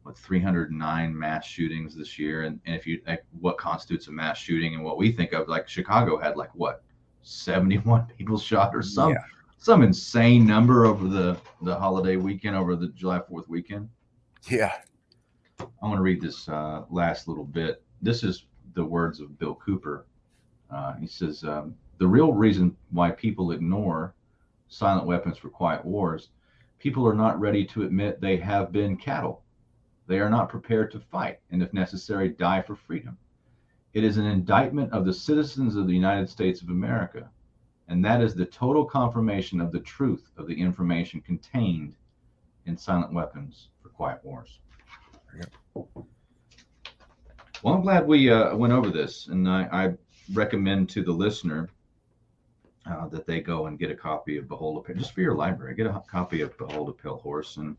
what 0.03 0.17
309 0.17 1.17
mass 1.17 1.45
shootings 1.45 1.95
this 1.95 2.19
year 2.19 2.43
and, 2.43 2.59
and 2.65 2.75
if 2.75 2.85
you 2.85 3.01
like 3.07 3.25
what 3.39 3.57
constitutes 3.57 4.07
a 4.07 4.11
mass 4.11 4.37
shooting 4.37 4.75
and 4.75 4.83
what 4.83 4.97
we 4.97 5.11
think 5.11 5.33
of 5.33 5.47
like 5.47 5.67
chicago 5.67 6.17
had 6.19 6.37
like 6.37 6.53
what 6.53 6.83
71 7.23 8.05
people 8.17 8.37
shot 8.37 8.75
or 8.75 8.83
some 8.83 9.13
yeah. 9.13 9.17
some 9.57 9.81
insane 9.81 10.45
number 10.45 10.85
over 10.85 11.07
the 11.07 11.37
the 11.63 11.75
holiday 11.75 12.17
weekend 12.17 12.55
over 12.55 12.75
the 12.75 12.89
july 12.89 13.19
4th 13.19 13.47
weekend? 13.47 13.89
Yeah. 14.47 14.73
I 15.59 15.65
want 15.81 15.97
to 15.97 16.01
read 16.01 16.21
this 16.21 16.47
uh, 16.49 16.83
last 16.89 17.27
little 17.27 17.45
bit. 17.45 17.81
This 18.01 18.23
is 18.23 18.45
the 18.75 18.85
words 18.85 19.19
of 19.19 19.39
bill 19.39 19.55
cooper. 19.55 20.05
Uh, 20.69 20.93
he 20.95 21.07
says 21.07 21.43
um, 21.43 21.73
the 21.97 22.07
real 22.07 22.33
reason 22.33 22.75
why 22.91 23.11
people 23.11 23.51
ignore 23.51 24.13
silent 24.67 25.05
weapons 25.05 25.37
for 25.37 25.49
quiet 25.49 25.83
wars 25.85 26.29
people 26.79 27.07
are 27.07 27.15
not 27.15 27.39
ready 27.39 27.65
to 27.65 27.83
admit 27.83 28.19
they 28.19 28.37
have 28.37 28.71
been 28.71 28.97
cattle 28.97 29.45
they 30.07 30.19
are 30.19 30.29
not 30.29 30.49
prepared 30.49 30.91
to 30.91 30.99
fight 30.99 31.39
and, 31.49 31.63
if 31.63 31.73
necessary, 31.73 32.29
die 32.29 32.61
for 32.61 32.75
freedom. 32.75 33.17
It 33.93 34.03
is 34.03 34.17
an 34.17 34.25
indictment 34.25 34.91
of 34.91 35.05
the 35.05 35.13
citizens 35.13 35.75
of 35.75 35.87
the 35.87 35.93
United 35.93 36.29
States 36.29 36.61
of 36.61 36.69
America, 36.69 37.29
and 37.87 38.03
that 38.05 38.21
is 38.21 38.35
the 38.35 38.45
total 38.45 38.85
confirmation 38.85 39.59
of 39.61 39.71
the 39.71 39.79
truth 39.79 40.29
of 40.37 40.47
the 40.47 40.59
information 40.59 41.21
contained 41.21 41.95
in 42.65 42.77
Silent 42.77 43.13
Weapons 43.13 43.69
for 43.81 43.89
Quiet 43.89 44.23
Wars. 44.23 44.59
Well, 47.63 47.73
I'm 47.73 47.81
glad 47.81 48.05
we 48.05 48.29
uh, 48.29 48.55
went 48.55 48.73
over 48.73 48.89
this, 48.89 49.27
and 49.27 49.49
I, 49.49 49.67
I, 49.71 49.93
recommend 50.33 50.89
to 50.89 51.03
the 51.03 51.11
listener 51.11 51.69
uh, 52.89 53.07
that 53.07 53.25
they 53.25 53.41
go 53.41 53.67
and 53.67 53.79
get 53.79 53.91
a 53.91 53.95
copy 53.95 54.37
of 54.37 54.47
Behold 54.47 54.77
a 54.77 54.81
Pale, 54.81 54.97
just 54.97 55.13
for 55.13 55.21
your 55.21 55.35
library. 55.35 55.75
Get 55.75 55.87
a 55.87 56.03
copy 56.09 56.41
of 56.41 56.57
Behold 56.57 56.89
a 56.89 56.93
Pale 56.93 57.17
Horse 57.17 57.57
and, 57.57 57.75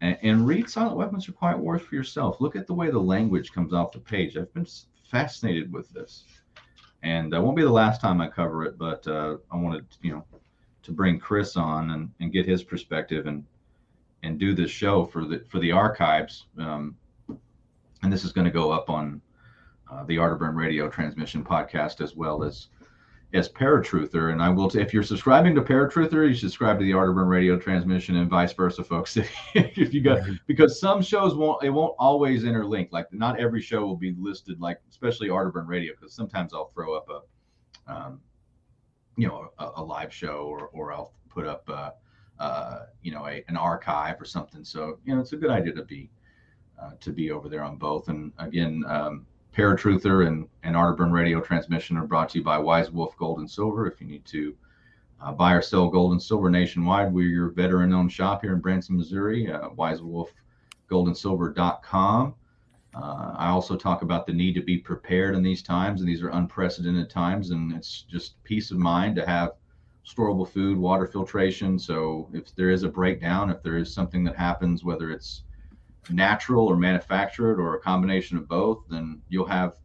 and 0.00 0.16
and 0.22 0.46
read 0.46 0.68
Silent 0.68 0.96
Weapons 0.96 1.24
for 1.24 1.32
Quiet 1.32 1.58
Wars 1.58 1.82
for 1.82 1.94
yourself. 1.94 2.40
Look 2.40 2.56
at 2.56 2.66
the 2.66 2.74
way 2.74 2.90
the 2.90 2.98
language 2.98 3.52
comes 3.52 3.72
off 3.72 3.92
the 3.92 3.98
page. 3.98 4.36
I've 4.36 4.52
been 4.54 4.66
fascinated 5.10 5.72
with 5.72 5.90
this, 5.90 6.24
and 7.02 7.34
uh, 7.34 7.40
won't 7.40 7.56
be 7.56 7.62
the 7.62 7.70
last 7.70 8.00
time 8.00 8.20
I 8.20 8.28
cover 8.28 8.64
it. 8.64 8.78
But 8.78 9.06
uh, 9.06 9.36
I 9.50 9.56
wanted, 9.56 9.86
you 10.02 10.12
know, 10.12 10.24
to 10.82 10.92
bring 10.92 11.18
Chris 11.18 11.56
on 11.56 11.90
and, 11.90 12.10
and 12.20 12.32
get 12.32 12.46
his 12.46 12.62
perspective 12.62 13.26
and 13.26 13.44
and 14.22 14.38
do 14.38 14.54
this 14.54 14.70
show 14.70 15.04
for 15.06 15.24
the 15.26 15.44
for 15.48 15.58
the 15.58 15.72
archives. 15.72 16.46
Um, 16.58 16.96
and 18.02 18.10
this 18.10 18.24
is 18.24 18.32
going 18.32 18.46
to 18.46 18.50
go 18.50 18.70
up 18.70 18.88
on 18.88 19.20
uh, 19.90 20.04
the 20.04 20.16
Art 20.16 20.32
of 20.32 20.38
Burn 20.38 20.54
Radio 20.54 20.88
transmission 20.88 21.44
podcast 21.44 22.00
as 22.00 22.16
well 22.16 22.42
as 22.42 22.68
as 23.32 23.48
Paratruther. 23.48 24.32
And 24.32 24.42
I 24.42 24.48
will, 24.48 24.68
t- 24.68 24.80
if 24.80 24.92
you're 24.92 25.02
subscribing 25.02 25.54
to 25.54 25.62
Paratruther, 25.62 26.28
you 26.28 26.34
subscribe 26.34 26.78
to 26.78 26.84
the 26.84 26.92
Art 26.92 27.08
of 27.08 27.14
Burn 27.14 27.28
Radio 27.28 27.56
transmission, 27.58 28.16
and 28.16 28.28
vice 28.28 28.52
versa, 28.52 28.82
folks. 28.82 29.16
if 29.54 29.94
you 29.94 30.00
got 30.00 30.20
because 30.46 30.80
some 30.80 31.02
shows 31.02 31.34
won't, 31.34 31.62
it 31.62 31.70
won't 31.70 31.94
always 31.98 32.44
interlink. 32.44 32.88
Like 32.90 33.12
not 33.12 33.38
every 33.38 33.62
show 33.62 33.84
will 33.86 33.96
be 33.96 34.14
listed, 34.18 34.60
like 34.60 34.80
especially 34.90 35.30
Art 35.30 35.46
of 35.46 35.54
Burn 35.54 35.66
Radio, 35.66 35.92
because 35.98 36.14
sometimes 36.14 36.52
I'll 36.52 36.68
throw 36.68 36.94
up 36.94 37.08
a, 37.08 37.92
um, 37.92 38.20
you 39.16 39.28
know, 39.28 39.50
a, 39.58 39.70
a, 39.76 39.82
live 39.82 40.12
show, 40.12 40.46
or 40.46 40.68
or 40.72 40.92
I'll 40.92 41.14
put 41.28 41.46
up, 41.46 41.68
uh, 41.68 41.90
uh, 42.40 42.86
you 43.02 43.12
know, 43.12 43.26
a, 43.26 43.44
an 43.48 43.56
archive 43.56 44.20
or 44.20 44.24
something. 44.24 44.64
So 44.64 44.98
you 45.04 45.14
know, 45.14 45.20
it's 45.20 45.32
a 45.32 45.36
good 45.36 45.50
idea 45.50 45.72
to 45.74 45.84
be 45.84 46.10
uh, 46.80 46.92
to 47.00 47.12
be 47.12 47.30
over 47.30 47.48
there 47.48 47.62
on 47.62 47.76
both. 47.76 48.08
And 48.08 48.32
again. 48.38 48.84
Um, 48.88 49.26
Paratruther 49.56 50.26
and, 50.26 50.46
and 50.62 50.76
Art 50.76 50.92
of 50.92 50.98
Burn 50.98 51.12
radio 51.12 51.40
transmission 51.40 51.96
are 51.96 52.06
brought 52.06 52.28
to 52.30 52.38
you 52.38 52.44
by 52.44 52.58
Wise 52.58 52.90
Wolf 52.90 53.16
Gold 53.16 53.38
and 53.40 53.50
Silver. 53.50 53.86
If 53.86 54.00
you 54.00 54.06
need 54.06 54.24
to 54.26 54.54
uh, 55.20 55.32
buy 55.32 55.52
or 55.52 55.62
sell 55.62 55.88
gold 55.88 56.12
and 56.12 56.22
silver 56.22 56.48
nationwide, 56.50 57.12
we're 57.12 57.28
your 57.28 57.50
veteran 57.50 57.92
owned 57.92 58.12
shop 58.12 58.42
here 58.42 58.54
in 58.54 58.60
Branson, 58.60 58.96
Missouri, 58.96 59.50
uh, 59.50 59.70
wisewolfgoldandsilver.com. 59.70 62.34
Uh, 62.92 63.34
I 63.36 63.48
also 63.48 63.76
talk 63.76 64.02
about 64.02 64.26
the 64.26 64.32
need 64.32 64.54
to 64.54 64.62
be 64.62 64.78
prepared 64.78 65.36
in 65.36 65.42
these 65.42 65.62
times, 65.62 66.00
and 66.00 66.08
these 66.08 66.22
are 66.22 66.30
unprecedented 66.30 67.10
times, 67.10 67.50
and 67.50 67.72
it's 67.72 68.02
just 68.02 68.42
peace 68.44 68.70
of 68.70 68.78
mind 68.78 69.16
to 69.16 69.26
have 69.26 69.50
storable 70.04 70.48
food, 70.48 70.78
water 70.78 71.06
filtration. 71.06 71.78
So 71.78 72.28
if 72.32 72.54
there 72.56 72.70
is 72.70 72.82
a 72.82 72.88
breakdown, 72.88 73.50
if 73.50 73.62
there 73.62 73.76
is 73.76 73.92
something 73.92 74.24
that 74.24 74.36
happens, 74.36 74.82
whether 74.84 75.10
it's 75.10 75.42
natural 76.08 76.66
or 76.66 76.76
manufactured 76.76 77.60
or 77.60 77.74
a 77.74 77.80
combination 77.80 78.36
of 78.36 78.46
both, 78.48 78.84
then 78.88 79.20
you'll 79.28 79.46
have 79.46 79.76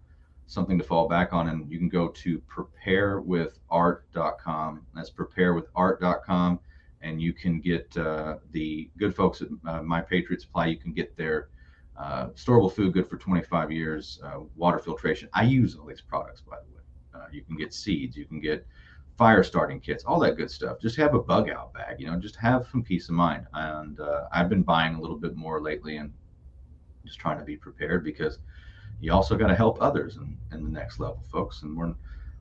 something 0.47 0.77
to 0.77 0.83
fall 0.83 1.07
back 1.07 1.33
on. 1.33 1.49
And 1.49 1.71
you 1.71 1.77
can 1.77 1.89
go 1.89 2.07
to 2.09 2.41
preparewithart.com. 2.41 4.85
That's 4.93 5.11
preparewithart.com. 5.11 6.59
And 7.01 7.21
you 7.21 7.33
can 7.33 7.59
get 7.59 7.95
uh, 7.97 8.37
the 8.51 8.89
good 8.97 9.15
folks 9.15 9.41
at 9.41 9.49
uh, 9.67 9.83
My 9.83 10.01
Patriot 10.01 10.41
Supply, 10.41 10.67
you 10.67 10.77
can 10.77 10.93
get 10.93 11.17
their 11.17 11.49
uh, 11.97 12.27
storable 12.29 12.71
food 12.71 12.93
good 12.93 13.07
for 13.07 13.17
25 13.17 13.71
years, 13.71 14.19
uh, 14.23 14.39
water 14.55 14.79
filtration. 14.79 15.29
I 15.33 15.43
use 15.43 15.75
all 15.75 15.85
these 15.85 16.01
products, 16.01 16.41
by 16.41 16.57
the 16.57 16.75
way. 16.75 16.81
Uh, 17.13 17.27
you 17.31 17.43
can 17.43 17.55
get 17.55 17.73
seeds, 17.73 18.17
you 18.17 18.25
can 18.25 18.41
get 18.41 18.65
fire 19.17 19.43
starting 19.43 19.79
kits, 19.79 20.03
all 20.03 20.19
that 20.19 20.35
good 20.35 20.51
stuff. 20.51 20.79
Just 20.79 20.95
have 20.97 21.13
a 21.13 21.19
bug 21.19 21.49
out 21.49 21.73
bag, 21.73 21.99
you 21.99 22.07
know, 22.07 22.17
just 22.17 22.35
have 22.35 22.67
some 22.71 22.83
peace 22.83 23.07
of 23.09 23.15
mind. 23.15 23.45
And 23.53 23.99
uh, 23.99 24.25
I've 24.31 24.49
been 24.49 24.63
buying 24.63 24.95
a 24.95 25.01
little 25.01 25.17
bit 25.17 25.35
more 25.35 25.61
lately 25.61 25.97
and 25.97 26.11
just 27.05 27.19
trying 27.19 27.37
to 27.37 27.45
be 27.45 27.55
prepared 27.55 28.03
because 28.03 28.39
you 28.99 29.13
also 29.13 29.37
got 29.37 29.47
to 29.47 29.55
help 29.55 29.81
others 29.81 30.17
in, 30.17 30.37
in 30.51 30.63
the 30.63 30.69
next 30.69 30.99
level, 30.99 31.23
folks. 31.31 31.61
And 31.61 31.77
we're, 31.77 31.93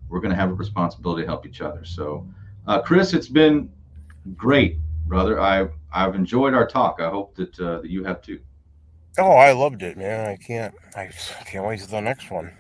we're 0.08 0.20
going 0.20 0.30
to 0.30 0.36
have 0.36 0.50
a 0.50 0.54
responsibility 0.54 1.22
to 1.22 1.28
help 1.28 1.46
each 1.46 1.60
other. 1.60 1.84
So, 1.84 2.26
uh, 2.66 2.80
Chris, 2.82 3.12
it's 3.12 3.28
been 3.28 3.70
great, 4.36 4.78
brother. 5.06 5.40
I, 5.40 5.68
I've 5.92 6.14
enjoyed 6.14 6.54
our 6.54 6.66
talk. 6.66 7.00
I 7.00 7.08
hope 7.08 7.36
that, 7.36 7.58
uh, 7.60 7.80
that 7.82 7.90
you 7.90 8.02
have 8.04 8.20
too. 8.20 8.40
Oh, 9.16 9.32
I 9.32 9.52
loved 9.52 9.82
it, 9.82 9.96
man. 9.96 10.28
I 10.28 10.34
can't, 10.34 10.74
I 10.96 11.08
can't 11.44 11.64
wait 11.64 11.78
to 11.80 11.86
the 11.86 12.00
next 12.00 12.32
one. 12.32 12.52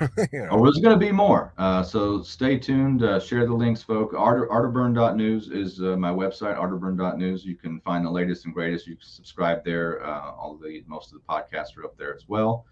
you 0.32 0.40
know. 0.40 0.48
Oh, 0.50 0.62
there's 0.62 0.78
going 0.78 0.98
to 0.98 1.04
be 1.04 1.12
more. 1.12 1.52
Uh, 1.58 1.82
so 1.82 2.22
stay 2.22 2.58
tuned. 2.58 3.02
Uh, 3.02 3.20
share 3.20 3.46
the 3.46 3.52
links, 3.52 3.82
folks. 3.82 4.14
Art, 4.16 4.48
artofburn.news 4.48 5.48
is 5.48 5.80
uh, 5.80 5.96
my 5.96 6.10
website, 6.10 6.56
artofburn.news. 6.58 7.44
You 7.44 7.56
can 7.56 7.80
find 7.80 8.04
the 8.04 8.10
latest 8.10 8.44
and 8.44 8.54
greatest. 8.54 8.86
You 8.86 8.96
can 8.96 9.06
subscribe 9.06 9.64
there. 9.64 10.04
Uh, 10.04 10.32
all 10.32 10.56
the 10.56 10.82
most 10.86 11.12
of 11.12 11.20
the 11.20 11.24
podcasts 11.28 11.76
are 11.76 11.84
up 11.84 11.96
there 11.96 12.14
as 12.14 12.28
well. 12.28 12.66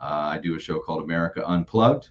Uh, 0.00 0.32
I 0.32 0.38
do 0.38 0.56
a 0.56 0.60
show 0.60 0.78
called 0.78 1.02
America 1.02 1.42
Unplugged 1.46 2.10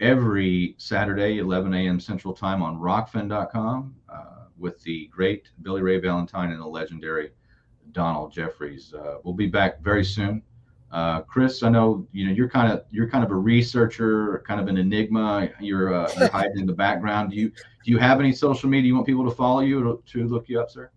every 0.00 0.74
Saturday, 0.78 1.38
11 1.38 1.72
a.m. 1.72 2.00
Central 2.00 2.34
Time 2.34 2.62
on 2.62 2.78
Rokfin.com 2.78 3.94
uh, 4.08 4.24
with 4.58 4.82
the 4.82 5.08
great 5.08 5.50
Billy 5.62 5.82
Ray 5.82 5.98
Valentine 5.98 6.50
and 6.50 6.60
the 6.60 6.66
legendary 6.66 7.30
Donald 7.92 8.32
Jeffries. 8.32 8.92
we'll 9.22 9.34
be 9.34 9.46
back 9.46 9.80
very 9.82 10.04
soon. 10.04 10.42
Uh, 10.94 11.22
Chris, 11.22 11.64
I 11.64 11.70
know 11.70 12.06
you 12.12 12.24
know 12.24 12.32
you're 12.32 12.48
kind 12.48 12.72
of 12.72 12.84
you're 12.92 13.08
kind 13.08 13.24
of 13.24 13.32
a 13.32 13.34
researcher, 13.34 14.44
kind 14.46 14.60
of 14.60 14.68
an 14.68 14.76
enigma. 14.76 15.50
You're, 15.58 15.92
uh, 15.92 16.08
you're 16.16 16.28
hiding 16.28 16.60
in 16.60 16.66
the 16.66 16.72
background. 16.72 17.30
Do 17.30 17.36
you 17.36 17.48
do 17.48 17.90
you 17.90 17.98
have 17.98 18.20
any 18.20 18.32
social 18.32 18.68
media 18.68 18.86
you 18.86 18.94
want 18.94 19.04
people 19.04 19.28
to 19.28 19.34
follow 19.34 19.60
you 19.60 19.82
to, 19.82 20.02
to 20.12 20.28
look 20.28 20.48
you 20.48 20.60
up, 20.60 20.70
sir? 20.70 20.92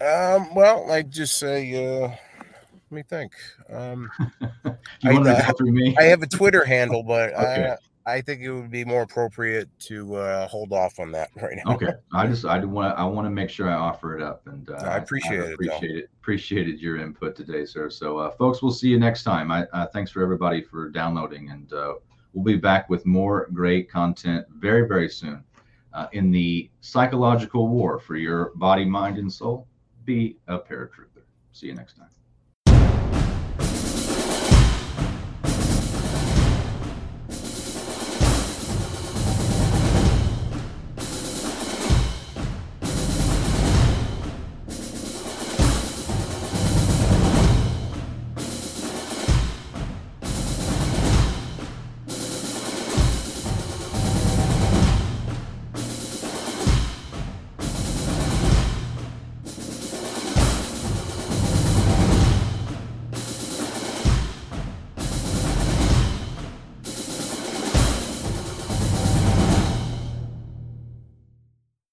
Um, 0.00 0.52
well, 0.52 0.90
I 0.90 1.02
just 1.02 1.38
say, 1.38 1.72
uh, 1.74 2.08
let 2.08 2.90
me 2.90 3.04
think. 3.04 3.34
Um, 3.70 4.10
you 4.64 5.12
want 5.12 5.26
to 5.26 5.54
go 5.56 5.70
me? 5.70 5.96
I 5.96 6.04
have 6.04 6.22
a 6.22 6.26
Twitter 6.26 6.64
handle, 6.64 7.04
but 7.04 7.34
okay. 7.38 7.76
I 8.08 8.22
think 8.22 8.40
it 8.40 8.50
would 8.50 8.70
be 8.70 8.84
more 8.84 9.02
appropriate 9.02 9.68
to 9.80 10.16
uh, 10.16 10.48
hold 10.48 10.72
off 10.72 10.98
on 10.98 11.12
that 11.12 11.30
right 11.42 11.58
now. 11.64 11.74
Okay, 11.74 11.92
I 12.12 12.26
just 12.26 12.44
I 12.44 12.64
want 12.64 12.94
to 12.94 12.98
I 12.98 13.04
want 13.04 13.26
to 13.26 13.30
make 13.30 13.50
sure 13.50 13.68
I 13.68 13.74
offer 13.74 14.16
it 14.16 14.22
up, 14.22 14.46
and 14.46 14.70
uh, 14.70 14.74
I 14.74 14.96
appreciate 14.96 15.40
I 15.40 15.44
it. 15.44 15.54
Appreciate 15.54 15.96
it. 15.96 16.10
Appreciated 16.20 16.80
your 16.80 16.98
input 16.98 17.36
today, 17.36 17.64
sir. 17.64 17.90
So, 17.90 18.18
uh, 18.18 18.30
folks, 18.30 18.62
we'll 18.62 18.72
see 18.72 18.88
you 18.88 18.98
next 18.98 19.24
time. 19.24 19.50
I 19.50 19.64
uh, 19.72 19.86
thanks 19.86 20.10
for 20.10 20.22
everybody 20.22 20.62
for 20.62 20.88
downloading, 20.88 21.50
and 21.50 21.72
uh, 21.72 21.94
we'll 22.32 22.44
be 22.44 22.56
back 22.56 22.88
with 22.88 23.04
more 23.04 23.48
great 23.52 23.90
content 23.90 24.46
very 24.56 24.88
very 24.88 25.08
soon 25.08 25.44
uh, 25.92 26.06
in 26.12 26.30
the 26.30 26.70
psychological 26.80 27.68
war 27.68 27.98
for 27.98 28.16
your 28.16 28.52
body, 28.56 28.84
mind, 28.84 29.18
and 29.18 29.30
soul. 29.30 29.66
Be 30.06 30.38
a 30.46 30.58
paratrooper. 30.58 31.22
See 31.52 31.66
you 31.66 31.74
next 31.74 31.98
time. 31.98 32.08